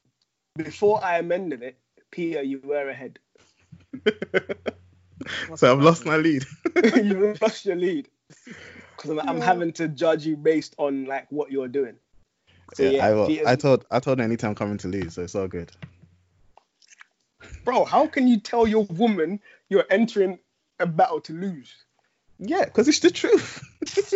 before 0.56 1.02
I 1.04 1.18
amended 1.18 1.62
it, 1.62 1.78
Peter, 2.10 2.42
you 2.42 2.60
were 2.62 2.88
ahead. 2.88 3.18
so 5.56 5.72
I've 5.72 5.82
lost 5.82 6.04
my 6.04 6.16
lead. 6.16 6.44
You've 6.96 7.40
lost 7.40 7.64
your 7.64 7.76
lead 7.76 8.08
because 8.98 9.18
I'm, 9.18 9.28
I'm 9.28 9.40
having 9.40 9.72
to 9.74 9.88
judge 9.88 10.26
you 10.26 10.36
based 10.36 10.74
on 10.76 11.04
like 11.04 11.30
what 11.30 11.52
you're 11.52 11.68
doing. 11.68 11.94
So 12.74 12.82
yeah, 12.82 12.90
yeah, 12.90 13.06
I, 13.06 13.14
will. 13.14 13.38
I 13.46 13.56
told 13.56 13.84
I 13.90 14.00
told 14.00 14.20
anytime 14.20 14.54
coming 14.54 14.76
to 14.78 14.88
lose, 14.88 15.14
so 15.14 15.22
it's 15.22 15.34
all 15.34 15.48
good. 15.48 15.70
bro, 17.64 17.84
how 17.84 18.06
can 18.06 18.28
you 18.28 18.40
tell 18.40 18.66
your 18.66 18.84
woman 18.84 19.40
you're 19.68 19.86
entering 19.90 20.38
a 20.80 20.86
battle 20.86 21.20
to 21.22 21.32
lose? 21.32 21.72
Yeah, 22.38 22.64
because 22.64 22.88
it's 22.88 23.00
the 23.00 23.10
truth. 23.10 23.62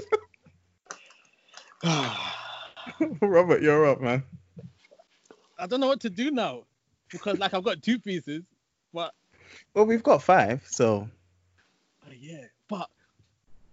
Robert, 3.20 3.62
you're 3.62 3.86
up, 3.86 4.00
man. 4.00 4.22
I 5.58 5.66
don't 5.66 5.80
know 5.80 5.88
what 5.88 6.00
to 6.00 6.10
do 6.10 6.30
now 6.30 6.64
because 7.10 7.38
like 7.38 7.54
I've 7.54 7.64
got 7.64 7.82
two 7.82 7.98
pieces, 7.98 8.42
but 8.92 9.14
Well, 9.74 9.86
we've 9.86 10.02
got 10.02 10.22
five, 10.22 10.62
so 10.66 11.08
uh, 12.06 12.10
yeah, 12.18 12.44
but 12.68 12.88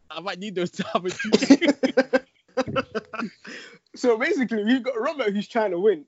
I 0.09 0.19
might 0.21 0.39
need 0.39 0.55
those 0.55 0.71
other 0.93 1.09
two. 1.09 1.67
So 3.95 4.17
basically, 4.17 4.63
we've 4.63 4.83
got 4.83 4.99
Robert 4.99 5.33
who's 5.33 5.47
trying 5.47 5.71
to 5.71 5.79
win, 5.79 6.05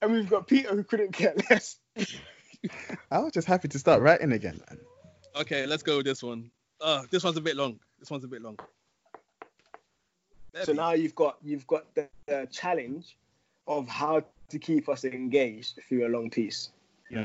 and 0.00 0.12
we've 0.12 0.28
got 0.30 0.46
Peter 0.46 0.68
who 0.76 0.84
couldn't 0.84 1.12
care 1.12 1.34
less. 1.50 1.76
I 3.10 3.18
was 3.18 3.32
just 3.32 3.48
happy 3.48 3.66
to 3.68 3.78
start 3.78 4.00
writing 4.00 4.30
again, 4.32 4.60
man. 4.68 4.78
okay, 5.40 5.66
let's 5.66 5.82
go 5.82 5.96
with 5.96 6.06
this 6.06 6.22
one. 6.22 6.50
Uh, 6.80 7.02
this 7.10 7.24
one's 7.24 7.36
a 7.36 7.40
bit 7.40 7.56
long. 7.56 7.80
This 7.98 8.10
one's 8.10 8.22
a 8.24 8.28
bit 8.28 8.42
long. 8.42 8.58
There 10.52 10.64
So 10.64 10.72
we- 10.72 10.76
now 10.78 10.92
you've 10.92 11.14
got 11.16 11.38
you've 11.42 11.66
got 11.66 11.92
the, 11.94 12.08
the 12.26 12.46
challenge 12.52 13.16
of 13.66 13.88
how 13.88 14.22
to 14.50 14.58
keep 14.58 14.88
us 14.88 15.04
engaged 15.04 15.80
through 15.88 16.06
a 16.06 16.10
long 16.10 16.30
piece. 16.30 16.70
Yeah. 17.10 17.24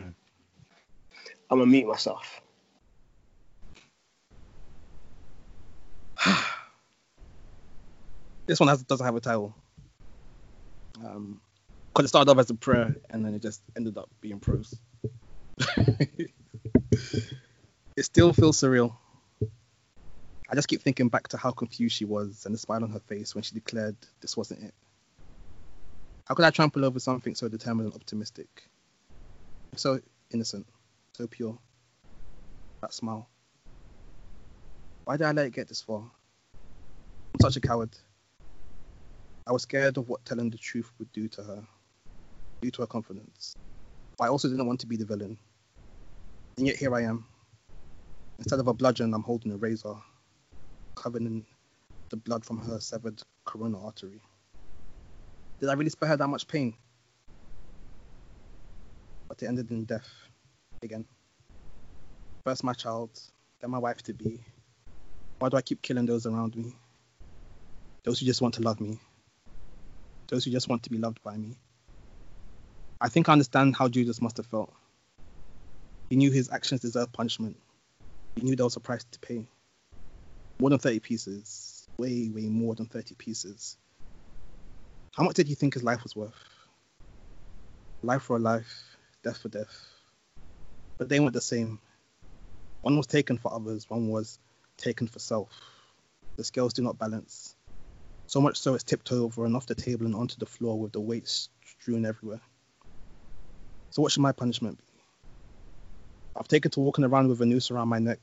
I'm 1.52 1.60
gonna 1.60 1.66
mute 1.68 1.88
myself. 1.88 2.42
This 8.48 8.60
one 8.60 8.70
has, 8.70 8.82
doesn't 8.84 9.06
have 9.06 9.16
a 9.16 9.22
title. 9.22 9.56
Um, 11.06 11.42
because 11.94 12.06
it 12.06 12.10
started 12.10 12.32
off 12.32 12.38
as 12.38 12.50
a 12.50 12.56
prayer 12.56 12.96
and 13.10 13.26
then 13.26 13.34
it 13.34 13.42
just 13.42 13.62
ended 13.76 13.98
up 13.98 14.10
being 14.22 14.40
prose. 14.40 14.80
it 15.78 16.32
still 18.02 18.34
feels 18.34 18.60
surreal. 18.60 18.96
I 20.50 20.56
just 20.56 20.68
keep 20.68 20.82
thinking 20.82 21.10
back 21.10 21.28
to 21.30 21.38
how 21.38 21.52
confused 21.52 21.96
she 21.96 22.06
was 22.06 22.46
and 22.46 22.54
the 22.54 22.60
smile 22.60 22.84
on 22.84 22.92
her 22.92 23.00
face 23.00 23.36
when 23.36 23.42
she 23.42 23.56
declared 23.56 23.98
this 24.22 24.38
wasn't 24.38 24.64
it. 24.64 24.74
How 26.26 26.36
could 26.36 26.46
I 26.46 26.52
trample 26.52 26.86
over 26.86 27.00
something 27.00 27.36
so 27.36 27.48
determined 27.50 27.88
and 27.88 27.96
optimistic? 27.96 28.48
So 29.76 30.00
innocent, 30.32 30.68
so 31.14 31.28
pure. 31.28 31.58
That 32.82 32.94
smile. 32.94 33.28
Why 35.06 35.18
did 35.18 35.26
I 35.26 35.32
let 35.32 35.48
it 35.48 35.54
get 35.54 35.68
this 35.68 35.82
far? 35.82 36.00
I'm 37.34 37.40
such 37.42 37.56
a 37.56 37.62
coward. 37.62 37.98
I 39.48 39.54
was 39.54 39.62
scared 39.62 39.98
of 39.98 40.10
what 40.10 40.26
telling 40.26 40.50
the 40.50 40.58
truth 40.58 40.92
would 41.00 41.12
do 41.14 41.30
to 41.30 41.42
her, 41.42 41.64
due 42.62 42.72
to 42.72 42.82
her 42.82 42.88
confidence. 42.88 43.54
But 44.18 44.26
I 44.26 44.28
also 44.28 44.50
didn't 44.50 44.68
want 44.68 44.82
to 44.82 44.88
be 44.88 44.98
the 44.98 45.06
villain. 45.06 45.38
And 46.58 46.68
yet 46.68 46.76
here 46.76 46.94
I 46.94 47.04
am. 47.04 47.26
Instead 48.40 48.60
of 48.60 48.68
a 48.68 48.74
bludgeon, 48.74 49.14
I'm 49.14 49.24
holding 49.24 49.54
a 49.54 49.58
razor, 49.58 49.96
covered 50.96 51.22
in 51.22 51.46
the 52.10 52.18
blood 52.18 52.44
from 52.44 52.58
her 52.58 52.80
severed 52.82 53.22
coronal 53.46 53.86
artery. 53.86 54.22
Did 55.62 55.70
I 55.70 55.74
really 55.74 55.92
spare 55.92 56.10
her 56.10 56.18
that 56.18 56.28
much 56.28 56.48
pain? 56.48 56.74
But 59.30 59.42
it 59.42 59.48
ended 59.48 59.72
in 59.72 59.86
death. 59.86 60.10
Again. 60.84 61.06
First 62.46 62.66
my 62.66 62.74
child, 62.74 63.18
then 63.62 63.72
my 63.72 63.80
wife 63.80 64.02
to 64.04 64.14
be. 64.14 64.42
Why 65.40 65.50
do 65.50 65.58
I 65.58 65.62
keep 65.62 65.82
killing 65.82 66.06
those 66.06 66.26
around 66.26 66.56
me? 66.56 66.76
Those 68.04 68.20
who 68.20 68.26
just 68.26 68.42
want 68.42 68.56
to 68.56 68.62
love 68.62 68.82
me. 68.82 69.00
Those 70.28 70.46
who 70.46 70.52
just 70.52 70.68
want 70.68 70.84
to 70.84 70.90
be 70.90 70.98
loved 70.98 71.22
by 71.24 71.38
me. 71.38 71.58
I 73.00 73.10
think 73.10 73.30
I 73.30 73.34
understand 73.34 73.76
how 73.76 73.88
Judas 73.88 74.22
must 74.22 74.38
have 74.38 74.48
felt. 74.48 74.74
He 76.10 76.16
knew 76.16 76.32
his 76.32 76.50
actions 76.52 76.82
deserved 76.82 77.14
punishment. 77.14 77.58
He 78.36 78.44
knew 78.44 78.56
there 78.56 78.66
was 78.66 78.76
a 78.76 78.80
price 78.80 79.06
to 79.12 79.20
pay. 79.20 79.46
More 80.60 80.70
than 80.70 80.80
30 80.80 81.00
pieces. 81.00 81.88
Way, 82.00 82.30
way 82.34 82.48
more 82.48 82.76
than 82.76 82.88
30 82.88 83.16
pieces. 83.16 83.78
How 85.16 85.24
much 85.24 85.36
did 85.36 85.48
he 85.48 85.56
think 85.56 85.74
his 85.74 85.84
life 85.84 86.04
was 86.04 86.16
worth? 86.16 86.34
Life 88.04 88.24
for 88.24 88.38
a 88.38 88.40
life, 88.40 88.98
death 89.24 89.38
for 89.38 89.50
death. 89.50 89.88
But 90.98 91.10
they 91.10 91.20
weren't 91.20 91.34
the 91.34 91.42
same. 91.42 91.80
One 92.82 92.98
was 92.98 93.08
taken 93.08 93.38
for 93.38 93.54
others, 93.54 93.90
one 93.90 94.10
was 94.10 94.40
taken 94.78 95.08
for 95.08 95.20
self. 95.20 95.50
The 96.38 96.44
scales 96.44 96.74
do 96.74 96.84
not 96.84 97.00
balance. 97.00 97.57
So 98.28 98.42
much 98.42 98.58
so 98.58 98.74
it's 98.74 98.84
tipped 98.84 99.12
over 99.12 99.46
and 99.46 99.56
off 99.56 99.68
the 99.68 99.76
table 99.76 100.06
and 100.06 100.14
onto 100.14 100.38
the 100.38 100.46
floor 100.46 100.78
with 100.78 100.92
the 100.92 101.00
weights 101.00 101.50
strewn 101.66 102.06
everywhere. 102.06 102.42
So 103.90 104.02
what 104.02 104.12
should 104.12 104.22
my 104.22 104.34
punishment 104.34 104.78
be? 104.78 104.84
I've 106.36 106.50
taken 106.50 106.70
to 106.72 106.82
walking 106.82 107.06
around 107.06 107.30
with 107.30 107.42
a 107.42 107.46
noose 107.46 107.72
around 107.72 107.88
my 107.88 108.00
neck. 108.00 108.20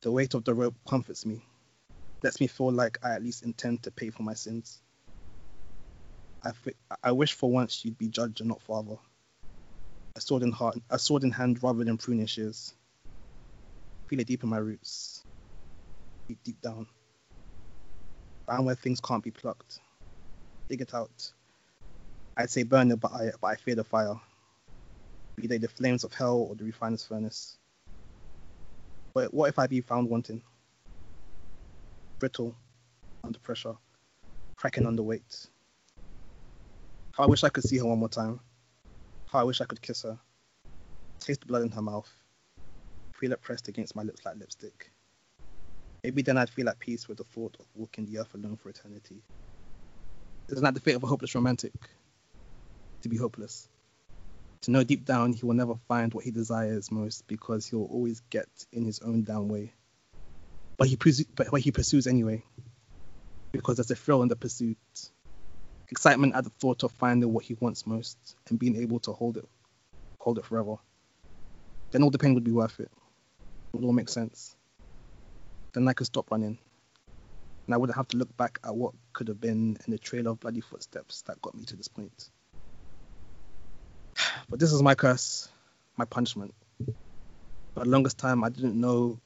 The 0.00 0.10
weight 0.10 0.32
of 0.32 0.44
the 0.44 0.54
rope 0.54 0.74
comforts 0.88 1.26
me, 1.26 1.44
lets 2.22 2.40
me 2.40 2.46
feel 2.46 2.72
like 2.72 2.98
I 3.02 3.10
at 3.10 3.22
least 3.22 3.44
intend 3.44 3.82
to 3.82 3.90
pay 3.90 4.08
for 4.08 4.22
my 4.22 4.34
sins. 4.34 4.80
I, 7.02 7.12
wish 7.12 7.34
for 7.34 7.50
once 7.50 7.84
you'd 7.84 7.98
be 7.98 8.08
judge 8.08 8.40
and 8.40 8.48
not 8.48 8.62
father. 8.62 8.96
A 10.16 10.20
sword 10.22 10.42
in 10.42 10.52
heart, 10.52 10.78
a 10.88 10.98
sword 10.98 11.22
in 11.22 11.30
hand 11.30 11.62
rather 11.62 11.84
than 11.84 11.98
pruning 11.98 12.24
shears. 12.24 12.74
Feel 14.08 14.20
it 14.20 14.26
deep 14.26 14.42
in 14.42 14.48
my 14.48 14.56
roots, 14.56 15.22
deep 16.28 16.38
deep 16.42 16.60
down. 16.62 16.86
Down 18.50 18.64
where 18.64 18.74
things 18.74 19.00
can't 19.00 19.22
be 19.22 19.30
plucked. 19.30 19.78
Dig 20.68 20.80
it 20.80 20.92
out. 20.92 21.32
I'd 22.36 22.50
say 22.50 22.64
burn 22.64 22.90
it, 22.90 22.98
but 22.98 23.12
I 23.12 23.30
but 23.40 23.46
I 23.46 23.54
fear 23.54 23.76
the 23.76 23.84
fire. 23.84 24.20
Be 25.36 25.46
they 25.46 25.58
the 25.58 25.68
flames 25.68 26.02
of 26.02 26.12
hell 26.12 26.36
or 26.36 26.56
the 26.56 26.64
refiner's 26.64 27.04
furnace. 27.04 27.58
But 29.14 29.32
what 29.32 29.48
if 29.50 29.58
I 29.60 29.68
be 29.68 29.80
found 29.80 30.10
wanting? 30.10 30.42
Brittle, 32.18 32.56
under 33.22 33.38
pressure, 33.38 33.76
cracking 34.56 34.86
under 34.86 35.02
weight. 35.04 35.46
How 37.12 37.24
I 37.24 37.26
wish 37.26 37.44
I 37.44 37.50
could 37.50 37.64
see 37.64 37.78
her 37.78 37.86
one 37.86 37.98
more 37.98 38.08
time. 38.08 38.40
How 39.26 39.38
I 39.40 39.44
wish 39.44 39.60
I 39.60 39.64
could 39.64 39.80
kiss 39.80 40.02
her. 40.02 40.18
Taste 41.20 41.40
the 41.40 41.46
blood 41.46 41.62
in 41.62 41.70
her 41.70 41.82
mouth. 41.82 42.10
Feel 43.12 43.32
it 43.32 43.42
pressed 43.42 43.68
against 43.68 43.94
my 43.94 44.02
lips 44.02 44.24
like 44.24 44.38
lipstick. 44.38 44.90
Maybe 46.02 46.22
then 46.22 46.38
I'd 46.38 46.50
feel 46.50 46.68
at 46.68 46.78
peace 46.78 47.08
with 47.08 47.18
the 47.18 47.24
thought 47.24 47.56
of 47.60 47.66
walking 47.74 48.06
the 48.06 48.18
earth 48.18 48.34
alone 48.34 48.56
for 48.56 48.70
eternity. 48.70 49.22
Isn't 50.48 50.64
that 50.64 50.74
the 50.74 50.80
fate 50.80 50.96
of 50.96 51.02
a 51.02 51.06
hopeless 51.06 51.34
romantic? 51.34 51.72
To 53.02 53.08
be 53.08 53.16
hopeless. 53.16 53.68
To 54.62 54.70
know 54.70 54.84
deep 54.84 55.04
down 55.04 55.32
he 55.32 55.44
will 55.44 55.54
never 55.54 55.74
find 55.88 56.12
what 56.12 56.24
he 56.24 56.30
desires 56.30 56.90
most 56.90 57.26
because 57.26 57.66
he'll 57.66 57.84
always 57.84 58.20
get 58.30 58.48
in 58.72 58.84
his 58.84 59.00
own 59.00 59.24
damn 59.24 59.48
way. 59.48 59.72
But 60.76 60.88
he, 60.88 60.96
but 61.36 61.60
he 61.60 61.70
pursues 61.70 62.06
anyway. 62.06 62.42
Because 63.52 63.76
there's 63.76 63.90
a 63.90 63.94
thrill 63.96 64.22
in 64.22 64.28
the 64.28 64.36
pursuit. 64.36 64.78
excitement 65.90 66.34
at 66.34 66.44
the 66.44 66.50
thought 66.50 66.82
of 66.82 66.92
finding 66.92 67.32
what 67.32 67.44
he 67.44 67.54
wants 67.54 67.86
most 67.86 68.16
and 68.48 68.58
being 68.58 68.76
able 68.76 69.00
to 69.00 69.12
hold 69.12 69.36
it, 69.36 69.48
hold 70.18 70.38
it 70.38 70.44
forever. 70.44 70.76
Then 71.90 72.02
all 72.02 72.10
the 72.10 72.18
pain 72.18 72.34
would 72.34 72.44
be 72.44 72.52
worth 72.52 72.78
it. 72.80 72.90
It 73.72 73.76
would 73.76 73.84
all 73.84 73.92
make 73.92 74.08
sense. 74.08 74.54
Then 75.72 75.88
I 75.88 75.92
could 75.92 76.06
stop 76.06 76.30
running. 76.30 76.58
And 77.66 77.74
I 77.74 77.76
wouldn't 77.76 77.96
have 77.96 78.08
to 78.08 78.16
look 78.16 78.36
back 78.36 78.58
at 78.64 78.74
what 78.74 78.94
could 79.12 79.28
have 79.28 79.40
been 79.40 79.76
in 79.86 79.90
the 79.90 79.98
trail 79.98 80.26
of 80.26 80.40
bloody 80.40 80.60
footsteps 80.60 81.22
that 81.22 81.40
got 81.40 81.54
me 81.54 81.64
to 81.64 81.76
this 81.76 81.88
point. 81.88 82.30
But 84.48 84.58
this 84.58 84.72
is 84.72 84.82
my 84.82 84.94
curse, 84.94 85.48
my 85.96 86.04
punishment. 86.04 86.54
For 86.86 87.84
the 87.84 87.88
longest 87.88 88.18
time, 88.18 88.42
I 88.42 88.48
didn't 88.48 88.80
know 88.80 89.20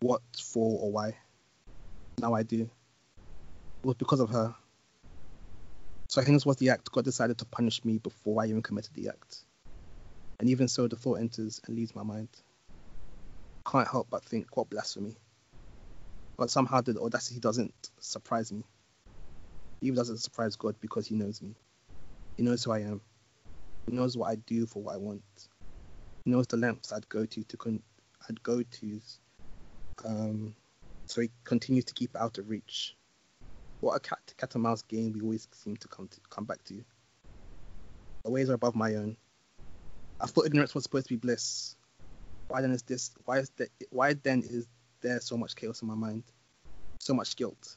what 0.00 0.20
for 0.38 0.78
or 0.80 0.92
why. 0.92 1.16
Now 2.20 2.34
I 2.34 2.42
do. 2.42 2.62
It 2.62 3.86
was 3.86 3.96
because 3.96 4.20
of 4.20 4.28
her. 4.30 4.54
So 6.08 6.20
I 6.20 6.24
think 6.24 6.36
this 6.36 6.46
was 6.46 6.56
the 6.56 6.70
act 6.70 6.92
God 6.92 7.04
decided 7.04 7.38
to 7.38 7.46
punish 7.46 7.84
me 7.84 7.98
before 7.98 8.42
I 8.42 8.46
even 8.46 8.62
committed 8.62 8.92
the 8.94 9.08
act. 9.08 9.38
And 10.38 10.50
even 10.50 10.68
so, 10.68 10.86
the 10.88 10.96
thought 10.96 11.20
enters 11.20 11.60
and 11.66 11.74
leaves 11.74 11.94
my 11.94 12.02
mind. 12.02 12.28
Can't 13.66 13.88
help 13.88 14.08
but 14.10 14.24
think, 14.24 14.56
what 14.56 14.70
blasphemy. 14.70 15.16
But 16.36 16.50
somehow 16.50 16.80
the 16.80 17.00
audacity 17.00 17.40
doesn't 17.40 17.90
surprise 18.00 18.52
me. 18.52 18.64
Even 19.80 19.96
doesn't 19.96 20.18
surprise 20.18 20.56
God 20.56 20.76
because 20.80 21.06
He 21.06 21.14
knows 21.14 21.40
me. 21.40 21.54
He 22.36 22.42
knows 22.42 22.64
who 22.64 22.72
I 22.72 22.80
am. 22.80 23.00
He 23.86 23.94
knows 23.94 24.16
what 24.16 24.30
I 24.30 24.36
do 24.36 24.66
for 24.66 24.82
what 24.82 24.94
I 24.94 24.98
want. 24.98 25.22
He 26.24 26.30
knows 26.30 26.46
the 26.46 26.56
lengths 26.56 26.92
I'd 26.92 27.08
go 27.08 27.24
to 27.24 27.42
to 27.44 27.56
con- 27.56 27.82
I'd 28.28 28.42
go 28.42 28.62
to, 28.62 29.00
um, 30.04 30.54
so 31.06 31.20
He 31.20 31.30
continues 31.44 31.84
to 31.86 31.94
keep 31.94 32.16
out 32.16 32.38
of 32.38 32.48
reach. 32.48 32.96
What 33.80 33.96
a 33.96 34.00
cat 34.00 34.34
cat 34.38 34.54
and 34.54 34.62
mouse 34.62 34.82
game 34.82 35.12
we 35.12 35.20
always 35.20 35.46
seem 35.52 35.76
to 35.76 35.88
come 35.88 36.08
to 36.08 36.20
come 36.30 36.44
back 36.44 36.64
to. 36.64 36.84
The 38.24 38.30
ways 38.30 38.48
are 38.48 38.54
above 38.54 38.74
my 38.74 38.94
own. 38.94 39.16
I 40.20 40.26
thought 40.26 40.46
ignorance 40.46 40.74
was 40.74 40.84
supposed 40.84 41.06
to 41.08 41.14
be 41.14 41.18
bliss. 41.18 41.76
Why 42.48 42.60
then 42.60 42.72
is 42.72 42.82
this? 42.82 43.10
Why 43.24 43.38
is 43.38 43.50
that? 43.56 43.70
Why 43.90 44.14
then 44.14 44.42
is 44.44 44.66
there 45.00 45.20
so 45.20 45.36
much 45.36 45.56
chaos 45.56 45.82
in 45.82 45.88
my 45.88 45.94
mind? 45.94 46.24
So 47.00 47.14
much 47.14 47.36
guilt. 47.36 47.76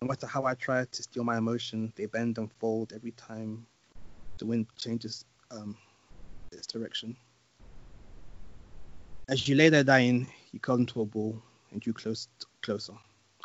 No 0.00 0.08
matter 0.08 0.26
how 0.26 0.44
I 0.44 0.54
try 0.54 0.84
to 0.84 1.02
steal 1.02 1.24
my 1.24 1.38
emotion, 1.38 1.92
they 1.96 2.06
bend 2.06 2.38
and 2.38 2.52
fold 2.54 2.92
every 2.92 3.12
time 3.12 3.66
the 4.38 4.46
wind 4.46 4.66
changes 4.76 5.24
um, 5.50 5.76
its 6.50 6.66
direction. 6.66 7.16
As 9.28 9.46
you 9.46 9.54
lay 9.54 9.68
there 9.68 9.84
dying, 9.84 10.26
you 10.50 10.58
curled 10.58 10.80
into 10.80 11.00
a 11.00 11.06
ball 11.06 11.40
and 11.70 11.80
drew 11.80 11.92
close 11.92 12.28
closer, 12.62 12.94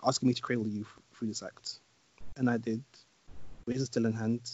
asking 0.04 0.28
me 0.28 0.34
to 0.34 0.42
cradle 0.42 0.68
you 0.68 0.86
through 1.14 1.28
this 1.28 1.44
act. 1.44 1.80
And 2.36 2.50
I 2.50 2.58
did, 2.58 2.84
razor 3.68 3.86
still 3.86 4.06
in 4.06 4.14
hand, 4.14 4.50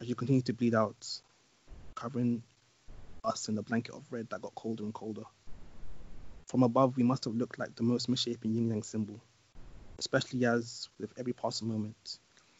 as 0.00 0.08
you 0.08 0.14
continued 0.14 0.46
to 0.46 0.54
bleed 0.54 0.74
out, 0.74 1.06
covering 1.94 2.42
us 3.26 3.48
in 3.48 3.58
a 3.58 3.62
blanket 3.62 3.94
of 3.94 4.10
red 4.10 4.28
that 4.30 4.42
got 4.42 4.54
colder 4.54 4.84
and 4.84 4.94
colder. 4.94 5.24
From 6.46 6.62
above, 6.62 6.96
we 6.96 7.02
must 7.02 7.24
have 7.24 7.34
looked 7.34 7.58
like 7.58 7.74
the 7.74 7.82
most 7.82 8.08
misshapen 8.08 8.54
yin 8.54 8.68
yang 8.68 8.82
symbol, 8.82 9.20
especially 9.98 10.46
as, 10.46 10.88
with 11.00 11.12
every 11.18 11.32
passing 11.32 11.68
moment, 11.68 12.18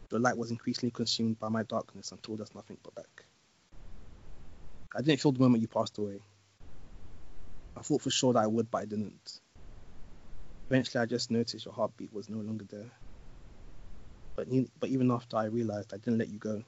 the 0.09 0.19
light 0.19 0.37
was 0.37 0.51
increasingly 0.51 0.91
consumed 0.91 1.39
by 1.39 1.49
my 1.49 1.62
darkness 1.64 2.11
and 2.12 2.23
told 2.23 2.41
us 2.41 2.55
nothing 2.55 2.77
but 2.83 2.95
back. 2.95 3.25
I 4.95 5.03
didn't 5.03 5.21
feel 5.21 5.33
the 5.33 5.41
moment 5.41 5.62
you 5.62 5.69
passed 5.69 5.99
away. 5.99 6.21
I 7.77 7.83
thought 7.83 8.03
for 8.03 8.11
sure 8.11 8.33
that 8.33 8.43
I 8.43 8.47
would, 8.47 8.71
but 8.71 8.79
I 8.79 8.85
didn't. 8.87 9.41
Eventually, 10.71 11.03
I 11.03 11.07
just 11.07 11.31
noticed 11.31 11.64
your 11.64 11.75
heartbeat 11.75 12.12
was 12.12 12.29
no 12.29 12.39
longer 12.39 12.64
there. 12.69 12.91
But, 14.37 14.49
but 14.81 14.89
even 14.91 15.11
after 15.11 15.37
I 15.37 15.45
realized, 15.45 15.93
I 15.93 15.99
didn't 15.99 16.19
let 16.19 16.29
you 16.29 16.39
go. 16.39 16.62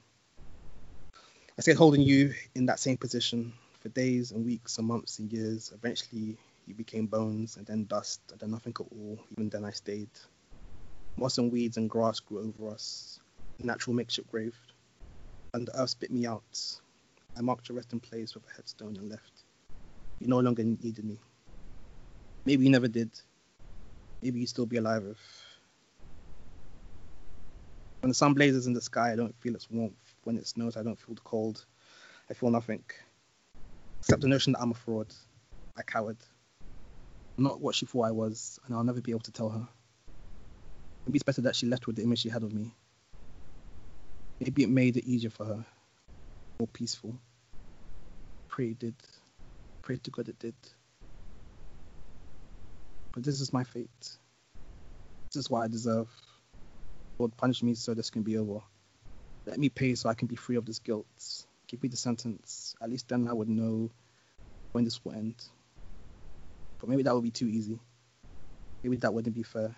I 1.59 1.63
stayed 1.63 1.77
holding 1.77 2.03
you 2.03 2.35
in 2.55 2.67
that 2.67 2.79
same 2.79 2.97
position 2.97 3.53
for 3.81 3.89
days 3.91 4.33
and 4.33 4.45
weeks 4.45 4.79
and 4.79 4.87
months 4.87 5.19
and 5.19 5.33
years. 5.33 5.73
Eventually, 5.75 6.37
he 6.67 6.73
became 6.73 7.07
bones 7.07 7.57
and 7.57 7.67
then 7.67 7.85
dust 7.85 8.21
and 8.31 8.41
then 8.41 8.51
nothing 8.51 8.75
at 8.79 8.87
all. 8.93 9.19
Even 9.33 9.49
then, 9.49 9.65
I 9.65 9.71
stayed. 9.71 10.11
Moss 11.17 11.39
and 11.39 11.51
weeds 11.51 11.77
and 11.77 11.91
grass 11.91 12.21
grew 12.21 12.41
over 12.41 12.73
us, 12.73 13.21
a 13.61 13.67
natural 13.67 13.97
makeshift 13.97 14.31
grave. 14.31 14.57
And 15.55 15.67
the 15.67 15.81
earth 15.81 15.91
spit 15.91 16.11
me 16.11 16.27
out. 16.27 16.81
I 17.37 17.41
marked 17.41 17.69
your 17.69 17.77
resting 17.77 18.01
place 18.01 18.35
with 18.35 18.45
a 18.49 18.55
headstone 18.55 18.97
and 18.97 19.11
left. 19.11 19.45
You 20.21 20.29
no 20.29 20.41
longer 20.41 20.63
needed 20.65 21.05
me. 21.05 21.19
Maybe 22.45 22.65
you 22.65 22.71
never 22.71 22.89
did. 22.89 23.11
Maybe 24.23 24.41
you'd 24.41 24.49
still 24.49 24.67
be 24.67 24.77
alive 24.77 25.05
if. 25.09 25.19
When 28.01 28.11
the 28.11 28.15
sun 28.15 28.35
blazes 28.35 28.67
in 28.67 28.73
the 28.73 28.81
sky, 28.81 29.13
I 29.13 29.17
don't 29.17 29.35
feel 29.41 29.55
its 29.55 29.71
warmth. 29.71 30.15
When 30.25 30.37
it 30.37 30.47
snows, 30.47 30.77
I 30.77 30.83
don't 30.83 30.99
feel 30.99 31.15
the 31.15 31.21
cold. 31.23 31.65
I 32.31 32.35
feel 32.35 32.51
nothing. 32.51 32.85
Except 34.09 34.23
the 34.23 34.29
notion 34.29 34.55
that 34.55 34.63
I'm 34.63 34.71
a 34.71 34.75
fraud. 34.75 35.13
a 35.77 35.83
coward. 35.83 36.17
Not 37.37 37.61
what 37.61 37.75
she 37.75 37.85
thought 37.85 38.07
I 38.07 38.11
was, 38.11 38.59
and 38.65 38.75
I'll 38.75 38.83
never 38.83 39.03
be 39.03 39.11
able 39.11 39.21
to 39.21 39.33
tell 39.33 39.51
her. 39.51 39.69
Maybe 41.07 41.19
it's 41.19 41.25
better 41.25 41.43
that 41.43 41.55
she 41.55 41.67
left 41.67 41.87
with 41.87 41.97
the 41.97 42.05
image 42.05 42.21
she 42.21 42.31
had 42.31 42.43
of 42.43 42.55
me. 42.55 42.75
Maybe 44.41 44.63
it 44.63 44.71
made 44.71 44.97
it 44.97 45.05
easier 45.05 45.29
for 45.29 45.45
her. 45.45 45.67
More 46.59 46.69
peaceful. 46.73 47.21
Pray 48.49 48.69
it 48.69 48.79
did. 48.79 48.95
Pray 49.83 49.97
to 49.99 50.11
God 50.11 50.31
it 50.31 50.39
did. 50.39 50.57
But 53.13 53.25
this 53.25 53.43
is 53.43 53.53
my 53.53 53.65
fate. 53.65 53.91
This 55.35 55.37
is 55.37 55.51
what 55.51 55.65
I 55.65 55.69
deserve. 55.69 56.09
Lord, 57.19 57.37
punish 57.37 57.63
me 57.63 57.75
so 57.75 57.93
this 57.93 58.09
can 58.09 58.23
be 58.23 58.39
over. 58.39 58.61
Let 59.45 59.59
me 59.59 59.69
pay 59.69 59.97
so 59.97 60.09
I 60.09 60.15
can 60.15 60.29
be 60.29 60.37
free 60.37 60.57
of 60.57 60.65
this 60.65 60.79
guilt. 60.79 61.47
Give 61.69 61.83
me 61.83 61.91
the 61.91 61.97
sentence. 61.97 62.75
At 62.83 62.91
least 62.91 63.09
then 63.09 63.29
I 63.29 63.33
would 63.35 63.49
know 63.49 63.91
when 64.73 64.85
this 64.85 65.05
will 65.05 65.13
end. 65.13 65.37
But 66.79 66.89
maybe 66.89 67.03
that 67.03 67.15
would 67.15 67.25
be 67.25 67.31
too 67.31 67.49
easy. 67.49 67.79
Maybe 68.83 68.97
that 68.97 69.13
wouldn't 69.13 69.35
be 69.35 69.43
fair. 69.43 69.75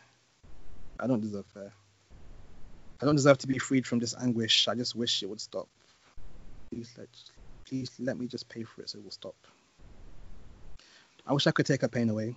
I 0.99 1.07
don't 1.07 1.21
deserve 1.21 1.47
fair. 1.47 1.73
I 3.03 3.07
don't 3.07 3.17
deserve 3.17 3.39
to 3.39 3.47
be 3.47 3.59
freed 3.59 3.87
from 3.87 3.99
this 3.99 4.15
anguish. 4.21 4.69
I 4.69 4.75
just 4.75 4.95
wish 4.95 5.23
it 5.23 5.29
would 5.29 5.41
stop. 5.41 5.67
Please 6.71 6.93
let, 6.97 7.09
please 7.65 7.91
let 7.99 8.19
me 8.19 8.27
just 8.27 8.49
pay 8.49 8.63
for 8.63 8.83
it 8.83 8.91
so 8.91 8.99
it 8.99 9.05
will 9.05 9.11
stop. 9.11 9.35
I 11.27 11.33
wish 11.33 11.47
I 11.47 11.51
could 11.51 11.67
take 11.67 11.81
her 11.81 11.89
pain 11.89 12.11
away. 12.11 12.37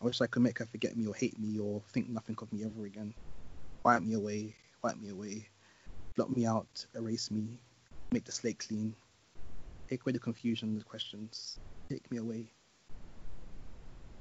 I 0.00 0.04
wish 0.04 0.20
I 0.20 0.26
could 0.26 0.42
make 0.42 0.58
her 0.58 0.66
forget 0.66 0.96
me 0.96 1.06
or 1.06 1.14
hate 1.14 1.38
me 1.38 1.58
or 1.60 1.82
think 1.92 2.08
nothing 2.08 2.36
of 2.40 2.52
me 2.52 2.64
ever 2.64 2.86
again. 2.86 3.14
Wipe 3.84 4.02
me 4.02 4.14
away, 4.14 4.54
wipe 4.82 4.96
me 4.96 5.10
away, 5.10 5.48
block 6.16 6.34
me 6.34 6.46
out, 6.46 6.86
erase 6.94 7.30
me, 7.30 7.58
make 8.14 8.24
the 8.24 8.32
slate 8.32 8.60
clean, 8.60 8.94
take 9.90 10.02
away 10.02 10.12
the 10.12 10.20
confusion 10.20 10.78
the 10.78 10.84
questions, 10.84 11.58
take 11.90 12.08
me 12.12 12.18
away. 12.18 12.46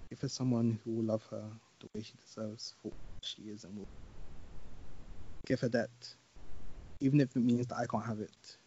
Give 0.10 0.20
her 0.20 0.30
someone 0.30 0.80
who 0.84 0.94
will 0.94 1.04
love 1.04 1.24
her 1.30 1.44
the 1.80 1.88
way 1.94 2.04
she 2.04 2.14
deserves 2.26 2.74
for 2.82 2.88
what 2.88 2.96
she 3.22 3.44
is 3.44 3.64
and 3.64 3.78
will. 3.78 3.88
Give 5.46 5.60
her 5.60 5.70
that, 5.70 5.92
even 7.02 7.22
if 7.22 7.36
it 7.36 7.40
means 7.40 7.68
that 7.68 7.78
I 7.78 7.86
can't 7.86 8.06
have 8.06 8.20
it. 8.20 8.58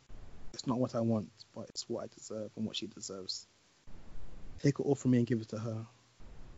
It's 0.55 0.66
not 0.66 0.79
what 0.79 0.95
I 0.95 1.01
want, 1.01 1.29
but 1.55 1.68
it's 1.70 1.89
what 1.89 2.05
I 2.05 2.07
deserve 2.14 2.51
and 2.57 2.64
what 2.64 2.77
she 2.77 2.87
deserves. 2.87 3.49
Take 4.62 4.79
it 4.79 4.83
all 4.83 4.95
from 4.95 5.11
me 5.11 5.18
and 5.18 5.27
give 5.27 5.41
it 5.41 5.49
to 5.49 5.59
her. 5.59 5.87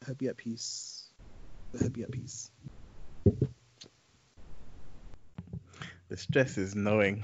Let 0.03 0.09
her 0.09 0.15
be 0.15 0.29
at 0.29 0.37
peace. 0.37 1.09
Let 1.73 1.85
her 1.85 1.91
be 1.91 2.03
at 2.03 2.11
peace. 2.11 2.51
The 6.09 6.17
stress 6.17 6.57
is 6.57 6.75
knowing 6.75 7.23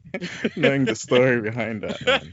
knowing 0.56 0.84
the 0.84 0.94
story 0.94 1.40
behind 1.40 1.82
that. 1.82 2.00
Man. 2.06 2.32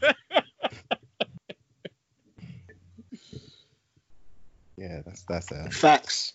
Yeah, 4.77 5.01
that's 5.03 5.23
that's 5.27 5.51
uh, 5.51 5.69
Facts. 5.71 6.33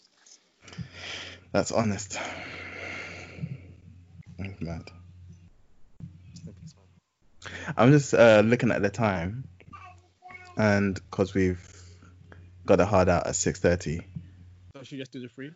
that's 1.52 1.70
honest. 1.70 2.18
That's 4.38 4.60
mad. 4.60 4.90
I'm 7.76 7.92
just 7.92 8.14
uh, 8.14 8.42
looking 8.44 8.72
at 8.72 8.82
the 8.82 8.90
time, 8.90 9.44
and 10.56 10.94
because 10.94 11.34
we've 11.34 11.64
got 12.66 12.80
a 12.80 12.84
hard 12.86 13.08
out 13.08 13.26
at 13.28 13.34
6:30, 13.34 14.02
So 14.76 14.82
should 14.82 14.92
we 14.92 14.98
just 14.98 15.12
do 15.12 15.20
the 15.20 15.28
free? 15.28 15.52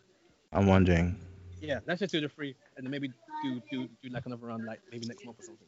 I'm 0.52 0.66
wondering. 0.66 1.18
Yeah, 1.60 1.80
let's 1.86 2.00
just 2.00 2.12
do 2.12 2.20
the 2.20 2.28
free, 2.28 2.54
and 2.76 2.84
then 2.86 2.90
maybe 2.90 3.10
do 3.42 3.60
do 3.70 3.88
do 4.02 4.08
like 4.10 4.26
another 4.26 4.46
round, 4.46 4.64
like 4.64 4.80
maybe 4.90 5.06
next 5.06 5.24
month 5.24 5.38
or 5.40 5.42
something. 5.44 5.66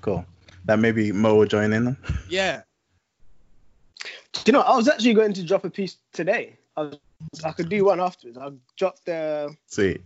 Cool. 0.00 0.24
That 0.66 0.78
maybe 0.78 1.12
Mo 1.12 1.34
will 1.36 1.46
join 1.46 1.72
in. 1.72 1.96
Yeah. 2.28 2.62
Do 4.32 4.42
you 4.46 4.52
know, 4.52 4.60
I 4.60 4.76
was 4.76 4.88
actually 4.88 5.14
going 5.14 5.32
to 5.32 5.42
drop 5.42 5.64
a 5.64 5.70
piece 5.70 5.96
today. 6.12 6.58
I, 6.76 6.82
was, 6.82 6.98
I 7.44 7.52
could 7.52 7.68
do 7.68 7.84
one 7.86 8.00
afterwards. 8.00 8.36
I'll 8.38 8.56
drop 8.76 8.96
the 9.04 9.56
Sweet. 9.66 10.02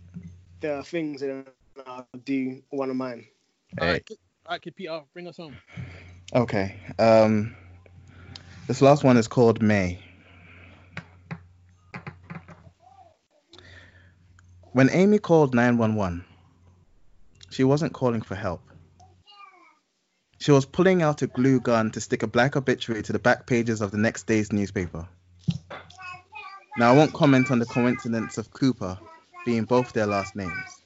the 0.61 0.81
things 0.83 1.21
and 1.21 1.45
then 1.75 1.83
I'll 1.85 2.07
do 2.25 2.61
one 2.69 2.89
of 2.89 2.95
mine. 2.95 3.25
All 3.79 3.85
Hey. 3.87 3.93
right, 3.93 4.05
kid- 4.05 4.17
all 4.45 4.51
right, 4.53 4.61
kid 4.61 4.75
Peter, 4.75 5.01
bring 5.13 5.27
us 5.27 5.37
home. 5.37 5.55
Okay. 6.33 6.75
Um, 6.97 7.55
this 8.67 8.81
last 8.81 9.03
one 9.03 9.17
is 9.17 9.27
called 9.27 9.61
May. 9.61 9.99
When 14.73 14.89
Amy 14.91 15.19
called 15.19 15.53
911, 15.53 16.23
She 17.51 17.63
wasn't 17.65 17.93
calling 17.93 18.21
for 18.21 18.35
help. 18.35 18.61
She 20.39 20.51
was 20.51 20.65
pulling 20.65 21.03
out 21.03 21.21
a 21.21 21.27
glue 21.27 21.59
gun 21.59 21.91
to 21.91 22.01
stick 22.01 22.23
a 22.23 22.27
black 22.27 22.55
obituary 22.55 23.03
to 23.03 23.13
the 23.13 23.19
back 23.19 23.45
pages 23.45 23.81
of 23.81 23.91
the 23.91 23.97
next 23.97 24.25
day's 24.25 24.51
newspaper. 24.51 25.07
Now, 26.77 26.91
I 26.91 26.95
won't 26.95 27.13
comment 27.13 27.51
on 27.51 27.59
the 27.59 27.65
coincidence 27.65 28.37
of 28.37 28.51
Cooper 28.51 28.97
being 29.45 29.65
both 29.65 29.91
their 29.91 30.07
last 30.07 30.35
names. 30.35 30.81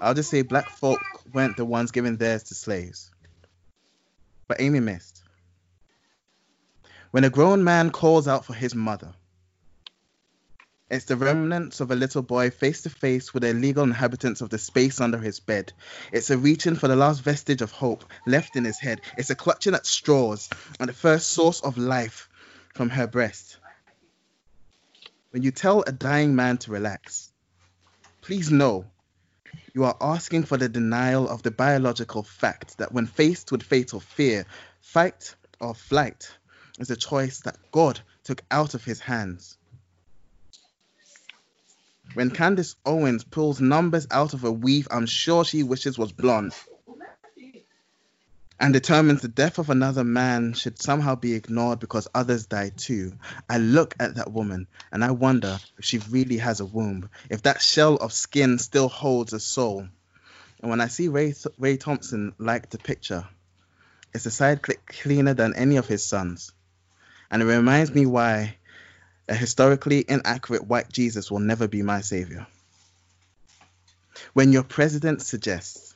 I'll 0.00 0.14
just 0.14 0.30
say 0.30 0.42
black 0.42 0.70
folk 0.70 1.00
weren't 1.32 1.56
the 1.56 1.66
ones 1.66 1.92
giving 1.92 2.16
theirs 2.16 2.44
to 2.44 2.54
slaves. 2.54 3.10
But 4.48 4.60
Amy 4.60 4.80
missed. 4.80 5.22
When 7.10 7.24
a 7.24 7.30
grown 7.30 7.62
man 7.62 7.90
calls 7.90 8.26
out 8.26 8.46
for 8.46 8.54
his 8.54 8.74
mother, 8.74 9.12
it's 10.92 11.06
the 11.06 11.16
remnants 11.16 11.80
of 11.80 11.90
a 11.90 11.96
little 11.96 12.20
boy 12.20 12.50
face 12.50 12.82
to 12.82 12.90
face 12.90 13.32
with 13.32 13.44
the 13.44 13.48
illegal 13.48 13.82
inhabitants 13.82 14.42
of 14.42 14.50
the 14.50 14.58
space 14.58 15.00
under 15.00 15.16
his 15.16 15.40
bed. 15.40 15.72
It's 16.12 16.28
a 16.28 16.36
reaching 16.36 16.74
for 16.74 16.86
the 16.86 16.96
last 16.96 17.22
vestige 17.22 17.62
of 17.62 17.72
hope 17.72 18.04
left 18.26 18.56
in 18.56 18.66
his 18.66 18.78
head. 18.78 19.00
It's 19.16 19.30
a 19.30 19.34
clutching 19.34 19.74
at 19.74 19.86
straws 19.86 20.50
and 20.78 20.90
the 20.90 20.92
first 20.92 21.30
source 21.30 21.62
of 21.62 21.78
life 21.78 22.28
from 22.74 22.90
her 22.90 23.06
breast. 23.06 23.56
When 25.30 25.42
you 25.42 25.50
tell 25.50 25.82
a 25.86 25.92
dying 25.92 26.36
man 26.36 26.58
to 26.58 26.72
relax, 26.72 27.32
please 28.20 28.52
know 28.52 28.84
you 29.72 29.84
are 29.84 29.96
asking 29.98 30.42
for 30.42 30.58
the 30.58 30.68
denial 30.68 31.26
of 31.26 31.42
the 31.42 31.50
biological 31.50 32.22
fact 32.22 32.76
that 32.76 32.92
when 32.92 33.06
faced 33.06 33.50
with 33.50 33.62
fatal 33.62 34.00
fear, 34.00 34.44
fight 34.82 35.36
or 35.58 35.74
flight 35.74 36.30
is 36.78 36.90
a 36.90 36.96
choice 36.96 37.40
that 37.40 37.56
God 37.70 37.98
took 38.24 38.42
out 38.50 38.74
of 38.74 38.84
his 38.84 39.00
hands. 39.00 39.56
When 42.14 42.30
Candace 42.30 42.76
Owens 42.84 43.24
pulls 43.24 43.60
numbers 43.60 44.06
out 44.10 44.34
of 44.34 44.44
a 44.44 44.52
weave 44.52 44.88
I'm 44.90 45.06
sure 45.06 45.44
she 45.44 45.62
wishes 45.62 45.98
was 45.98 46.12
blonde 46.12 46.54
and 48.62 48.72
determines 48.72 49.20
the 49.20 49.28
death 49.28 49.58
of 49.58 49.70
another 49.70 50.04
man 50.04 50.52
should 50.52 50.80
somehow 50.80 51.16
be 51.16 51.34
ignored 51.34 51.80
because 51.80 52.06
others 52.14 52.46
died 52.46 52.78
too, 52.78 53.12
I 53.50 53.58
look 53.58 53.96
at 53.98 54.14
that 54.14 54.30
woman 54.30 54.68
and 54.92 55.04
I 55.04 55.10
wonder 55.10 55.58
if 55.78 55.84
she 55.84 55.98
really 55.98 56.38
has 56.38 56.60
a 56.60 56.64
womb, 56.64 57.10
if 57.28 57.42
that 57.42 57.60
shell 57.60 57.96
of 57.96 58.12
skin 58.12 58.60
still 58.60 58.88
holds 58.88 59.32
a 59.32 59.40
soul. 59.40 59.88
And 60.60 60.70
when 60.70 60.80
I 60.80 60.86
see 60.86 61.08
Ray, 61.08 61.34
Ray 61.58 61.76
Thompson 61.76 62.34
like 62.38 62.70
the 62.70 62.78
picture, 62.78 63.26
it's 64.14 64.26
a 64.26 64.30
side 64.30 64.62
click 64.62 64.86
cleaner 64.86 65.34
than 65.34 65.56
any 65.56 65.76
of 65.76 65.88
his 65.88 66.04
sons. 66.04 66.52
And 67.32 67.42
it 67.42 67.46
reminds 67.46 67.92
me 67.92 68.06
why 68.06 68.58
a 69.28 69.34
historically 69.34 70.04
inaccurate 70.08 70.66
white 70.66 70.90
Jesus 70.90 71.30
will 71.30 71.38
never 71.38 71.68
be 71.68 71.82
my 71.82 72.00
savior. 72.00 72.46
When 74.32 74.52
your 74.52 74.64
president 74.64 75.22
suggests 75.22 75.94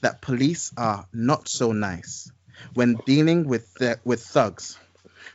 that 0.00 0.22
police 0.22 0.72
are 0.76 1.06
not 1.12 1.48
so 1.48 1.72
nice 1.72 2.30
when 2.74 2.94
dealing 3.04 3.46
with 3.46 3.66
with 4.04 4.22
thugs, 4.22 4.78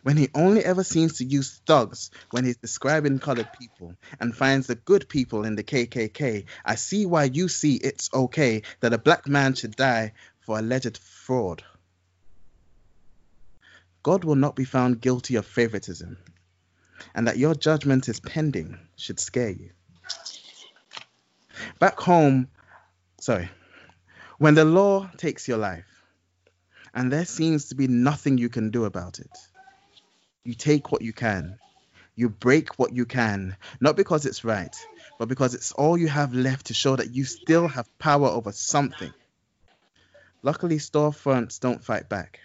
when 0.03 0.17
he 0.17 0.29
only 0.33 0.65
ever 0.65 0.83
seems 0.83 1.17
to 1.17 1.25
use 1.25 1.61
thugs 1.67 2.09
when 2.31 2.43
he's 2.43 2.57
describing 2.57 3.19
colored 3.19 3.49
people 3.59 3.95
and 4.19 4.35
finds 4.35 4.67
the 4.67 4.75
good 4.75 5.07
people 5.07 5.45
in 5.45 5.55
the 5.55 5.63
KKK, 5.63 6.45
I 6.65 6.75
see 6.75 7.05
why 7.05 7.25
you 7.25 7.47
see 7.47 7.75
it's 7.75 8.09
okay 8.13 8.63
that 8.79 8.93
a 8.93 8.97
black 8.97 9.27
man 9.27 9.53
should 9.53 9.75
die 9.75 10.13
for 10.39 10.57
alleged 10.57 10.97
fraud. 10.97 11.63
God 14.01 14.23
will 14.23 14.35
not 14.35 14.55
be 14.55 14.65
found 14.65 15.01
guilty 15.01 15.35
of 15.35 15.45
favoritism 15.45 16.17
and 17.13 17.27
that 17.27 17.37
your 17.37 17.55
judgment 17.55 18.09
is 18.09 18.19
pending 18.19 18.77
should 18.95 19.19
scare 19.19 19.49
you. 19.49 19.71
Back 21.79 21.99
home, 21.99 22.47
sorry, 23.19 23.49
when 24.37 24.55
the 24.55 24.65
law 24.65 25.09
takes 25.17 25.47
your 25.47 25.57
life 25.57 25.85
and 26.93 27.11
there 27.11 27.25
seems 27.25 27.69
to 27.69 27.75
be 27.75 27.87
nothing 27.87 28.37
you 28.37 28.49
can 28.49 28.71
do 28.71 28.85
about 28.85 29.19
it, 29.19 29.37
you 30.43 30.53
take 30.53 30.91
what 30.91 31.01
you 31.01 31.13
can. 31.13 31.57
You 32.15 32.29
break 32.29 32.77
what 32.77 32.93
you 32.93 33.05
can, 33.05 33.55
not 33.79 33.95
because 33.95 34.25
it's 34.25 34.43
right, 34.43 34.75
but 35.17 35.27
because 35.27 35.55
it's 35.55 35.71
all 35.71 35.97
you 35.97 36.07
have 36.07 36.33
left 36.33 36.67
to 36.67 36.73
show 36.73 36.95
that 36.95 37.13
you 37.13 37.23
still 37.23 37.67
have 37.67 37.87
power 37.99 38.27
over 38.27 38.51
something. 38.51 39.13
Luckily, 40.43 40.77
storefronts 40.77 41.59
don't 41.59 41.83
fight 41.83 42.09
back. 42.09 42.39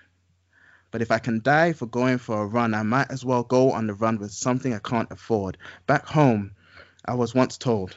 But 0.91 1.03
if 1.03 1.11
I 1.11 1.18
can 1.18 1.41
die 1.43 1.72
for 1.72 1.87
going 1.87 2.18
for 2.18 2.43
a 2.43 2.47
run, 2.47 2.74
I 2.74 2.82
might 2.82 3.11
as 3.11 3.24
well 3.24 3.43
go 3.43 3.72
on 3.72 3.87
the 3.87 3.95
run 3.95 4.18
with 4.18 4.32
something 4.32 4.72
I 4.72 4.78
can't 4.78 5.11
afford. 5.11 5.59
Back 5.87 6.07
home, 6.07 6.53
I 7.05 7.14
was 7.14 7.34
once 7.34 7.59
told 7.59 7.97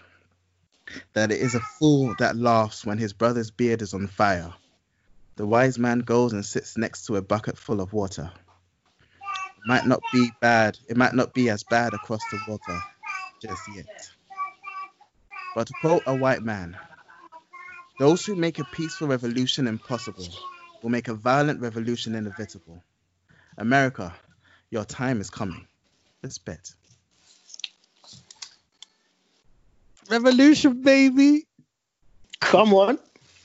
that 1.13 1.31
it 1.31 1.39
is 1.39 1.55
a 1.55 1.59
fool 1.59 2.15
that 2.19 2.35
laughs 2.35 2.85
when 2.85 2.97
his 2.97 3.13
brother's 3.13 3.51
beard 3.51 3.81
is 3.81 3.93
on 3.93 4.07
fire. 4.07 4.53
The 5.35 5.45
wise 5.45 5.77
man 5.77 5.99
goes 5.99 6.33
and 6.33 6.45
sits 6.45 6.77
next 6.77 7.05
to 7.05 7.15
a 7.15 7.21
bucket 7.21 7.57
full 7.57 7.79
of 7.79 7.93
water. 7.93 8.31
It 9.01 9.67
might 9.67 9.85
not 9.85 10.01
be 10.11 10.29
bad, 10.41 10.77
it 10.89 10.97
might 10.97 11.13
not 11.13 11.33
be 11.33 11.49
as 11.49 11.63
bad 11.63 11.93
across 11.93 12.21
the 12.31 12.39
water 12.47 12.83
just 13.41 13.61
yet. 13.75 13.85
But 15.55 15.67
to 15.67 15.73
quote 15.81 16.03
a 16.07 16.15
white 16.15 16.41
man, 16.41 16.77
those 17.99 18.25
who 18.25 18.35
make 18.35 18.59
a 18.59 18.65
peaceful 18.65 19.07
revolution 19.07 19.67
impossible 19.67 20.27
will 20.81 20.89
make 20.89 21.07
a 21.07 21.13
violent 21.13 21.61
revolution 21.61 22.15
inevitable. 22.15 22.83
America, 23.57 24.13
your 24.69 24.85
time 24.85 25.21
is 25.21 25.29
coming. 25.29 25.67
Let's 26.23 26.37
bet. 26.37 26.71
Revolution, 30.09 30.81
baby. 30.81 31.45
Come 32.39 32.73
on. 32.73 32.99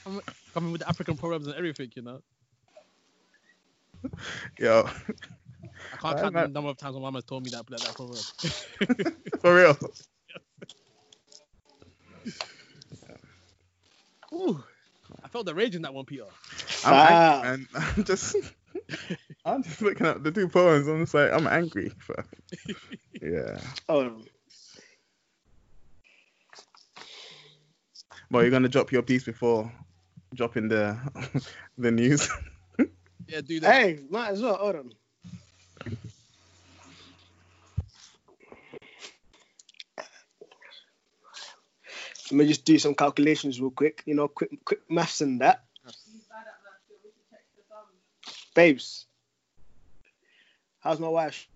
I'm 0.06 0.20
coming 0.52 0.72
with 0.72 0.80
the 0.80 0.88
African 0.88 1.16
proverbs 1.16 1.46
and 1.46 1.56
everything, 1.56 1.90
you 1.94 2.02
know. 2.02 2.20
Yo, 4.58 4.86
I 4.86 5.96
can't 5.96 6.02
Why 6.02 6.20
count 6.20 6.34
the 6.34 6.48
number 6.48 6.70
of 6.70 6.76
times 6.76 6.94
my 6.94 7.00
mom 7.00 7.14
has 7.14 7.24
told 7.24 7.42
me 7.44 7.50
that, 7.50 7.66
that, 7.66 7.80
that 7.80 7.94
proverb. 7.94 8.18
for 9.40 9.54
real. 9.54 9.76
Ooh, 14.34 14.62
I 15.22 15.28
felt 15.28 15.46
the 15.46 15.54
rage 15.54 15.76
in 15.76 15.82
that 15.82 15.94
one, 15.94 16.04
Peter. 16.04 16.24
I'm 16.84 16.92
Wow. 16.92 17.42
angry. 17.42 17.66
I'm 17.74 18.04
just, 18.04 18.36
I'm 19.44 19.62
just 19.62 19.82
looking 19.82 20.06
at 20.06 20.22
the 20.22 20.30
two 20.32 20.48
poems. 20.48 20.86
I'm 20.88 21.00
just 21.00 21.14
like, 21.14 21.32
I'm 21.32 21.46
angry. 21.46 21.90
fam. 21.98 22.24
yeah. 23.22 23.60
Oh, 23.88 24.22
Well, 28.30 28.42
you're 28.42 28.50
gonna 28.50 28.68
drop 28.68 28.92
your 28.92 29.02
piece 29.02 29.24
before 29.24 29.70
dropping 30.34 30.68
the 30.68 30.98
the 31.78 31.90
news. 31.90 32.28
Yeah, 33.28 33.40
do 33.40 33.60
that. 33.60 33.72
hey, 33.72 34.00
might 34.10 34.30
as 34.30 34.42
well. 34.42 34.56
Hold 34.56 34.76
on. 34.76 34.92
Let 42.30 42.38
me 42.38 42.46
just 42.46 42.64
do 42.64 42.78
some 42.78 42.94
calculations 42.94 43.60
real 43.60 43.70
quick. 43.70 44.02
You 44.06 44.14
know, 44.14 44.28
quick, 44.28 44.50
quick 44.64 44.80
maths 44.90 45.20
and 45.20 45.40
that. 45.40 45.64
Babes, 48.54 49.06
how's 50.80 51.00
my 51.00 51.08
wife 51.08 51.48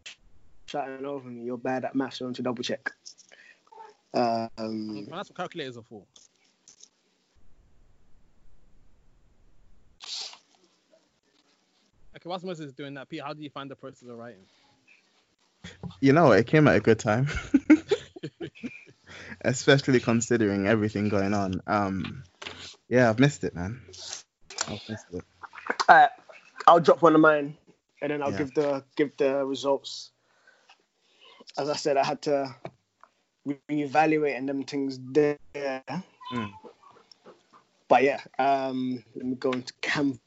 shouting 0.67 1.07
over 1.07 1.29
me? 1.29 1.45
You're 1.45 1.57
bad 1.57 1.85
at 1.85 1.95
maths. 1.95 2.21
I 2.21 2.25
want 2.25 2.37
to 2.37 2.43
double 2.43 2.65
check. 2.65 2.91
Um, 4.13 4.51
Well, 4.59 5.05
that's 5.11 5.31
what 5.31 5.37
calculators 5.37 5.77
are 5.77 5.83
for. 5.83 6.03
Okay, 12.17 12.29
whilst 12.29 12.45
Moses 12.45 12.67
is 12.67 12.73
doing 12.73 12.95
that, 12.95 13.09
Pete, 13.09 13.23
how 13.23 13.33
do 13.33 13.43
you 13.43 13.51
find 13.51 13.71
the 13.71 13.77
process 13.77 14.09
of 14.09 14.19
writing? 14.19 14.41
you 16.01 16.13
know, 16.13 16.33
it 16.33 16.47
came 16.47 16.67
at 16.67 16.77
a 16.77 16.81
good 16.81 16.99
time, 16.99 17.29
especially 19.43 20.01
considering 20.01 20.67
everything 20.67 21.09
going 21.09 21.35
on. 21.35 21.61
Um, 21.67 22.25
yeah, 22.89 23.09
I've 23.09 23.19
missed 23.21 23.45
it, 23.45 23.55
man. 23.55 23.83
I've 24.67 24.81
missed 24.89 25.07
it. 25.13 25.25
Alright, 25.89 26.11
I'll 26.69 26.81
drop 26.81 27.03
one 27.03 27.17
of 27.17 27.23
mine, 27.23 27.59
and 28.03 28.13
then 28.13 28.23
I'll 28.23 28.33
Yeah. 28.33 28.39
give 28.39 28.55
the 28.55 28.85
give 28.97 29.17
the 29.19 29.47
results. 29.47 30.13
As 31.59 31.69
I 31.71 31.77
said, 31.77 31.97
I 31.99 32.05
had 32.07 32.23
to 32.23 32.55
reevaluate 33.71 34.37
and 34.37 34.49
them 34.49 34.65
things 34.65 34.99
there. 35.13 35.39
Mm. 35.55 36.53
But 37.89 38.05
yeah, 38.05 38.21
um, 38.39 39.05
let 39.17 39.27
me 39.27 39.37
go 39.37 39.53
into 39.53 39.75
Canva. 39.83 40.21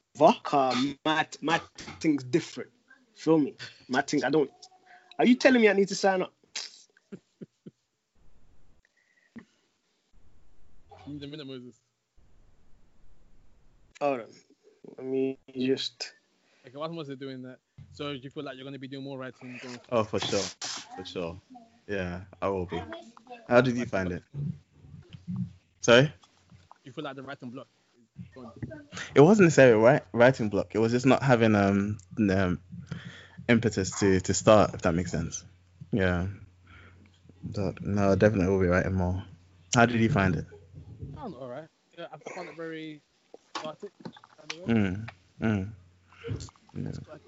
Um, 0.54 0.98
my 1.04 1.26
my 1.42 1.62
thing's 2.00 2.24
different. 2.24 2.70
Feel 3.16 3.38
me? 3.38 3.56
My 3.88 4.02
thing. 4.02 4.24
I 4.24 4.30
don't. 4.30 4.50
Are 5.18 5.26
you 5.26 5.36
telling 5.36 5.60
me 5.62 5.68
I 5.68 5.74
need 5.74 5.88
to 5.88 5.96
sign 5.96 6.22
up? 6.22 6.34
In 11.06 11.18
the 11.20 11.28
minute, 11.28 11.46
Moses. 11.46 11.80
Hold 14.00 14.20
on. 14.22 14.28
Let 14.98 15.06
me 15.06 15.38
just. 15.58 16.14
Okay, 16.66 16.76
whilst 16.76 16.94
Moses 16.94 17.14
is 17.14 17.18
doing 17.18 17.42
that, 17.42 17.58
so 17.92 18.12
do 18.12 18.20
you 18.22 18.30
feel 18.30 18.44
like 18.44 18.54
you're 18.54 18.64
going 18.64 18.74
to 18.74 18.78
be 18.78 18.88
doing 18.88 19.02
more 19.02 19.18
writing 19.18 19.58
going 19.62 19.78
Oh, 19.90 20.04
for 20.04 20.20
sure, 20.20 20.44
for 20.96 21.04
sure. 21.04 21.40
Yeah, 21.88 22.20
I 22.40 22.48
will 22.48 22.66
be. 22.66 22.80
How 23.48 23.60
did 23.60 23.76
you 23.76 23.86
find 23.86 24.12
it? 24.12 24.22
Sorry. 25.80 26.12
You 26.84 26.92
feel 26.92 27.04
like 27.04 27.16
the 27.16 27.22
writing 27.22 27.50
block. 27.50 27.66
It 29.14 29.20
wasn't 29.20 29.46
necessarily 29.46 29.82
right 29.82 30.02
writing 30.12 30.48
block. 30.48 30.74
It 30.74 30.78
was 30.78 30.92
just 30.92 31.06
not 31.06 31.22
having 31.22 31.54
um, 31.56 31.98
um 32.30 32.60
impetus 33.48 33.98
to 33.98 34.20
to 34.20 34.34
start. 34.34 34.74
If 34.74 34.82
that 34.82 34.94
makes 34.94 35.10
sense. 35.10 35.44
Yeah. 35.90 36.28
But 37.42 37.82
no, 37.82 38.14
definitely 38.14 38.48
will 38.52 38.60
be 38.60 38.68
writing 38.68 38.94
more. 38.94 39.22
How 39.74 39.86
did 39.86 40.00
you 40.00 40.08
find 40.08 40.36
it? 40.36 40.46
Sounds 41.16 41.34
alright. 41.34 41.68
Yeah, 41.98 42.06
I 42.12 42.30
found 42.30 42.48
it 42.48 42.54
very 42.56 43.02
cathartic. 43.54 43.90
kind 44.38 44.52
of 44.52 44.58
way. 44.68 44.74
Mm, 44.74 45.08
mm. 45.40 45.72
Yeah, 46.28 46.34
Just 46.34 46.52
gotta 47.06 47.20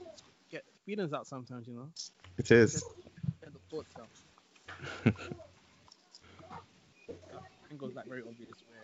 Get 0.50 0.64
feelings 0.86 1.12
out 1.12 1.26
sometimes, 1.26 1.66
you 1.66 1.74
know. 1.74 1.88
it 2.38 2.50
is. 2.50 2.82
Get 3.42 3.52
the 3.52 3.58
thoughts 3.70 3.94
out. 3.98 4.08
I 5.06 5.10
think 7.68 7.82
it 7.82 7.82
was 7.82 7.94
like 7.94 8.06
very 8.06 8.20
obvious 8.22 8.50
where. 8.68 8.78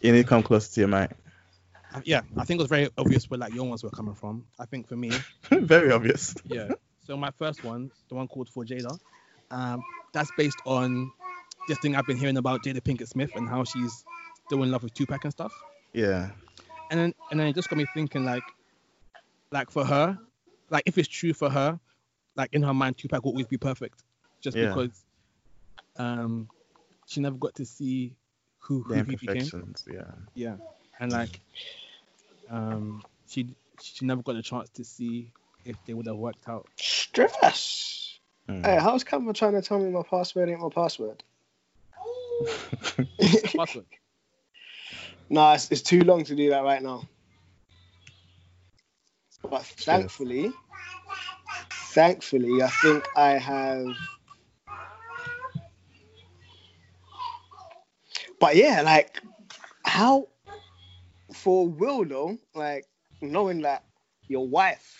You 0.00 0.12
need 0.12 0.22
to 0.22 0.28
come 0.28 0.42
closer 0.42 0.72
to 0.74 0.80
your 0.80 0.88
mic. 0.88 1.10
Yeah, 2.04 2.22
I 2.36 2.44
think 2.44 2.58
it 2.58 2.62
was 2.62 2.70
very 2.70 2.88
obvious 2.98 3.30
where 3.30 3.38
like 3.38 3.54
your 3.54 3.64
ones 3.64 3.84
were 3.84 3.90
coming 3.90 4.14
from. 4.14 4.44
I 4.58 4.64
think 4.66 4.88
for 4.88 4.96
me, 4.96 5.12
Very 5.50 5.92
obvious. 5.92 6.34
yeah. 6.46 6.70
So 7.06 7.16
my 7.16 7.30
first 7.38 7.62
one, 7.62 7.90
the 8.08 8.16
one 8.16 8.26
called 8.26 8.48
For 8.48 8.64
Jada, 8.64 8.98
um, 9.50 9.82
that's 10.12 10.30
based 10.36 10.58
on 10.66 11.10
this 11.68 11.78
thing 11.78 11.94
I've 11.94 12.06
been 12.06 12.16
hearing 12.16 12.36
about 12.36 12.64
Jada 12.64 12.80
Pinkett 12.80 13.08
Smith 13.08 13.30
and 13.36 13.48
how 13.48 13.62
she's 13.64 14.04
still 14.46 14.62
in 14.64 14.72
love 14.72 14.82
with 14.82 14.92
Tupac 14.94 15.22
and 15.24 15.32
stuff. 15.32 15.52
Yeah. 15.92 16.30
And 16.90 16.98
then 16.98 17.14
and 17.30 17.38
then 17.38 17.46
it 17.46 17.54
just 17.54 17.68
got 17.70 17.76
me 17.76 17.86
thinking 17.94 18.24
like, 18.24 18.42
like 19.54 19.70
for 19.70 19.84
her, 19.84 20.18
like 20.68 20.82
if 20.84 20.98
it's 20.98 21.08
true 21.08 21.32
for 21.32 21.48
her, 21.48 21.78
like 22.36 22.50
in 22.52 22.62
her 22.62 22.74
mind 22.74 22.98
Tupac 22.98 23.24
will 23.24 23.30
always 23.30 23.46
be 23.46 23.56
perfect, 23.56 24.02
just 24.42 24.56
Yeah. 24.56 24.66
because, 24.66 25.04
um, 25.96 26.48
she 27.06 27.20
never 27.20 27.36
got 27.36 27.54
to 27.54 27.64
see 27.64 28.16
who 28.58 28.82
who 28.82 28.94
The 28.94 29.04
he 29.04 29.16
became. 29.16 29.74
Yeah. 29.86 30.02
Yeah, 30.34 30.56
and 30.98 31.12
like, 31.12 31.40
um, 32.50 33.02
she 33.28 33.54
she 33.80 34.04
never 34.04 34.22
got 34.22 34.34
a 34.36 34.42
chance 34.42 34.68
to 34.70 34.84
see 34.84 35.30
if 35.64 35.76
they 35.86 35.94
would 35.94 36.06
have 36.08 36.16
worked 36.16 36.48
out. 36.48 36.66
Stress. 36.76 38.18
Mm. 38.48 38.66
Hey, 38.66 38.78
how's 38.78 39.04
Canva 39.04 39.34
trying 39.34 39.52
to 39.52 39.62
tell 39.62 39.78
me 39.78 39.90
my 39.90 40.02
password 40.02 40.48
ain't 40.48 40.60
my 40.60 40.68
password? 40.68 41.22
Password. 43.56 43.86
Nah, 45.30 45.54
it's, 45.54 45.70
it's 45.72 45.80
too 45.80 46.02
long 46.02 46.22
to 46.24 46.36
do 46.36 46.50
that 46.50 46.64
right 46.64 46.82
now. 46.82 47.08
But 49.50 49.64
thankfully, 49.64 50.52
thankfully, 51.92 52.62
I 52.62 52.68
think 52.68 53.04
I 53.16 53.30
have. 53.32 53.86
But 58.40 58.56
yeah, 58.56 58.82
like, 58.82 59.22
how 59.84 60.28
for 61.32 61.68
Will 61.68 62.04
though, 62.04 62.38
like 62.54 62.84
knowing 63.22 63.62
that 63.62 63.84
your 64.28 64.46
wife 64.48 64.96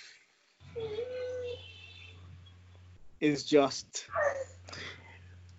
is 3.20 3.45
just 3.45 4.07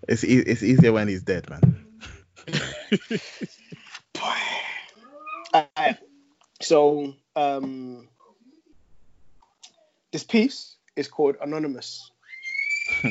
It's 0.07 0.23
e- 0.23 0.39
it's 0.45 0.61
easier 0.63 0.93
when 0.93 1.07
he's 1.07 1.23
dead, 1.23 1.49
man. 1.49 1.85
Alright, 5.55 5.97
So, 6.61 7.13
um, 7.35 8.07
this 10.15 10.23
piece 10.23 10.77
is 10.95 11.09
called 11.09 11.35
Anonymous. 11.41 12.09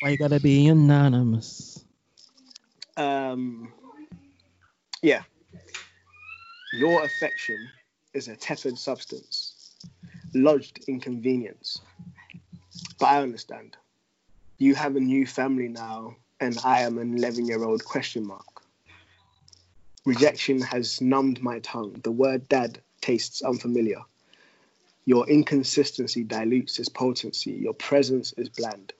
Why 0.00 0.08
you 0.08 0.16
gotta 0.16 0.40
be 0.40 0.66
anonymous? 0.66 1.84
Um, 2.96 3.72
yeah. 5.00 5.22
Your 6.72 7.04
affection 7.04 7.70
is 8.12 8.26
a 8.26 8.34
tepid 8.34 8.76
substance, 8.76 9.76
lodged 10.34 10.80
in 10.88 10.98
convenience. 10.98 11.80
But 12.98 13.06
I 13.06 13.22
understand. 13.22 13.76
You 14.58 14.74
have 14.74 14.96
a 14.96 15.00
new 15.00 15.26
family 15.26 15.68
now, 15.68 16.16
and 16.40 16.58
I 16.64 16.80
am 16.80 16.98
an 16.98 17.16
11 17.18 17.46
year 17.46 17.62
old 17.62 17.84
question 17.84 18.26
mark. 18.26 18.62
Rejection 20.04 20.60
has 20.62 21.00
numbed 21.00 21.40
my 21.40 21.60
tongue. 21.60 22.00
The 22.02 22.10
word 22.10 22.48
dad 22.48 22.80
tastes 23.00 23.42
unfamiliar. 23.42 24.02
Your 25.08 25.26
inconsistency 25.26 26.22
dilutes 26.22 26.78
its 26.78 26.90
potency. 26.90 27.52
Your 27.52 27.72
presence 27.72 28.34
is 28.34 28.50
bland. 28.50 28.92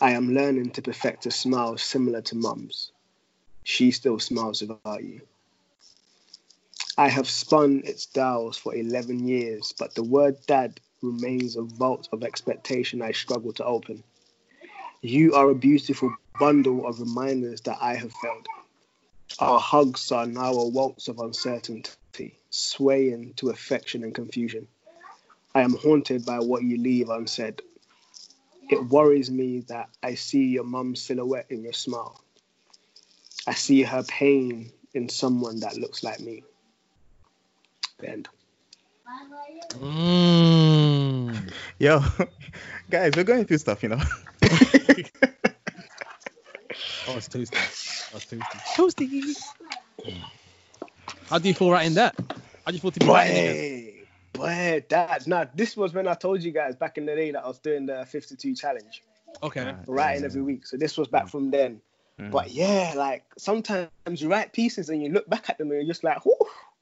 I 0.00 0.12
am 0.12 0.32
learning 0.32 0.70
to 0.74 0.82
perfect 0.82 1.26
a 1.26 1.32
smile 1.32 1.76
similar 1.76 2.22
to 2.22 2.36
mum's. 2.36 2.92
She 3.64 3.90
still 3.90 4.20
smiles 4.20 4.60
without 4.60 5.02
you. 5.02 5.22
I 6.96 7.08
have 7.08 7.28
spun 7.28 7.82
its 7.84 8.06
dials 8.06 8.58
for 8.58 8.76
11 8.76 9.26
years, 9.26 9.74
but 9.76 9.96
the 9.96 10.04
word 10.04 10.36
dad 10.46 10.78
remains 11.02 11.56
a 11.56 11.62
vault 11.62 12.08
of 12.12 12.22
expectation 12.22 13.02
I 13.02 13.10
struggle 13.10 13.52
to 13.54 13.64
open. 13.64 14.04
You 15.02 15.34
are 15.34 15.50
a 15.50 15.54
beautiful 15.56 16.14
bundle 16.38 16.86
of 16.86 17.00
reminders 17.00 17.62
that 17.62 17.78
I 17.80 17.96
have 17.96 18.12
failed. 18.22 18.46
Our 19.40 19.58
hugs 19.58 20.12
are 20.12 20.26
now 20.28 20.52
a 20.52 20.68
waltz 20.68 21.08
of 21.08 21.18
uncertainty, 21.18 22.38
swaying 22.50 23.34
to 23.38 23.50
affection 23.50 24.04
and 24.04 24.14
confusion. 24.14 24.68
I 25.58 25.62
am 25.62 25.74
haunted 25.74 26.24
by 26.24 26.38
what 26.38 26.62
you 26.62 26.78
leave 26.80 27.10
unsaid. 27.10 27.62
It 28.70 28.80
worries 28.80 29.28
me 29.28 29.64
that 29.66 29.88
I 30.00 30.14
see 30.14 30.44
your 30.44 30.62
mum's 30.62 31.02
silhouette 31.02 31.46
in 31.50 31.64
your 31.64 31.72
smile. 31.72 32.22
I 33.44 33.54
see 33.54 33.82
her 33.82 34.04
pain 34.04 34.70
in 34.94 35.08
someone 35.08 35.58
that 35.60 35.76
looks 35.76 36.04
like 36.04 36.20
me. 36.20 36.44
The 37.98 38.08
end. 38.08 38.28
Mm. 39.70 41.50
Yo, 41.80 42.04
guys, 42.90 43.14
we're 43.16 43.24
going 43.24 43.44
through 43.44 43.58
stuff, 43.58 43.82
you 43.82 43.88
know. 43.88 43.98
Oh, 47.08 47.16
it's 47.16 47.28
toasty. 47.28 47.56
Oh, 48.12 48.16
it's 48.18 48.26
toasty. 48.26 48.44
Toasty. 48.76 50.22
How 51.28 51.38
do 51.40 51.48
you 51.48 51.54
feel 51.54 51.72
writing 51.72 51.94
that? 51.94 52.14
How 52.64 52.70
do 52.70 52.74
you 52.74 52.80
feel 52.80 52.92
to 52.92 53.00
be 53.00 53.06
writing 53.06 53.36
it? 53.36 53.97
Boy, 54.38 54.44
boy, 54.46 54.84
that 54.88 55.26
now 55.26 55.48
this 55.54 55.76
was 55.76 55.92
when 55.92 56.08
I 56.08 56.14
told 56.14 56.42
you 56.42 56.52
guys 56.52 56.76
back 56.76 56.98
in 56.98 57.06
the 57.06 57.14
day 57.14 57.32
that 57.32 57.44
I 57.44 57.48
was 57.48 57.58
doing 57.58 57.86
the 57.86 58.06
52 58.06 58.54
challenge, 58.54 59.02
Okay. 59.42 59.64
Right. 59.64 59.76
writing 59.86 60.24
every 60.24 60.42
week. 60.42 60.66
So 60.66 60.76
this 60.76 60.96
was 60.96 61.08
back 61.08 61.28
from 61.28 61.50
then. 61.50 61.80
Mm. 62.18 62.30
But 62.30 62.50
yeah, 62.50 62.94
like 62.96 63.24
sometimes 63.36 63.90
you 64.16 64.28
write 64.28 64.52
pieces 64.52 64.88
and 64.88 65.02
you 65.02 65.10
look 65.10 65.28
back 65.28 65.50
at 65.50 65.58
them 65.58 65.70
and 65.70 65.80
you're 65.80 65.86
just 65.86 66.04
like, 66.04 66.24
Whew, 66.24 66.36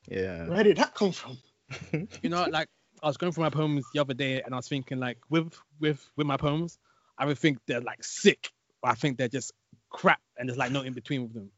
yeah. 0.08 0.46
where 0.46 0.62
did 0.62 0.76
that 0.78 0.94
come 0.94 1.12
from? 1.12 1.38
You 2.22 2.30
know, 2.30 2.46
like 2.50 2.68
I 3.02 3.06
was 3.06 3.16
going 3.16 3.32
through 3.32 3.44
my 3.44 3.50
poems 3.50 3.84
the 3.92 4.00
other 4.00 4.14
day, 4.14 4.40
and 4.42 4.54
I 4.54 4.56
was 4.56 4.68
thinking, 4.68 4.98
like, 4.98 5.18
with 5.28 5.52
with 5.80 6.08
with 6.16 6.26
my 6.26 6.36
poems, 6.36 6.78
I 7.18 7.26
would 7.26 7.38
think 7.38 7.58
they're 7.66 7.80
like 7.80 8.02
sick, 8.04 8.50
but 8.82 8.90
I 8.92 8.94
think 8.94 9.18
they're 9.18 9.28
just 9.28 9.52
crap, 9.90 10.20
and 10.38 10.48
there's 10.48 10.58
like 10.58 10.72
no 10.72 10.82
in 10.82 10.92
between 10.92 11.22
with 11.22 11.34
them. 11.34 11.50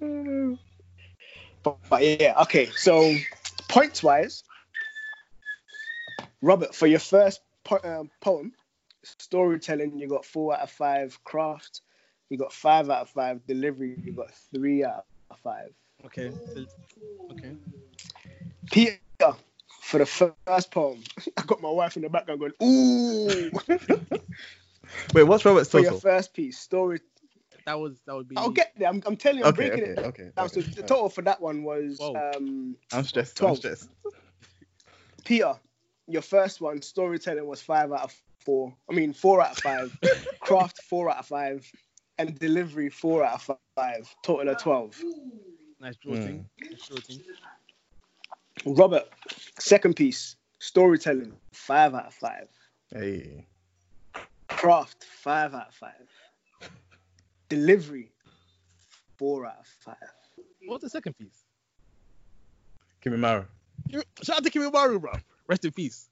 But, 1.62 1.78
but 1.88 2.02
yeah, 2.02 2.34
okay. 2.42 2.66
So 2.76 3.14
points 3.68 4.02
wise, 4.02 4.42
Robert, 6.42 6.74
for 6.74 6.86
your 6.86 7.00
first 7.00 7.40
po- 7.64 7.80
um, 7.84 8.10
poem, 8.20 8.52
storytelling, 9.04 9.98
you 9.98 10.08
got 10.08 10.24
four 10.24 10.54
out 10.54 10.60
of 10.60 10.70
five. 10.70 11.22
Craft, 11.24 11.82
you 12.28 12.38
got 12.38 12.52
five 12.52 12.88
out 12.88 13.02
of 13.02 13.10
five. 13.10 13.46
Delivery, 13.46 13.98
you 14.04 14.12
got 14.12 14.32
three 14.54 14.84
out 14.84 15.04
of 15.30 15.38
five. 15.38 15.72
Okay. 16.06 16.32
Okay. 17.32 17.54
Peter, 18.70 18.98
for 19.82 19.98
the 19.98 20.06
first 20.06 20.70
poem, 20.70 21.02
I 21.36 21.42
got 21.42 21.60
my 21.60 21.70
wife 21.70 21.96
in 21.96 22.02
the 22.02 22.08
background 22.08 22.40
going, 22.40 22.52
"Ooh!" 22.62 23.50
Wait, 25.14 25.24
what's 25.24 25.44
Robert's 25.44 25.68
total? 25.68 25.90
for 25.90 25.92
your 25.92 26.00
first 26.00 26.34
piece, 26.34 26.58
story. 26.58 27.00
That 27.70 27.78
was 27.78 28.00
that 28.04 28.16
would 28.16 28.26
be. 28.26 28.36
I'll 28.36 28.50
get 28.50 28.72
there. 28.76 28.88
I'm, 28.88 29.00
I'm 29.06 29.16
telling 29.16 29.38
you, 29.38 29.44
I'm 29.44 29.50
Okay, 29.50 29.68
breaking 29.68 29.84
okay, 29.84 29.92
it 29.92 30.04
okay. 30.04 30.30
down. 30.36 30.48
So 30.48 30.58
okay. 30.58 30.70
the 30.74 30.82
total 30.82 31.08
for 31.08 31.22
that 31.22 31.40
one 31.40 31.62
was 31.62 31.98
Whoa. 32.00 32.16
um, 32.36 32.74
I'm 32.92 33.04
stressed. 33.04 33.38
I'm 33.38 33.44
12. 33.44 33.56
stressed. 33.58 33.88
Peter, 35.24 35.54
your 36.08 36.22
first 36.22 36.60
one, 36.60 36.82
storytelling 36.82 37.46
was 37.46 37.62
five 37.62 37.92
out 37.92 38.02
of 38.02 38.16
four. 38.40 38.74
I 38.90 38.92
mean, 38.92 39.12
four 39.12 39.40
out 39.40 39.52
of 39.52 39.58
five. 39.58 39.96
Craft, 40.40 40.82
four 40.82 41.08
out 41.10 41.18
of 41.18 41.26
five. 41.26 41.64
And 42.18 42.36
delivery, 42.40 42.90
four 42.90 43.24
out 43.24 43.48
of 43.48 43.56
five. 43.76 44.12
Total 44.24 44.48
of 44.48 44.58
12. 44.60 45.00
nice 45.78 45.94
draw 45.94 46.16
Hmm. 46.16 46.22
thing. 46.24 46.46
Nice 46.60 46.88
draw 46.88 46.98
thing. 46.98 47.20
Robert, 48.66 49.08
second 49.60 49.94
piece, 49.94 50.34
storytelling, 50.58 51.34
five 51.52 51.94
out 51.94 52.06
of 52.06 52.14
five. 52.14 52.48
Hey. 52.92 53.46
Craft, 54.48 55.04
five 55.04 55.54
out 55.54 55.68
of 55.68 55.74
five. 55.74 56.08
Delivery, 57.50 58.12
four 59.18 59.44
out 59.44 59.58
of 59.58 59.66
five. 59.66 59.96
What's 60.66 60.84
the 60.84 60.88
second 60.88 61.18
piece? 61.18 61.44
Kimimaro. 63.04 63.46
Shout 64.22 64.36
out 64.36 64.44
to 64.44 64.50
Kimimaro, 64.50 65.00
bro. 65.00 65.12
Rest 65.48 65.64
in 65.64 65.72
peace. 65.72 66.08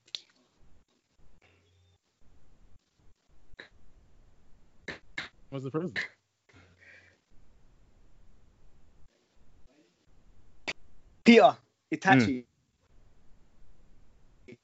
What's 5.50 5.64
the 5.64 5.70
first 5.70 5.84
one? 5.84 6.04
Peter 11.24 11.56
Itachi. 11.94 12.44
Mm. 14.48 14.58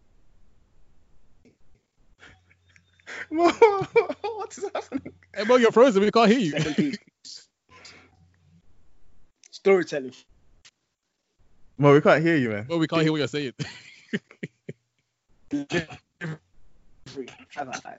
what 4.22 4.58
is 4.58 4.64
happening? 4.74 5.12
Hey, 5.36 5.44
bro, 5.44 5.56
you're 5.56 5.72
frozen. 5.72 6.02
We 6.02 6.10
can't 6.10 6.30
hear 6.30 6.38
you. 6.38 6.92
Storytelling. 9.50 10.12
Well, 11.78 11.94
we 11.94 12.00
can't 12.00 12.22
hear 12.22 12.36
you, 12.36 12.50
man. 12.50 12.64
Bro, 12.64 12.78
we 12.78 12.86
can't 12.86 13.02
hear 13.02 13.12
what 13.12 13.18
you're 13.18 13.28
saying. 13.28 13.52
Five 15.50 15.88
out 17.56 17.68
of 17.68 17.82
five. 17.82 17.98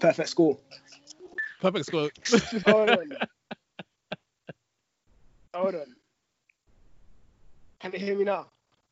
Perfect 0.00 0.28
score. 0.28 0.58
Perfect 1.60 1.86
score. 1.86 2.10
Hold 2.66 2.90
on. 2.90 3.16
Hold 5.54 5.74
on. 5.74 5.96
Can 7.80 7.92
you 7.92 7.98
hear 7.98 8.16
me 8.16 8.24
now? 8.24 8.46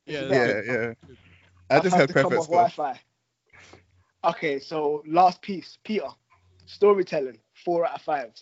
yeah, 0.06 0.30
Yeah, 0.30 0.60
yeah. 0.64 0.92
I 1.70 1.78
I've 1.78 1.80
just 1.80 1.94
had 1.94 1.96
had 1.96 2.08
come 2.16 2.32
perfect 2.32 2.36
off 2.36 2.44
score. 2.44 2.58
Wi-Fi. 2.58 3.00
Okay, 4.24 4.58
so 4.58 5.02
last 5.06 5.42
piece, 5.42 5.78
Peter. 5.84 6.08
Storytelling, 6.66 7.38
four 7.64 7.86
out 7.86 7.96
of 7.96 8.02
five. 8.02 8.32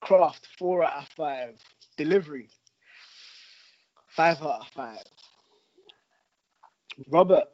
Craft, 0.00 0.46
four 0.58 0.84
out 0.84 1.02
of 1.02 1.08
five. 1.08 1.58
Delivery, 1.96 2.48
five 4.08 4.40
out 4.42 4.60
of 4.60 4.68
five. 4.68 5.02
Robert, 7.08 7.44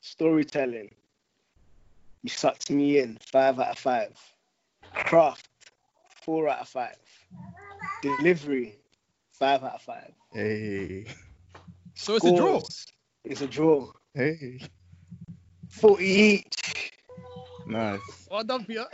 storytelling. 0.00 0.90
You 2.22 2.30
sucked 2.30 2.70
me 2.70 2.98
in, 2.98 3.18
five 3.32 3.58
out 3.58 3.70
of 3.70 3.78
five. 3.78 4.16
Craft, 4.92 5.48
four 6.22 6.48
out 6.48 6.60
of 6.60 6.68
five. 6.68 6.96
Delivery, 8.02 8.78
five 9.32 9.62
out 9.62 9.74
of 9.74 9.82
five. 9.82 10.12
Hey, 10.32 11.06
So 11.94 12.16
it's 12.16 12.26
a 12.26 12.36
draw. 12.36 12.60
It's 13.24 13.40
a 13.40 13.46
draw. 13.46 13.90
hey, 14.14 14.60
40 15.70 16.04
each. 16.04 16.92
Nice. 17.66 18.30
Well 18.30 18.44
done, 18.44 18.64
Peter. 18.64 18.86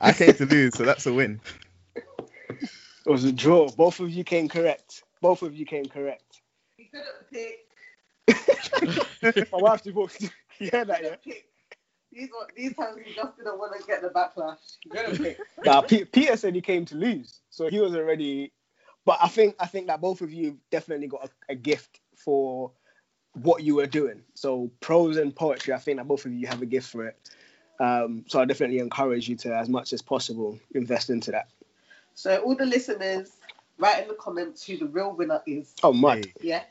I 0.00 0.12
came 0.12 0.34
to 0.34 0.46
lose, 0.46 0.76
so 0.76 0.84
that's 0.84 1.06
a 1.06 1.12
win. 1.12 1.40
It 3.06 3.10
was 3.10 3.24
a 3.24 3.32
draw. 3.32 3.70
Both 3.70 4.00
of 4.00 4.10
you 4.10 4.24
came 4.24 4.48
correct. 4.48 5.04
Both 5.20 5.42
of 5.42 5.54
you 5.54 5.66
came 5.66 5.86
correct. 5.86 6.42
He 6.76 6.84
couldn't 6.86 7.30
pick. 7.32 7.58
My 9.52 9.58
wife 9.58 9.82
just 9.84 9.96
walked. 9.96 10.20
You 10.58 10.70
that, 10.70 10.88
He 10.88 10.94
yeah? 11.02 11.16
couldn't 11.16 11.22
pick. 11.22 11.44
These 12.12 12.30
these 12.56 12.74
times 12.74 12.98
he 13.04 13.14
just 13.14 13.36
didn't 13.36 13.58
want 13.58 13.78
to 13.78 13.86
get 13.86 14.02
the 14.02 14.08
backlash. 14.08 14.78
He 14.82 14.90
couldn't 14.90 15.20
pick. 15.20 15.38
Nah, 15.64 15.82
Pe- 15.82 16.04
Peter 16.04 16.36
said 16.36 16.54
he 16.54 16.60
came 16.60 16.84
to 16.86 16.94
lose, 16.96 17.40
so 17.50 17.68
he 17.68 17.80
was 17.80 17.94
already. 17.94 18.52
But 19.04 19.18
I 19.22 19.28
think 19.28 19.56
I 19.60 19.66
think 19.66 19.88
that 19.88 20.00
both 20.00 20.20
of 20.22 20.32
you 20.32 20.58
definitely 20.70 21.08
got 21.08 21.26
a, 21.26 21.52
a 21.52 21.54
gift 21.54 22.00
for 22.16 22.72
what 23.34 23.62
you 23.62 23.76
were 23.76 23.86
doing. 23.86 24.22
So 24.34 24.70
prose 24.80 25.16
and 25.16 25.34
poetry, 25.34 25.74
I 25.74 25.78
think 25.78 25.98
that 25.98 26.08
both 26.08 26.24
of 26.24 26.32
you 26.32 26.46
have 26.46 26.62
a 26.62 26.66
gift 26.66 26.90
for 26.90 27.06
it. 27.06 27.18
Um, 27.78 28.24
so 28.28 28.40
I 28.40 28.44
definitely 28.44 28.78
encourage 28.78 29.28
you 29.28 29.36
to, 29.36 29.54
as 29.56 29.68
much 29.68 29.92
as 29.92 30.02
possible, 30.02 30.58
invest 30.74 31.10
into 31.10 31.30
that. 31.32 31.48
So 32.14 32.36
all 32.38 32.54
the 32.56 32.64
listeners, 32.66 33.30
write 33.78 34.02
in 34.02 34.08
the 34.08 34.14
comments 34.14 34.64
who 34.66 34.78
the 34.78 34.86
real 34.86 35.12
winner 35.14 35.42
is. 35.46 35.74
Oh 35.82 35.92
my, 35.92 36.22
Yeah. 36.40 36.62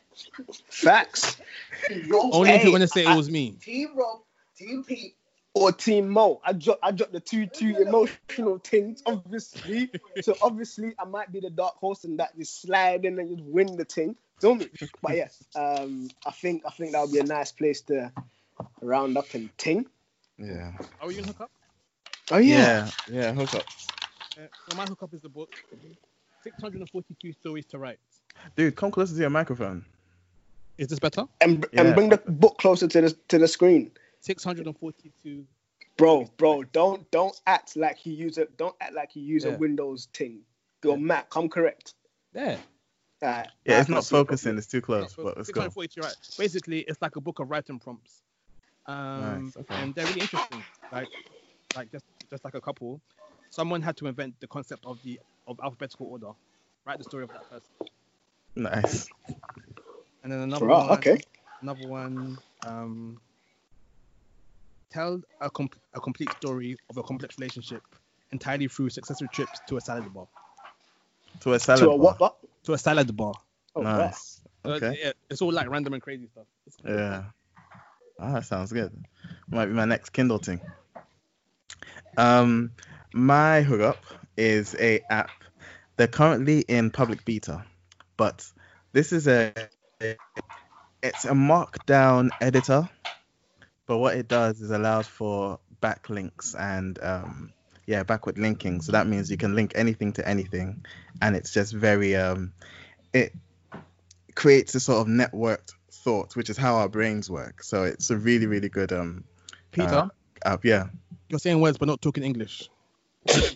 facts 0.70 1.38
Only 2.12 2.52
if 2.52 2.64
you're 2.64 2.72
gonna 2.72 2.88
say 2.88 3.06
I- 3.06 3.14
it 3.14 3.18
was 3.18 3.30
me. 3.30 3.52
Team 3.62 3.90
Rob, 3.96 4.22
Team 4.58 4.84
Pete. 4.84 5.16
or 5.54 5.72
Team 5.72 6.10
Mo. 6.10 6.42
I 6.44 6.54
dropped 6.54 6.80
I 6.84 6.92
dropped 6.92 7.14
the 7.14 7.20
two 7.20 7.46
two 7.46 7.76
emotional 7.78 8.58
things, 8.60 9.04
obviously. 9.06 9.92
so 10.22 10.36
obviously 10.42 10.94
I 10.98 11.06
might 11.06 11.32
be 11.32 11.40
the 11.42 11.50
dark 11.50 11.76
horse 11.76 12.04
and 12.06 12.20
that 12.20 12.36
just 12.38 12.62
slide 12.62 13.06
in 13.06 13.20
and 13.20 13.38
just 13.38 13.44
win 13.48 13.76
the 13.78 13.86
thing. 13.86 14.16
Feel 14.42 14.56
me? 14.56 14.68
But 15.02 15.16
yes, 15.16 15.44
um, 15.56 16.10
I 16.26 16.32
think 16.32 16.64
I 16.66 16.72
think 16.72 16.92
that 16.94 17.02
would 17.02 17.12
be 17.14 17.20
a 17.20 17.24
nice 17.24 17.52
place 17.52 17.82
to 17.82 18.12
round 18.82 19.18
up 19.18 19.34
and 19.34 19.56
ting. 19.58 19.86
Yeah. 20.38 20.72
Are 21.02 21.08
we 21.08 21.16
gonna 21.16 21.28
hook 21.28 21.42
up? 21.42 21.52
Oh 22.32 22.38
Yeah. 22.38 22.90
Yeah. 23.10 23.34
Hook 23.34 23.54
up. 23.56 23.64
Uh, 24.38 24.42
so 24.70 24.78
my 24.78 24.84
hookup 24.86 25.14
is 25.14 25.22
the 25.22 25.30
book 25.30 25.54
642 26.44 27.32
Stories 27.34 27.66
to 27.68 27.78
Write. 27.78 28.00
Dude, 28.56 28.76
come 28.76 28.92
closer 28.92 29.14
to 29.14 29.20
your 29.20 29.30
microphone. 29.30 29.86
Is 30.78 30.88
this 30.90 31.00
better? 31.00 31.26
And 31.42 31.66
Yeah. 31.72 31.82
and 31.82 31.96
bring 31.96 32.10
the 32.10 32.18
book 32.18 32.58
closer 32.58 32.88
to 32.88 33.02
the 33.02 33.12
to 33.30 33.38
the 33.40 33.48
screen. 33.48 33.92
642. 34.22 35.46
Bro, 35.98 36.26
bro, 36.38 36.64
don't 36.64 37.10
don't 37.12 37.40
act 37.48 37.78
like 37.78 38.06
you 38.06 38.14
use 38.14 38.38
a 38.38 38.46
don't 38.58 38.76
act 38.82 38.94
like 38.94 39.16
you 39.16 39.24
use 39.24 39.46
Yeah. 39.46 39.52
a 39.54 39.58
Windows 39.58 40.10
thing. 40.14 40.42
Your 40.84 40.98
Mac, 40.98 41.34
I'm 41.36 41.50
correct. 41.50 41.94
Yeah. 42.34 42.58
Alright, 43.24 43.48
Yeah, 43.66 43.80
it's 43.80 43.90
not 43.90 44.06
focusing. 44.06 44.58
It's 44.58 44.68
too 44.68 44.82
close. 44.82 45.14
So 45.16 45.24
But 45.24 45.38
let's 45.38 45.50
go. 45.50 45.62
642 45.62 46.02
right. 46.02 46.16
Basically, 46.38 46.80
it's 46.82 47.02
like 47.02 47.16
a 47.16 47.22
book 47.22 47.40
of 47.40 47.50
writing 47.50 47.80
prompts. 47.80 48.22
Um, 48.88 49.46
Nice, 49.46 49.58
okay. 49.58 49.82
and 49.82 49.96
they're 49.96 50.06
really 50.06 50.22
interesting. 50.22 50.64
Like, 50.92 51.10
like 51.76 51.92
just 51.92 52.06
just 52.30 52.44
like 52.44 52.56
a 52.56 52.62
couple, 52.62 53.02
someone 53.50 53.82
had 53.82 53.98
to 53.98 54.08
invent 54.08 54.36
the 54.40 54.48
concept 54.48 54.86
of 54.86 55.02
the 55.04 55.20
of 55.48 55.60
alphabetical 55.64 56.08
order. 56.08 56.32
Write 56.86 57.00
the 57.00 57.04
story 57.04 57.24
of 57.24 57.32
that 57.32 57.50
person. 57.50 57.70
Nice. 58.56 59.10
And 60.24 60.32
then 60.32 60.40
another 60.40 60.66
Right, 60.66 60.90
one. 60.90 60.98
okay. 61.00 61.18
Another 61.62 61.88
one. 61.88 62.38
Um, 62.66 63.20
tell 64.92 65.22
a, 65.42 65.50
com- 65.50 65.70
a 65.94 66.00
complete 66.00 66.32
story 66.34 66.78
of 66.90 66.98
a 66.98 67.04
complex 67.04 67.38
relationship 67.38 67.82
entirely 68.32 68.68
through 68.68 68.90
successive 68.90 69.32
trips 69.32 69.62
to 69.68 69.78
a 69.78 69.82
salad 69.82 70.12
bar. 70.14 70.28
To 71.42 71.54
a 71.54 71.60
salad 71.60 71.82
To 71.82 71.86
a 71.90 71.90
bar. 71.90 71.98
what 72.00 72.18
bar? 72.20 72.34
To 72.66 72.74
a 72.74 72.78
salad 72.78 73.16
bar. 73.16 73.34
Oh, 73.76 73.82
wow. 73.82 73.98
nice. 73.98 74.42
Uh, 74.64 74.70
Okay. 74.70 74.98
yeah, 75.04 75.12
it's 75.30 75.42
all 75.42 75.52
like 75.52 75.70
random 75.70 75.94
and 75.94 76.02
crazy 76.02 76.28
stuff. 76.28 76.46
It's 76.66 76.76
cool. 76.78 76.92
Yeah. 76.92 77.24
Ah, 78.20 78.34
that 78.34 78.46
sounds 78.46 78.72
good. 78.72 78.92
Might 79.50 79.68
be 79.68 79.74
my 79.74 79.86
next 79.86 80.10
Kindle 80.10 80.38
thing. 80.38 80.62
Um, 82.18 82.72
my 83.14 83.62
hookup 83.62 84.04
is 84.38 84.76
a 84.80 85.02
app. 85.10 85.32
They're 85.98 86.08
currently 86.08 86.60
in 86.60 86.92
public 86.92 87.26
beta, 87.26 87.66
but 88.18 88.46
this 88.92 89.12
is 89.12 89.28
a 89.28 89.54
it's 91.02 91.26
a 91.26 91.32
markdown 91.32 92.30
editor. 92.42 92.90
But 93.86 93.98
what 94.00 94.16
it 94.16 94.28
does 94.28 94.62
is 94.62 94.72
allows 94.72 95.08
for 95.08 95.60
backlinks 95.82 96.60
and 96.60 96.98
um, 97.02 97.54
yeah, 97.86 98.04
backward 98.04 98.38
linking. 98.38 98.82
So 98.82 98.94
that 98.94 99.08
means 99.08 99.30
you 99.30 99.38
can 99.38 99.56
link 99.56 99.74
anything 99.76 100.14
to 100.14 100.28
anything, 100.28 100.86
and 101.22 101.36
it's 101.36 101.54
just 101.54 101.74
very 101.74 102.16
um, 102.16 102.54
it 103.14 103.34
creates 104.36 104.76
a 104.76 104.80
sort 104.80 105.02
of 105.02 105.08
networked 105.08 105.74
thought, 106.06 106.36
which 106.36 106.50
is 106.52 106.56
how 106.56 106.76
our 106.76 106.88
brains 106.88 107.30
work. 107.30 107.64
So 107.64 107.84
it's 107.84 108.12
a 108.12 108.16
really, 108.16 108.46
really 108.46 108.70
good 108.70 108.94
um 108.94 109.26
Peter, 109.72 109.88
uh, 109.88 110.08
app. 110.46 110.64
Yeah. 110.64 110.86
you're 111.30 111.40
saying 111.40 111.60
words 111.60 111.78
but 111.78 111.88
not 111.88 112.02
talking 112.02 112.24
English. 112.24 112.70
Do 113.26 113.56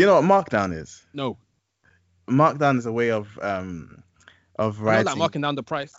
you 0.00 0.06
know 0.06 0.20
what 0.20 0.24
Markdown 0.24 0.72
is? 0.72 1.04
no, 1.12 1.36
Markdown 2.28 2.78
is 2.78 2.86
a 2.86 2.92
way 2.92 3.10
of 3.10 3.26
um 3.42 4.02
of 4.56 4.78
I'm 4.78 4.84
writing. 4.86 5.04
not 5.04 5.10
like 5.12 5.18
marking 5.18 5.42
down 5.42 5.56
the 5.56 5.64
price. 5.64 5.94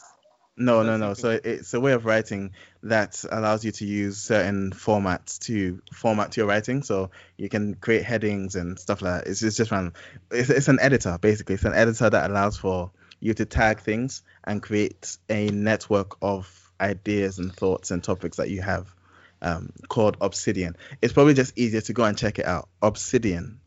no, 0.56 0.84
no, 0.84 0.96
no. 0.96 1.14
So 1.16 1.38
it's 1.44 1.74
a 1.74 1.80
way 1.82 1.92
of 1.92 2.06
writing 2.06 2.52
that 2.84 3.26
allows 3.30 3.66
you 3.66 3.74
to 3.74 3.86
use 3.86 4.18
certain 4.18 4.72
formats 4.72 5.40
to 5.48 5.82
format 5.94 6.38
your 6.38 6.48
writing. 6.48 6.82
So 6.84 7.12
you 7.36 7.50
can 7.50 7.76
create 7.76 8.04
headings 8.04 8.56
and 8.56 8.80
stuff 8.80 9.02
like 9.02 9.26
that. 9.26 9.30
It's, 9.30 9.44
it's 9.44 9.58
just 9.58 9.72
random. 9.72 9.94
It's, 10.32 10.50
it's 10.50 10.70
an 10.70 10.80
editor 10.80 11.18
basically. 11.20 11.56
It's 11.56 11.66
an 11.66 11.74
editor 11.74 12.10
that 12.10 12.30
allows 12.30 12.56
for 12.56 12.92
you 13.22 13.34
to 13.36 13.46
tag 13.46 13.80
things 13.80 14.22
and 14.44 14.62
create 14.62 15.18
a 15.30 15.50
network 15.52 16.18
of 16.22 16.72
ideas 16.82 17.40
and 17.40 17.54
thoughts 17.56 17.92
and 17.92 18.04
topics 18.04 18.38
that 18.38 18.50
you 18.50 18.62
have 18.62 18.94
um, 19.42 19.72
called 19.88 20.18
Obsidian. 20.20 20.76
It's 21.02 21.14
probably 21.14 21.34
just 21.36 21.58
easier 21.58 21.82
to 21.82 21.94
go 21.94 22.04
and 22.04 22.18
check 22.18 22.40
it 22.40 22.46
out. 22.46 22.68
Obsidian. 22.82 23.60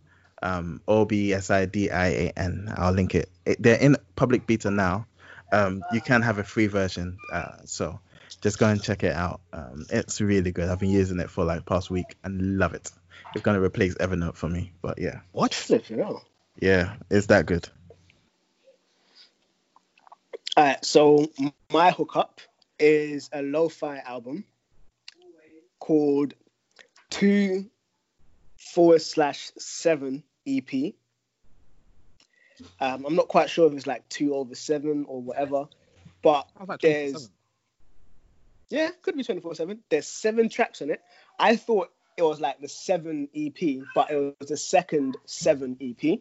Um, 0.43 0.83
O 0.87 1.05
B 1.07 1.33
S 1.33 1.51
I 1.51 1.65
D 1.65 1.91
I 1.91 2.07
A 2.09 2.33
N. 2.37 2.71
I'll 2.77 2.93
link 2.93 3.15
it. 3.15 3.31
it. 3.47 3.63
They're 3.63 3.79
in 3.81 3.97
public 4.15 4.47
beta 4.47 4.71
now. 4.71 5.07
Um, 5.53 5.83
you 5.93 6.01
can 6.03 6.21
have 6.23 6.39
a 6.39 6.45
free 6.45 6.67
version. 6.67 7.17
Uh, 7.33 7.57
so 7.65 8.01
just 8.43 8.59
go 8.59 8.67
and 8.69 8.83
check 8.83 9.05
it 9.05 9.15
out. 9.15 9.41
Um, 9.53 9.87
it's 9.91 10.21
really 10.21 10.53
good. 10.53 10.69
I've 10.69 10.81
been 10.81 10.91
using 10.91 11.19
it 11.21 11.31
for 11.31 11.45
like 11.45 11.65
past 11.65 11.91
week 11.91 12.17
and 12.25 12.59
love 12.59 12.75
it. 12.75 12.91
It's 13.35 13.43
gonna 13.43 13.61
replace 13.63 13.95
Evernote 13.95 14.35
for 14.37 14.49
me. 14.49 14.73
But 14.83 14.99
yeah, 14.99 15.21
What? 15.33 15.55
Flipping 15.55 15.99
hell. 16.01 16.23
yeah, 16.61 16.97
it's 17.11 17.27
that 17.29 17.47
good. 17.47 17.69
All 20.57 20.65
right, 20.65 20.85
so 20.85 21.29
my 21.73 21.91
hookup 21.91 22.41
is 22.79 23.29
a 23.33 23.43
lo-fi 23.43 23.99
album 23.99 24.45
called 25.81 26.35
two 27.11 27.69
forward 28.57 29.03
slash 29.03 29.51
seven 29.59 30.23
EP. 30.47 30.95
Um, 32.81 33.05
I'm 33.05 33.17
not 33.17 33.27
quite 33.27 33.51
sure 33.51 33.67
if 33.67 33.73
it's 33.73 33.89
like 33.89 34.09
two 34.09 34.37
over 34.37 34.55
seven 34.55 35.07
or 35.09 35.21
whatever, 35.21 35.67
but 36.23 36.49
I 36.57 36.61
was 36.61 36.69
like 36.69 36.81
there's 36.83 37.31
yeah, 38.69 38.91
could 39.03 39.17
be 39.17 39.25
24 39.25 39.57
seven. 39.57 39.81
There's 39.89 40.07
seven 40.07 40.49
tracks 40.49 40.81
on 40.83 40.91
it. 40.91 41.03
I 41.37 41.57
thought 41.57 41.91
it 42.17 42.23
was 42.23 42.41
like 42.41 42.61
the 42.61 42.69
seven 42.69 43.29
EP, 43.35 43.83
but 43.93 44.13
it 44.13 44.37
was 44.39 44.49
the 44.49 44.57
second 44.57 45.17
seven 45.25 45.77
EP. 45.81 46.21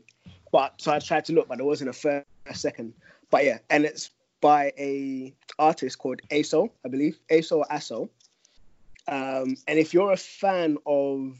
But 0.51 0.81
so 0.81 0.91
I 0.91 0.97
tried 0.97 1.25
to 1.25 1.33
look, 1.33 1.47
but 1.47 1.57
there 1.57 1.67
wasn't 1.67 1.91
a 1.91 1.93
first 1.93 2.25
a 2.47 2.55
second. 2.55 2.93
But 3.29 3.45
yeah, 3.45 3.59
and 3.69 3.85
it's 3.85 4.09
by 4.43 4.73
a 4.77 5.33
artist 5.57 5.97
called 5.97 6.21
ASO, 6.29 6.69
I 6.83 6.89
believe, 6.89 7.17
ASO 7.31 7.59
or 7.59 7.65
ASO. 7.71 8.09
Um, 9.07 9.55
and 9.69 9.79
if 9.79 9.93
you're 9.93 10.11
a 10.11 10.17
fan 10.17 10.77
of 10.85 11.37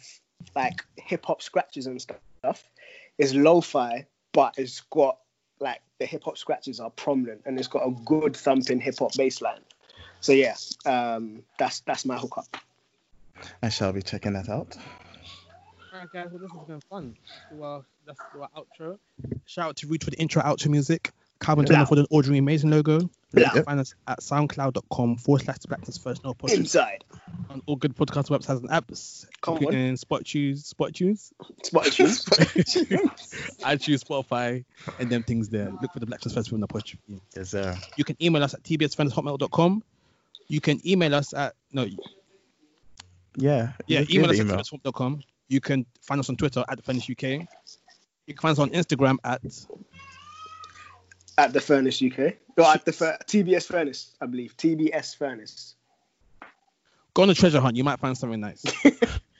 like 0.56 0.86
hip 0.96 1.26
hop 1.26 1.42
scratches 1.42 1.86
and 1.86 2.02
stuff, 2.02 2.64
it's 3.18 3.34
lo-fi, 3.34 4.08
but 4.32 4.56
it's 4.58 4.80
got 4.90 5.18
like 5.60 5.82
the 6.00 6.06
hip 6.06 6.24
hop 6.24 6.38
scratches 6.38 6.80
are 6.80 6.90
prominent 6.92 7.42
and 7.46 7.60
it's 7.60 7.68
got 7.68 7.86
a 7.86 7.92
good 8.06 8.38
thumping 8.38 8.80
hip 8.80 8.96
hop 8.98 9.14
bass 9.18 9.42
line. 9.42 9.66
So 10.22 10.32
yeah, 10.32 10.56
um, 10.86 11.44
that's 11.60 11.82
that's 11.82 12.06
my 12.06 12.18
hookup. 12.18 12.56
I 13.62 13.68
shall 13.68 13.92
be 13.92 14.02
checking 14.02 14.32
that 14.34 14.48
out. 14.48 14.78
Alright, 15.94 16.10
guys, 16.14 16.30
well, 16.32 16.40
this 16.40 16.52
has 16.52 16.68
been 16.68 16.82
fun. 16.90 17.18
Well, 17.52 17.84
that's 18.08 18.22
our 18.40 18.48
outro. 18.56 18.98
Shout 19.46 19.68
out 19.68 19.76
to 19.78 19.88
RUD 19.88 20.06
for 20.06 20.10
the 20.10 20.20
intro 20.20 20.42
outro 20.42 20.70
music. 20.70 21.12
Calvin 21.44 21.66
Turner 21.66 21.86
for 21.86 21.96
the 21.96 22.08
Audrey 22.10 22.38
Amazing 22.38 22.70
logo. 22.72 23.00
Blah. 23.32 23.50
Find 23.64 23.80
us 23.80 23.96
at 24.08 24.20
soundcloud.com 24.20 25.18
forward 25.18 25.42
slash 25.44 25.58
the 25.60 25.68
Blacksmith's 25.68 25.98
Furnace 25.98 26.20
Podcast 26.20 26.54
Inside. 26.56 27.04
on 27.50 27.62
all 27.66 27.76
good 27.76 27.96
podcast 27.96 28.30
websites 28.30 28.60
and 28.60 28.70
apps, 28.70 29.26
Come 29.42 29.56
on. 29.56 29.64
including 29.64 29.98
Spot 29.98 30.24
Choose, 30.24 30.66
Spot 30.68 30.94
Tunes, 30.94 31.34
Spotify. 31.64 32.24
iTunes, 33.62 34.04
Spotify, 34.04 34.64
and 35.00 35.10
them 35.10 35.24
things 35.24 35.50
there. 35.50 35.72
Look 35.82 35.94
for 35.94 36.00
the 36.00 36.06
Blacksmith's 36.06 36.36
Furnace 36.36 36.52
with 36.52 36.60
no 36.62 36.66
apostrophe. 36.66 37.22
Yes, 37.36 37.50
sir. 37.50 37.76
You 37.98 38.04
can 38.04 38.18
email 38.22 38.44
us 38.44 38.54
at 38.54 38.62
tbsfriends@hotmail.com. 38.64 39.84
You 40.48 40.62
can 40.62 40.88
email 40.88 41.16
us 41.16 41.34
at 41.34 41.56
no, 41.72 41.88
Yeah. 43.36 43.72
yeah, 43.88 44.04
email 44.12 44.28
the 44.32 44.34
us 44.34 44.40
at 44.40 44.46
tbsfriends.com. 44.84 45.22
You 45.48 45.60
can 45.60 45.86
find 46.02 46.20
us 46.20 46.30
on 46.30 46.36
Twitter 46.38 46.64
at 46.70 46.78
the 46.78 46.84
Furnace 46.84 47.10
UK. 47.10 47.48
You 48.28 48.34
can 48.36 48.38
find 48.38 48.52
us 48.54 48.60
on 48.60 48.70
Instagram 48.70 49.18
at 49.24 49.42
at 51.38 51.54
the 51.54 51.62
Furnace 51.62 52.02
UK. 52.02 52.34
No, 52.58 52.70
at 52.72 52.86
the 52.86 52.92
Fur- 52.92 53.18
TBS 53.26 53.66
Furnace, 53.68 54.12
I 54.22 54.26
believe. 54.28 54.56
TBS 54.58 55.16
Furnace. 55.18 55.76
go 57.14 57.24
on 57.24 57.30
a 57.30 57.34
treasure 57.34 57.60
hunt. 57.60 57.76
You 57.76 57.84
might 57.84 58.00
find 58.00 58.18
something 58.18 58.40
nice. 58.40 58.64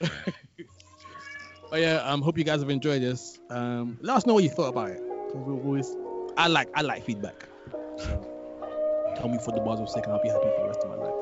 but 1.70 1.80
yeah, 1.80 1.96
um, 2.04 2.22
hope 2.22 2.38
you 2.38 2.44
guys 2.44 2.60
have 2.60 2.70
enjoyed 2.70 3.02
this. 3.02 3.38
Um, 3.50 3.98
let 4.00 4.16
us 4.16 4.26
know 4.26 4.34
what 4.34 4.44
you 4.44 4.50
thought 4.50 4.68
about 4.68 4.90
it. 4.90 4.98
'cause 4.98 5.34
we're 5.36 5.54
always, 5.62 5.94
I 6.36 6.48
like, 6.48 6.68
I 6.74 6.82
like 6.82 7.04
feedback. 7.04 7.48
So 7.96 9.14
tell 9.16 9.28
me 9.28 9.38
for 9.38 9.52
the 9.52 9.60
bars 9.60 9.80
of 9.80 9.88
sake, 9.88 10.04
and 10.04 10.12
I'll 10.12 10.22
be 10.22 10.28
happy 10.28 10.48
for 10.56 10.60
the 10.62 10.66
rest 10.68 10.80
of 10.80 10.88
my 10.90 10.96
life. 10.96 11.10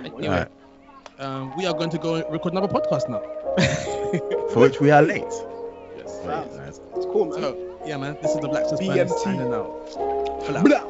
Anyway, 0.00 0.28
Alright. 0.28 0.48
um, 1.18 1.54
we 1.58 1.66
are 1.66 1.74
going 1.74 1.90
to 1.90 1.98
go 1.98 2.14
and 2.14 2.24
record 2.32 2.54
another 2.54 2.68
podcast 2.72 3.06
now. 3.10 3.20
For 4.48 4.60
which 4.60 4.80
we 4.80 4.90
are 4.90 5.02
late. 5.02 5.20
yes. 5.98 6.18
Wow. 6.24 6.44
Nice. 6.56 6.80
It's 6.96 7.04
cool, 7.04 7.26
man. 7.26 7.40
So 7.42 7.69
yeah, 7.84 7.96
man, 7.96 8.16
this 8.22 8.30
is 8.32 8.40
the 8.40 8.48
Blacksmith's 8.48 8.86
Furnace 8.86 9.12
BMT. 9.12 9.18
signing 9.24 9.52
out. 9.52 9.88
Fella. 10.46 10.62
Blah. 10.62 10.89